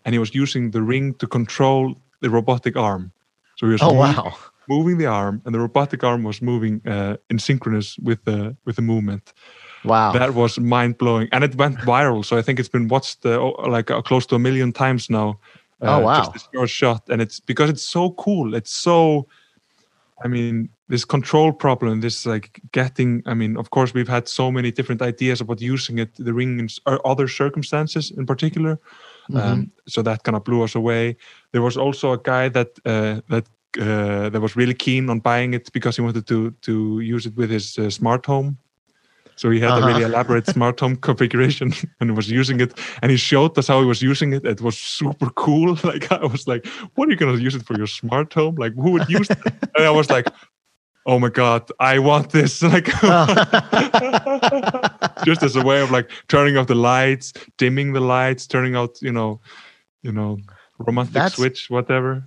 and 0.05 0.13
he 0.13 0.19
was 0.19 0.33
using 0.33 0.71
the 0.71 0.81
ring 0.81 1.13
to 1.15 1.27
control 1.27 1.95
the 2.21 2.29
robotic 2.29 2.77
arm. 2.77 3.11
So 3.55 3.65
he 3.67 3.73
was 3.73 3.81
Oh 3.81 3.93
mov- 3.93 4.15
wow! 4.15 4.37
moving 4.69 4.97
the 4.97 5.07
arm, 5.07 5.41
and 5.45 5.53
the 5.53 5.59
robotic 5.59 6.03
arm 6.03 6.23
was 6.23 6.41
moving 6.41 6.81
uh, 6.87 7.17
in 7.29 7.39
synchronous 7.39 7.97
with 7.99 8.23
the 8.25 8.55
with 8.65 8.75
the 8.75 8.81
movement. 8.81 9.33
Wow! 9.83 10.11
That 10.13 10.33
was 10.33 10.59
mind 10.59 10.97
blowing, 10.97 11.27
and 11.31 11.43
it 11.43 11.55
went 11.55 11.77
viral. 11.79 12.23
So 12.23 12.37
I 12.37 12.41
think 12.41 12.59
it's 12.59 12.69
been 12.69 12.87
watched 12.87 13.25
uh, 13.25 13.51
like 13.67 13.89
uh, 13.91 14.01
close 14.01 14.25
to 14.27 14.35
a 14.35 14.39
million 14.39 14.71
times 14.71 15.09
now. 15.09 15.39
Oh, 15.83 15.99
wow. 16.01 16.19
Just 16.19 16.33
this 16.33 16.47
first 16.53 16.73
shot, 16.73 17.09
and 17.09 17.21
it's 17.21 17.39
because 17.39 17.69
it's 17.69 17.81
so 17.81 18.11
cool. 18.11 18.53
It's 18.53 18.69
so, 18.69 19.27
I 20.23 20.27
mean, 20.27 20.69
this 20.91 21.05
control 21.05 21.53
problem, 21.53 22.01
this 22.01 22.25
like 22.25 22.59
getting. 22.71 23.23
I 23.25 23.33
mean, 23.33 23.57
of 23.57 23.69
course, 23.69 23.93
we've 23.95 24.11
had 24.11 24.27
so 24.27 24.51
many 24.51 24.71
different 24.71 25.01
ideas 25.01 25.41
about 25.41 25.61
using 25.61 25.99
it, 25.99 26.09
the 26.25 26.33
ring 26.33 26.59
in 26.59 26.67
other 27.05 27.27
circumstances 27.27 28.11
in 28.17 28.25
particular. 28.25 28.77
Mhm. 29.29 29.41
Um, 29.41 29.71
so 29.87 30.01
that 30.03 30.23
kind 30.23 30.35
of 30.35 30.43
blew 30.43 30.63
us 30.63 30.75
away. 30.75 31.15
There 31.51 31.61
was 31.63 31.77
also 31.77 32.11
a 32.13 32.17
guy 32.17 32.49
that 32.49 32.67
uh, 32.85 33.21
that 33.29 33.45
uh, 33.79 34.29
that 34.29 34.41
was 34.41 34.55
really 34.55 34.73
keen 34.75 35.09
on 35.09 35.19
buying 35.21 35.53
it 35.55 35.71
because 35.73 35.95
he 35.97 36.03
wanted 36.03 36.27
to 36.27 36.51
to 36.61 36.99
use 37.15 37.29
it 37.29 37.35
with 37.37 37.49
his 37.51 37.77
uh, 37.77 37.89
smart 37.89 38.25
home. 38.25 38.57
So 39.35 39.49
he 39.49 39.59
had 39.61 39.69
Uh-huh. 39.71 39.83
a 39.83 39.87
really 39.87 40.03
elaborate 40.11 40.47
smart 40.47 40.79
home 40.79 40.95
configuration 40.97 41.71
and 41.99 42.15
was 42.15 42.29
using 42.29 42.61
it. 42.61 42.73
And 43.01 43.11
he 43.11 43.17
showed 43.17 43.57
us 43.57 43.67
how 43.67 43.79
he 43.79 43.87
was 43.87 44.01
using 44.01 44.33
it. 44.33 44.45
It 44.45 44.61
was 44.61 44.77
super 44.77 45.29
cool. 45.35 45.77
Like 45.83 46.11
I 46.11 46.25
was 46.25 46.47
like, 46.47 46.67
"What 46.95 47.07
are 47.07 47.11
you 47.11 47.17
going 47.17 47.35
to 47.37 47.43
use 47.43 47.55
it 47.55 47.65
for 47.65 47.75
your 47.77 47.87
smart 47.87 48.33
home? 48.33 48.55
Like 48.63 48.73
who 48.75 48.91
would 48.91 49.09
use?" 49.09 49.29
it? 49.29 49.39
and 49.77 49.85
I 49.87 49.91
was 49.91 50.09
like, 50.09 50.27
"Oh 51.05 51.19
my 51.19 51.29
god, 51.29 51.69
I 51.79 51.99
want 51.99 52.31
this!" 52.31 52.61
Like 52.73 52.85
just 55.25 55.43
as 55.43 55.55
a 55.55 55.63
way 55.63 55.81
of 55.81 55.91
like 55.91 56.09
turning 56.27 56.57
off 56.57 56.67
the 56.67 56.75
lights, 56.75 57.33
dimming 57.57 57.93
the 57.93 57.99
lights, 58.01 58.47
turning 58.47 58.75
out, 58.75 59.01
you 59.01 59.11
know, 59.11 59.39
you 60.03 60.11
know, 60.11 60.37
romantic 60.79 61.13
That's- 61.13 61.35
switch, 61.35 61.69
whatever. 61.69 62.23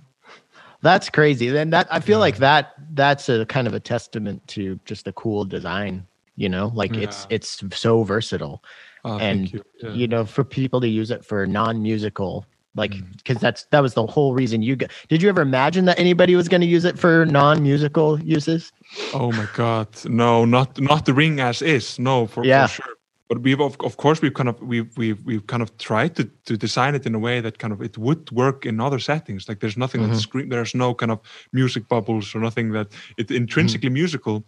That's 0.81 1.09
crazy. 1.09 1.49
Then 1.49 1.71
that 1.71 1.87
I 1.89 1.99
feel 1.99 2.17
Yeah. 2.17 2.27
like 2.27 2.37
that 2.37 2.73
that's 2.93 3.27
a 3.29 3.45
kind 3.47 3.67
of 3.67 3.73
a 3.73 3.79
testament 3.79 4.45
to 4.49 4.79
just 4.85 5.07
a 5.07 5.13
cool 5.13 5.43
design. 5.45 6.05
You 6.35 6.49
know, 6.49 6.71
like 6.75 6.93
it's 6.95 7.25
Yeah. 7.29 7.35
it's 7.37 7.63
so 7.75 8.03
versatile. 8.03 8.63
Oh, 9.03 9.17
And, 9.19 9.51
you. 9.53 9.63
Yeah. 9.81 9.89
You 9.91 10.07
know, 10.07 10.25
for 10.25 10.43
people 10.43 10.81
to 10.81 10.87
use 10.87 11.11
it 11.11 11.23
for 11.23 11.45
non-musical, 11.47 12.45
like 12.75 12.91
Mm. 12.91 13.17
because 13.17 13.37
that's 13.41 13.65
that 13.71 13.81
was 13.81 13.93
the 13.93 14.05
whole 14.05 14.33
reason 14.33 14.61
you 14.61 14.75
got. 14.75 14.91
Did 15.09 15.21
you 15.21 15.29
ever 15.29 15.41
imagine 15.41 15.85
that 15.85 15.99
anybody 15.99 16.35
was 16.35 16.47
going 16.47 16.61
to 16.61 16.67
use 16.67 16.85
it 16.85 16.99
for 16.99 17.25
non-musical 17.25 18.19
uses? 18.21 18.71
Oh 19.13 19.31
my 19.31 19.47
God, 19.55 19.87
no, 20.05 20.45
not 20.45 20.79
not 20.79 21.05
the 21.05 21.13
ring 21.13 21.39
as 21.39 21.61
is, 21.61 21.97
no, 21.99 22.27
for, 22.27 22.45
Yeah. 22.45 22.67
for 22.67 22.73
sure. 22.83 22.93
But 23.27 23.39
we've 23.41 23.59
of, 23.59 23.75
of 23.79 23.97
course 23.97 24.21
we've 24.21 24.35
kind 24.35 24.49
of 24.49 24.61
we've 24.61 24.89
we've 24.97 25.19
we've 25.25 25.47
kind 25.47 25.63
of 25.63 25.69
tried 25.77 26.15
to 26.15 26.23
to 26.45 26.55
design 26.57 26.93
it 26.95 27.05
in 27.05 27.15
a 27.15 27.19
way 27.19 27.41
that 27.41 27.57
kind 27.57 27.73
of 27.73 27.81
it 27.81 27.97
would 27.97 28.29
work 28.31 28.65
in 28.65 28.79
other 28.79 28.99
settings. 28.99 29.47
Like 29.49 29.59
there's 29.61 29.77
nothing 29.77 30.01
Mhm. 30.01 30.09
that 30.09 30.19
scream. 30.19 30.49
There's 30.49 30.75
no 30.75 30.93
kind 30.93 31.11
of 31.11 31.19
music 31.51 31.87
bubbles 31.87 32.35
or 32.35 32.39
nothing 32.41 32.73
that 32.73 32.87
it's 33.17 33.31
intrinsically 33.31 33.89
musical, 33.89 34.43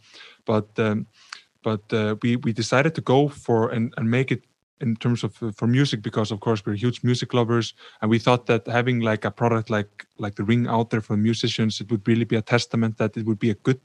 but 0.45 0.67
um, 0.77 1.07
but 1.63 1.81
uh, 1.91 2.15
we 2.21 2.35
we 2.35 2.53
decided 2.53 2.93
to 2.95 3.01
go 3.01 3.29
for 3.29 3.69
and 3.75 3.93
and 3.97 4.11
make 4.11 4.31
it 4.31 4.43
in 4.81 4.95
terms 4.95 5.23
of 5.23 5.41
uh, 5.41 5.51
for 5.51 5.67
music 5.67 6.01
because 6.01 6.31
of 6.31 6.39
course 6.39 6.65
we're 6.65 6.75
huge 6.75 7.03
music 7.03 7.33
lovers 7.33 7.73
and 8.01 8.09
we 8.09 8.19
thought 8.19 8.45
that 8.45 8.67
having 8.67 8.99
like 8.99 9.25
a 9.25 9.31
product 9.31 9.69
like 9.69 10.05
like 10.17 10.35
the 10.35 10.43
ring 10.43 10.67
out 10.67 10.89
there 10.89 11.01
for 11.01 11.17
musicians 11.17 11.81
it 11.81 11.89
would 11.91 12.07
really 12.07 12.25
be 12.25 12.35
a 12.35 12.41
testament 12.41 12.97
that 12.97 13.17
it 13.17 13.25
would 13.25 13.39
be 13.39 13.49
a 13.49 13.55
good 13.55 13.79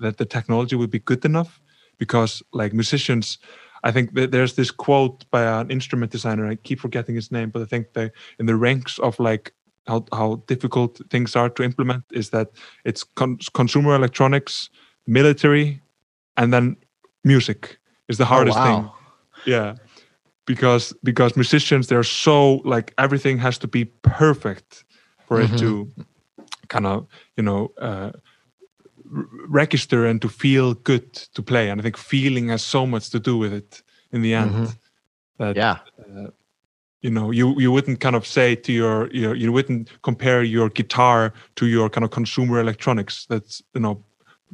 that 0.00 0.16
the 0.16 0.24
technology 0.26 0.76
would 0.76 0.90
be 0.90 0.98
good 0.98 1.24
enough 1.24 1.60
because 1.98 2.42
like 2.52 2.72
musicians 2.72 3.38
i 3.84 3.90
think 3.90 4.12
that 4.14 4.30
there's 4.30 4.54
this 4.54 4.70
quote 4.70 5.24
by 5.30 5.42
an 5.60 5.70
instrument 5.70 6.12
designer 6.12 6.46
i 6.46 6.54
keep 6.56 6.80
forgetting 6.80 7.14
his 7.14 7.30
name 7.32 7.50
but 7.50 7.62
i 7.62 7.66
think 7.66 7.92
they 7.94 8.10
in 8.38 8.46
the 8.46 8.56
ranks 8.56 8.98
of 8.98 9.18
like 9.18 9.52
how, 9.86 10.04
how 10.12 10.42
difficult 10.46 11.00
things 11.10 11.36
are 11.36 11.50
to 11.50 11.62
implement 11.62 12.02
is 12.12 12.30
that 12.30 12.48
it's 12.84 13.04
con- 13.04 13.38
consumer 13.54 13.94
electronics 13.94 14.70
military 15.06 15.80
and 16.36 16.52
then 16.52 16.76
music 17.22 17.78
is 18.08 18.18
the 18.18 18.24
hardest 18.24 18.58
thing 18.58 18.74
Oh, 18.74 18.80
wow. 18.80 18.94
yeah 19.46 19.74
because 20.46 20.94
because 21.02 21.36
musicians 21.36 21.86
they're 21.86 22.02
so 22.02 22.56
like 22.64 22.92
everything 22.98 23.38
has 23.38 23.58
to 23.58 23.66
be 23.68 23.84
perfect 24.02 24.84
for 25.26 25.40
it 25.40 25.56
to 25.58 25.88
kind 26.68 26.86
of 26.86 27.06
you 27.36 27.42
know 27.42 27.70
uh, 27.80 28.10
r- 29.16 29.28
register 29.48 30.06
and 30.06 30.20
to 30.20 30.28
feel 30.28 30.74
good 30.74 31.12
to 31.34 31.42
play 31.42 31.70
and 31.70 31.80
i 31.80 31.82
think 31.82 31.96
feeling 31.96 32.48
has 32.50 32.62
so 32.62 32.86
much 32.86 33.10
to 33.10 33.18
do 33.18 33.36
with 33.38 33.52
it 33.52 33.82
in 34.12 34.22
the 34.22 34.34
end 34.34 34.54
Mhm. 34.54 34.76
that 35.38 35.56
Yeah. 35.56 35.78
you 37.00 37.10
know 37.10 37.30
you 37.32 37.60
you 37.60 37.70
wouldn't 37.72 38.00
kind 38.00 38.16
of 38.16 38.26
say 38.26 38.54
to 38.56 38.72
your 38.72 39.08
you 39.12 39.22
know, 39.28 39.34
you 39.34 39.52
wouldn't 39.52 39.88
compare 40.02 40.42
your 40.42 40.70
guitar 40.70 41.32
to 41.54 41.66
your 41.66 41.90
kind 41.90 42.04
of 42.04 42.10
consumer 42.10 42.60
electronics 42.60 43.26
that's 43.26 43.62
you 43.74 43.80
know 43.80 44.02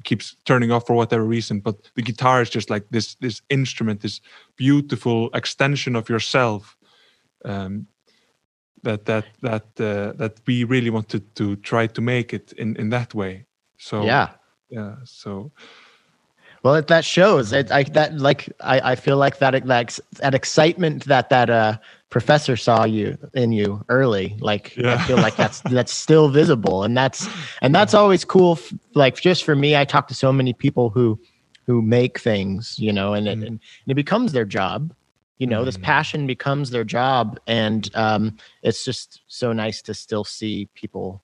keeps 0.04 0.36
turning 0.44 0.70
off 0.70 0.86
for 0.86 0.94
whatever 0.94 1.24
reason 1.24 1.60
but 1.60 1.76
the 1.94 2.02
guitar 2.02 2.42
is 2.42 2.50
just 2.50 2.70
like 2.70 2.84
this 2.90 3.14
this 3.16 3.42
instrument 3.48 4.00
this 4.00 4.20
beautiful 4.56 5.30
extension 5.34 5.96
of 5.96 6.08
yourself 6.08 6.76
um 7.44 7.86
that 8.82 9.04
that 9.04 9.26
that 9.42 9.64
uh, 9.80 10.12
that 10.16 10.40
we 10.46 10.64
really 10.64 10.90
wanted 10.90 11.34
to 11.34 11.56
try 11.56 11.86
to 11.86 12.00
make 12.00 12.32
it 12.32 12.52
in 12.52 12.76
in 12.76 12.90
that 12.90 13.14
way 13.14 13.46
so 13.78 14.04
Yeah. 14.04 14.28
yeah 14.70 14.96
so 15.04 15.52
Well, 16.62 16.74
it, 16.74 16.86
that 16.88 17.04
shows 17.04 17.52
it. 17.52 17.70
I 17.72 17.84
that 17.84 18.18
like 18.18 18.48
I, 18.60 18.92
I 18.92 18.94
feel 18.94 19.16
like 19.16 19.38
that 19.38 19.66
that 19.66 19.98
that 20.18 20.34
excitement 20.34 21.04
that 21.06 21.28
that 21.30 21.48
uh 21.50 21.78
professor 22.10 22.56
saw 22.56 22.84
you 22.84 23.16
in 23.34 23.52
you 23.52 23.84
early. 23.88 24.36
Like 24.40 24.76
I 24.78 24.98
feel 25.06 25.16
like 25.16 25.36
that's 25.36 25.60
that's 25.76 25.92
still 25.92 26.28
visible, 26.28 26.82
and 26.82 26.96
that's 26.96 27.28
and 27.62 27.74
that's 27.74 27.94
always 27.94 28.24
cool. 28.24 28.58
Like 28.94 29.16
just 29.20 29.44
for 29.44 29.56
me, 29.56 29.76
I 29.76 29.84
talk 29.84 30.08
to 30.08 30.14
so 30.14 30.32
many 30.32 30.52
people 30.52 30.90
who 30.90 31.18
who 31.66 31.80
make 31.82 32.18
things, 32.18 32.76
you 32.78 32.92
know, 32.92 33.14
and 33.14 33.28
it, 33.28 33.38
Mhm. 33.38 33.46
and 33.46 33.60
it 33.86 33.94
becomes 33.94 34.32
their 34.32 34.44
job. 34.44 34.92
You 35.38 35.46
know, 35.46 35.64
this 35.64 35.78
Mhm. 35.78 35.82
passion 35.82 36.26
becomes 36.26 36.70
their 36.70 36.84
job, 36.84 37.40
and 37.46 37.88
um, 37.94 38.36
it's 38.62 38.84
just 38.84 39.22
so 39.28 39.52
nice 39.52 39.80
to 39.82 39.94
still 39.94 40.24
see 40.24 40.68
people 40.74 41.22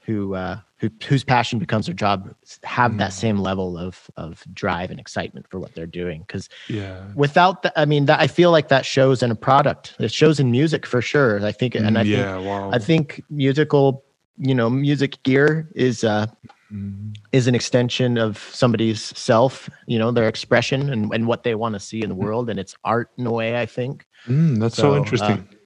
who 0.00 0.34
uh, 0.34 0.60
who 0.80 0.90
whose 1.06 1.24
passion 1.24 1.58
becomes 1.58 1.86
their 1.86 1.94
job 1.94 2.34
have 2.64 2.96
that 2.98 3.10
Mm. 3.10 3.12
same 3.12 3.38
level 3.38 3.78
of 3.78 4.10
of 4.16 4.44
drive 4.52 4.90
and 4.90 4.98
excitement 5.00 5.46
for 5.48 5.60
what 5.60 5.74
they're 5.74 5.86
doing. 5.86 6.22
Because 6.26 6.48
yeah 6.68 7.12
without 7.14 7.62
that, 7.62 7.72
I 7.76 7.84
mean, 7.84 8.06
that 8.06 8.20
I 8.20 8.26
feel 8.28 8.50
like 8.50 8.68
that 8.68 8.86
shows 8.86 9.22
in 9.22 9.30
a 9.30 9.34
product. 9.34 9.94
It 10.00 10.12
shows 10.12 10.40
in 10.40 10.50
music 10.50 10.86
for 10.86 11.02
sure. 11.02 11.44
I 11.44 11.52
think, 11.52 11.74
and 11.74 11.98
I 11.98 12.04
Mm, 12.04 12.12
think 12.12 12.28
wow 12.44 12.70
I 12.72 12.78
think 12.78 13.22
musical, 13.30 14.04
you 14.38 14.54
know, 14.54 14.70
music 14.70 15.22
gear 15.22 15.70
is 15.74 16.04
uh 16.04 16.26
Mhm. 16.72 17.14
is 17.32 17.46
an 17.46 17.54
extension 17.54 18.18
of 18.18 18.38
somebody's 18.38 19.02
self, 19.18 19.68
you 19.86 19.98
know, 19.98 20.10
their 20.12 20.28
expression 20.28 20.90
and, 20.90 21.12
and 21.14 21.26
what 21.26 21.42
they 21.44 21.54
want 21.54 21.74
to 21.74 21.80
see 21.80 22.02
in 22.02 22.08
the 22.08 22.14
world. 22.14 22.50
And 22.50 22.58
it's 22.58 22.74
art 22.84 23.10
in 23.18 23.26
a 23.26 23.32
way, 23.32 23.60
I 23.60 23.66
think. 23.66 24.06
Mm, 24.28 24.60
that's 24.60 24.76
so, 24.76 24.90
So, 24.90 24.96
interesting 24.96 25.36
uh, 25.36 25.56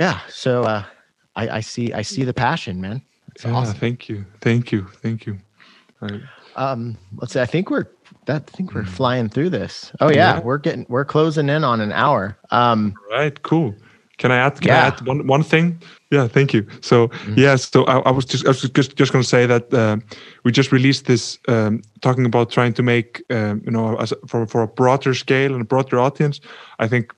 Yeah. 0.00 0.20
So 0.28 0.64
uh 0.64 0.84
I, 1.36 1.48
I 1.58 1.60
see 1.60 1.92
I 1.92 2.02
see 2.02 2.24
the 2.24 2.34
passion, 2.34 2.80
man. 2.80 3.02
It's 3.34 3.44
yeah 3.44 3.52
awesome. 3.54 3.74
thank 3.78 4.08
you 4.08 4.24
thank 4.40 4.72
you 4.72 4.86
thank 5.02 5.26
you 5.26 5.38
I, 6.00 6.20
Um, 6.56 6.98
let's 7.16 7.32
see. 7.32 7.40
I 7.40 7.46
think 7.46 7.70
we're 7.70 7.86
that. 8.26 8.42
I 8.52 8.56
think 8.56 8.74
we're 8.74 8.84
flying 8.84 9.28
through 9.30 9.50
this. 9.50 9.90
Oh 10.00 10.10
yeah, 10.10 10.34
Yeah. 10.34 10.40
we're 10.44 10.58
getting 10.58 10.84
we're 10.88 11.04
closing 11.06 11.48
in 11.48 11.64
on 11.64 11.80
an 11.80 11.92
hour. 11.92 12.36
Um, 12.50 12.94
right, 13.10 13.40
cool. 13.42 13.74
Can 14.18 14.30
I 14.32 14.36
add? 14.36 14.60
Can 14.60 14.68
Yeah. 14.68 14.82
I 14.84 14.86
add 14.88 15.06
one 15.06 15.26
one 15.28 15.42
thing? 15.44 15.80
Yeah, 16.10 16.28
thank 16.28 16.52
you. 16.52 16.66
So 16.80 17.10
yeah, 17.36 17.56
so 17.56 17.84
I, 17.84 18.00
I 18.08 18.10
was 18.10 18.24
just 18.26 18.44
I 18.44 18.48
was 18.48 18.60
just 18.60 18.96
just 18.98 19.12
going 19.12 19.22
to 19.22 19.28
say 19.28 19.46
that 19.46 19.72
uh, 19.72 19.96
we 20.44 20.52
just 20.52 20.72
released 20.72 21.04
this 21.06 21.38
um, 21.48 21.80
talking 22.00 22.26
about 22.26 22.50
trying 22.50 22.74
to 22.74 22.82
make 22.82 23.22
um, 23.30 23.62
you 23.64 23.70
know 23.72 23.96
as, 24.00 24.12
for 24.26 24.46
for 24.46 24.62
a 24.62 24.68
broader 24.68 25.14
scale 25.14 25.52
and 25.54 25.62
a 25.62 25.64
broader 25.66 25.98
audience. 26.00 26.40
I 26.84 26.88
think 26.88 27.12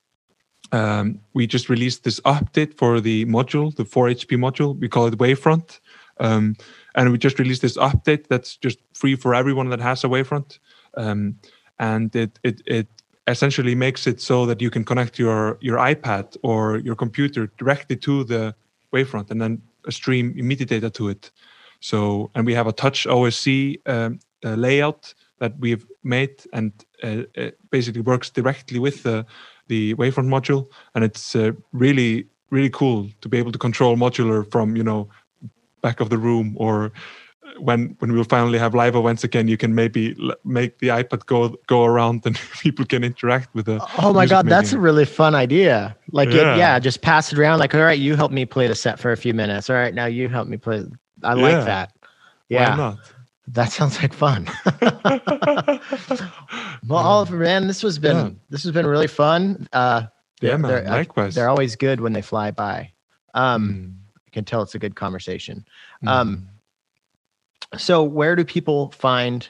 um, 0.73 1.19
we 1.35 1.47
just 1.47 1.69
released 1.69 2.03
this 2.05 2.21
update 2.21 2.75
for 2.79 3.01
the 3.01 3.25
module, 3.27 3.75
the 3.75 3.85
4HP 3.85 4.37
module. 4.39 4.79
We 4.81 4.89
call 4.89 5.07
it 5.07 5.19
Wavefront, 5.19 5.81
um, 6.19 6.57
and 6.95 7.11
we 7.11 7.19
just 7.19 7.39
released 7.39 7.63
this 7.63 7.77
update 7.77 8.29
that's 8.29 8.57
just 8.57 8.79
free 8.93 9.17
for 9.17 9.35
everyone 9.35 9.69
that 9.71 9.81
has 9.81 10.05
a 10.05 10.09
Wavefront, 10.09 10.59
um, 10.97 11.39
and 11.79 12.15
it 12.15 12.39
it 12.43 12.63
it 12.67 12.89
essentially 13.27 13.75
makes 13.75 14.07
it 14.07 14.21
so 14.21 14.47
that 14.47 14.61
you 14.61 14.71
can 14.71 14.85
connect 14.85 15.19
your 15.19 15.59
your 15.61 15.79
iPad 15.79 16.37
or 16.43 16.79
your 16.79 16.95
computer 16.95 17.51
directly 17.59 17.97
to 17.97 18.25
the 18.25 18.55
Wavefront 18.93 19.31
and 19.31 19.41
then 19.41 19.63
stream 19.91 20.35
immediate 20.37 20.69
data 20.69 20.91
to 20.91 21.09
it. 21.09 21.31
So, 21.81 22.31
and 22.35 22.47
we 22.47 22.55
have 22.55 22.67
a 22.67 22.73
touch 22.73 23.07
OSC 23.07 23.81
um, 23.87 24.19
uh, 24.45 24.55
layout 24.55 25.13
that 25.39 25.59
we've 25.59 25.87
made, 26.03 26.43
and 26.53 26.73
uh, 27.03 27.23
basically 27.71 28.01
works 28.01 28.31
directly 28.31 28.79
with 28.79 29.03
the 29.03 29.27
the 29.69 29.95
Wavefront 29.95 30.29
module, 30.29 30.69
and 30.95 31.05
it's 31.05 31.35
uh, 31.35 31.53
really 31.73 32.27
really 32.51 32.71
cool 32.71 33.09
to 33.21 33.29
be 33.29 33.39
able 33.39 33.53
to 33.53 33.59
control 33.59 33.97
modular 33.97 34.49
from 34.51 34.77
you 34.77 34.85
know 34.85 35.09
back 35.87 36.01
of 36.01 36.09
the 36.09 36.19
room 36.29 36.47
or 36.65 36.91
when 37.67 37.81
when 38.01 38.11
we'll 38.15 38.25
finally 38.37 38.59
have 38.59 38.75
live 38.75 38.97
events 39.01 39.23
again 39.23 39.47
you 39.53 39.57
can 39.57 39.73
maybe 39.81 40.03
l- 40.29 40.35
make 40.59 40.73
the 40.83 40.89
ipad 41.01 41.23
go 41.27 41.39
go 41.75 41.85
around 41.85 42.27
and 42.27 42.35
people 42.67 42.85
can 42.93 43.05
interact 43.05 43.49
with 43.55 43.67
the 43.71 43.77
oh 44.05 44.13
my 44.13 44.27
god, 44.27 44.45
that's 44.55 44.73
a 44.73 44.79
really 44.87 45.05
fun 45.05 45.35
idea. 45.47 45.95
Like 46.19 46.31
it- 46.31 46.35
Yeah. 46.49 46.57
yeah, 46.63 46.75
just 46.89 46.99
pass 47.03 47.33
it 47.33 47.39
around. 47.39 47.59
Like 47.61 47.73
all 47.77 47.85
right, 47.91 48.01
you 48.07 48.17
help 48.17 48.33
me 48.33 48.45
play 48.57 48.67
the 48.67 48.75
set 48.75 48.99
for 48.99 49.13
a 49.13 49.17
few 49.25 49.35
minutes. 49.43 49.71
All 49.71 49.77
right, 49.77 49.95
now 49.95 50.07
you 50.07 50.29
help 50.29 50.49
me 50.49 50.57
play. 50.57 50.79
I 51.23 51.35
like 51.35 51.53
Yeah. 51.53 51.65
that. 51.75 51.89
Why 52.49 52.59
Yeah, 52.59 52.75
not 52.85 52.97
that 53.59 53.71
sounds 53.77 54.01
like 54.03 54.15
fun. 54.15 54.41
well, 56.89 56.99
Oliver, 57.07 57.37
man, 57.37 57.67
this 57.67 57.83
has 57.83 57.99
been 57.99 58.17
Yeah. 58.17 58.31
this 58.51 58.63
has 58.65 58.73
been 58.73 58.87
really 58.87 59.07
fun. 59.23 59.69
Uh, 59.73 60.03
yeah 60.41 60.57
man 60.57 60.71
they're- 60.71 60.85
likewise 61.01 61.35
they're 61.35 61.49
always 61.49 61.77
good 61.77 62.01
when 62.01 62.13
they 62.15 62.23
fly 62.23 62.51
by. 62.51 62.93
Um, 63.35 63.63
Mm, 63.63 63.93
can 64.35 64.45
tell 64.45 64.63
it's 64.63 64.75
a 64.75 64.79
good 64.79 64.95
conversation. 64.95 65.65
mm. 66.03 66.09
Um, 66.09 66.49
so 67.77 68.03
where 68.03 68.37
do 68.37 68.45
people 68.45 68.91
find 68.91 69.49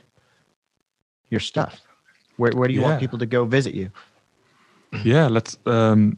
your 1.31 1.41
stuff? 1.41 1.81
Where 2.37 2.53
where 2.53 2.69
do 2.69 2.75
you 2.75 2.83
want 2.83 3.01
people 3.01 3.19
to 3.19 3.27
go 3.27 3.45
visit 3.45 3.75
you? 3.75 3.91
yeah 5.05 5.27
let's 5.27 5.59
um 5.67 6.17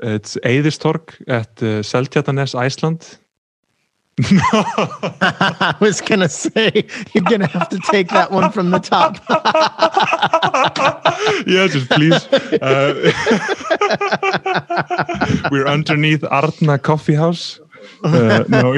it's 0.00 0.36
Eiðistorg 0.44 1.14
at 1.28 1.62
uh, 1.62 1.82
Seltjarnanes 1.82 2.54
Iceland 2.54 3.18
No. 4.18 4.40
I 4.52 5.74
was 5.80 6.00
gonna 6.00 6.28
say 6.28 6.84
you're 7.12 7.24
gonna 7.24 7.46
have 7.46 7.68
to 7.68 7.78
take 7.90 8.08
that 8.08 8.30
one 8.30 8.50
from 8.50 8.70
the 8.70 8.78
top. 8.78 9.18
yeah, 11.46 11.66
just 11.68 11.88
please. 11.90 12.26
Uh, 12.60 13.12
we're 15.50 15.66
underneath 15.66 16.22
Artna 16.22 16.82
Coffee 16.82 17.14
House. 17.14 17.60
Uh, 18.04 18.44
no, 18.48 18.72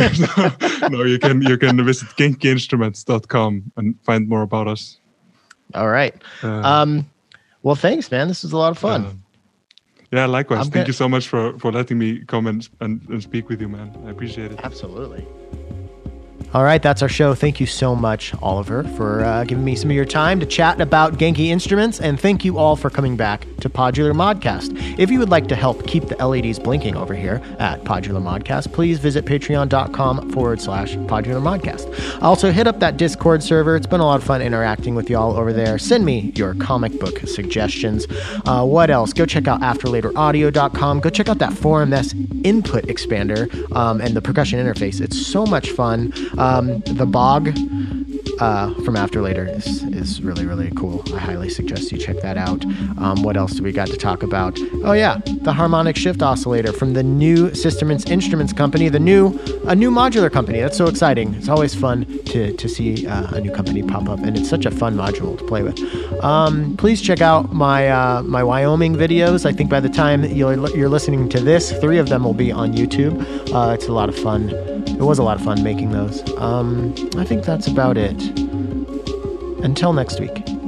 no, 0.89 1.03
you 1.05 1.19
can 1.19 1.43
you 1.43 1.57
can 1.59 1.85
visit 1.85 2.09
genkiinstruments.com 2.17 3.73
and 3.77 3.95
find 4.03 4.29
more 4.29 4.43
about 4.43 4.67
us. 4.69 4.99
All 5.75 5.89
right. 5.89 6.15
Uh, 6.43 6.63
Um, 6.63 7.07
well, 7.63 7.77
thanks, 7.77 8.11
man. 8.11 8.29
This 8.29 8.43
was 8.43 8.53
a 8.53 8.57
lot 8.57 8.71
of 8.71 8.79
fun. 8.79 9.05
uh, 9.05 9.13
yeah, 10.13 10.27
likewise. 10.27 10.59
I'm 10.59 10.65
Thank 10.65 10.75
gonna- 10.75 10.87
you 10.89 10.93
so 10.95 11.09
much 11.09 11.29
for 11.29 11.59
for 11.59 11.71
letting 11.73 11.99
me 11.99 12.25
come 12.27 12.47
and, 12.49 12.69
and 12.81 13.01
and 13.09 13.23
speak 13.23 13.49
with 13.49 13.61
you, 13.61 13.69
man. 13.69 13.91
I 14.07 14.11
appreciate 14.11 14.53
it. 14.53 14.59
Absolutely. 14.65 15.25
All 16.53 16.65
right, 16.65 16.83
that's 16.83 17.01
our 17.01 17.09
show. 17.09 17.33
Thank 17.35 17.61
you 17.61 17.67
so 17.67 17.95
much, 17.95 18.35
Oliver, 18.43 18.83
for 18.83 19.25
uh, 19.25 19.45
giving 19.45 19.65
me 19.65 19.77
some 19.77 19.89
of 19.89 19.95
your 19.95 20.05
time 20.05 20.41
to 20.41 20.47
chat 20.47 20.81
about 20.81 21.13
Genki 21.13 21.47
instruments, 21.47 22.01
and 22.01 22.19
thank 22.19 22.45
you 22.45 22.59
all 22.59 22.75
for 22.75 22.91
coming 22.91 23.17
back 23.17 23.47
to 23.61 23.71
Podular 23.71 24.13
Modcast. 24.13 24.99
If 24.99 25.13
you 25.13 25.21
would 25.21 25.29
like 25.29 25.47
to 25.47 25.55
help 25.55 25.87
keep 25.87 26.07
the 26.07 26.17
LEDs 26.17 26.59
blinking 26.59 26.97
over 26.97 27.15
here 27.15 27.41
at 27.61 27.85
Podular 27.85 28.21
Modcast, 28.21 28.73
please 28.73 28.99
visit 28.99 29.25
patreon.com 29.27 30.31
forward 30.31 30.61
slash 30.61 30.97
Podular 30.97 31.41
Modcast. 31.41 32.21
Also, 32.21 32.51
hit 32.51 32.67
up 32.67 32.81
that 32.81 32.97
Discord 32.97 33.45
server. 33.45 33.77
It's 33.77 33.87
been 33.87 34.01
a 34.01 34.05
lot 34.05 34.21
of 34.21 34.25
fun 34.25 34.43
interacting 34.43 34.97
with 34.97 35.09
y'all 35.09 35.37
over 35.37 35.53
there. 35.53 35.79
Send 35.79 36.05
me 36.05 36.33
your 36.35 36.55
comic 36.55 36.99
book 36.99 37.21
suggestions. 37.21 38.09
Uh, 38.45 38.67
what 38.67 38.91
else? 38.91 39.13
Go 39.13 39.25
check 39.25 39.47
out 39.47 39.61
afterlateraudio.com. 39.61 40.99
Go 40.99 41.11
check 41.11 41.29
out 41.29 41.39
that 41.39 41.53
4MS 41.53 42.45
input 42.45 42.87
expander 42.87 43.71
um, 43.77 44.01
and 44.01 44.17
the 44.17 44.23
percussion 44.23 44.59
interface. 44.59 45.01
It's 45.01 45.25
so 45.25 45.47
much 45.47 45.71
fun. 45.71 46.13
Um, 46.41 46.81
the 46.87 47.05
Bog 47.05 47.53
uh, 48.41 48.75
from 48.85 48.97
After 48.97 49.21
Later 49.21 49.47
is, 49.47 49.85
is 49.85 50.23
really, 50.23 50.47
really 50.47 50.71
cool. 50.73 51.03
I 51.15 51.19
highly 51.19 51.49
suggest 51.49 51.93
you 51.93 51.99
check 51.99 52.17
that 52.23 52.37
out. 52.37 52.65
Um, 52.99 53.23
what 53.23 53.37
else 53.37 53.53
do 53.53 53.63
we 53.63 53.73
got 53.73 53.89
to 53.89 53.97
talk 53.97 54.23
about? 54.23 54.59
Oh, 54.85 54.93
yeah, 54.93 55.21
the 55.27 55.53
harmonic 55.53 55.97
shift 55.97 56.23
oscillator 56.23 56.73
from 56.73 56.95
the 56.95 57.03
new 57.03 57.55
Systems 57.55 58.05
Instruments 58.07 58.53
company, 58.53 58.89
the 58.89 59.01
new, 59.01 59.39
a 59.67 59.75
new 59.75 59.91
modular 59.91 60.33
company. 60.33 60.61
That's 60.61 60.77
so 60.77 60.87
exciting. 60.87 61.35
It's 61.35 61.49
always 61.49 61.75
fun 61.75 62.07
to, 62.27 62.53
to 62.57 62.69
see 62.69 63.07
uh, 63.07 63.37
a 63.37 63.41
new 63.41 63.51
company 63.51 63.83
pop 63.83 64.09
up, 64.09 64.21
and 64.21 64.37
it's 64.37 64.49
such 64.49 64.67
a 64.67 64.71
fun 64.71 64.97
module 64.97 65.37
to 65.39 65.45
play 65.45 65.63
with. 65.63 65.79
Um, 66.25 66.77
please 66.77 67.01
check 67.01 67.21
out 67.21 67.53
my, 67.53 67.89
uh, 67.89 68.23
my 68.23 68.43
Wyoming 68.43 68.95
videos. 68.95 69.45
I 69.47 69.53
think 69.53 69.71
by 69.71 69.81
the 69.81 69.89
time 69.89 70.25
you're, 70.25 70.55
you're 70.77 70.89
listening 70.89 71.29
to 71.31 71.41
this, 71.41 71.73
three 71.81 71.99
of 71.99 72.09
them 72.09 72.25
will 72.25 72.35
be 72.35 72.51
on 72.53 72.73
YouTube. 72.73 73.21
Uh, 73.53 73.73
it's 73.75 73.87
a 73.87 73.93
lot 73.93 74.09
of 74.09 74.17
fun. 74.19 74.51
It 74.51 75.05
was 75.05 75.19
a 75.19 75.23
lot 75.23 75.39
of 75.39 75.45
fun 75.45 75.63
making 75.63 75.93
those. 75.93 76.23
Um, 76.37 76.95
I 77.17 77.25
think 77.25 77.45
that's 77.45 77.67
about 77.67 77.97
it. 77.97 78.30
Until 79.63 79.93
next 79.93 80.21
week. 80.21 80.60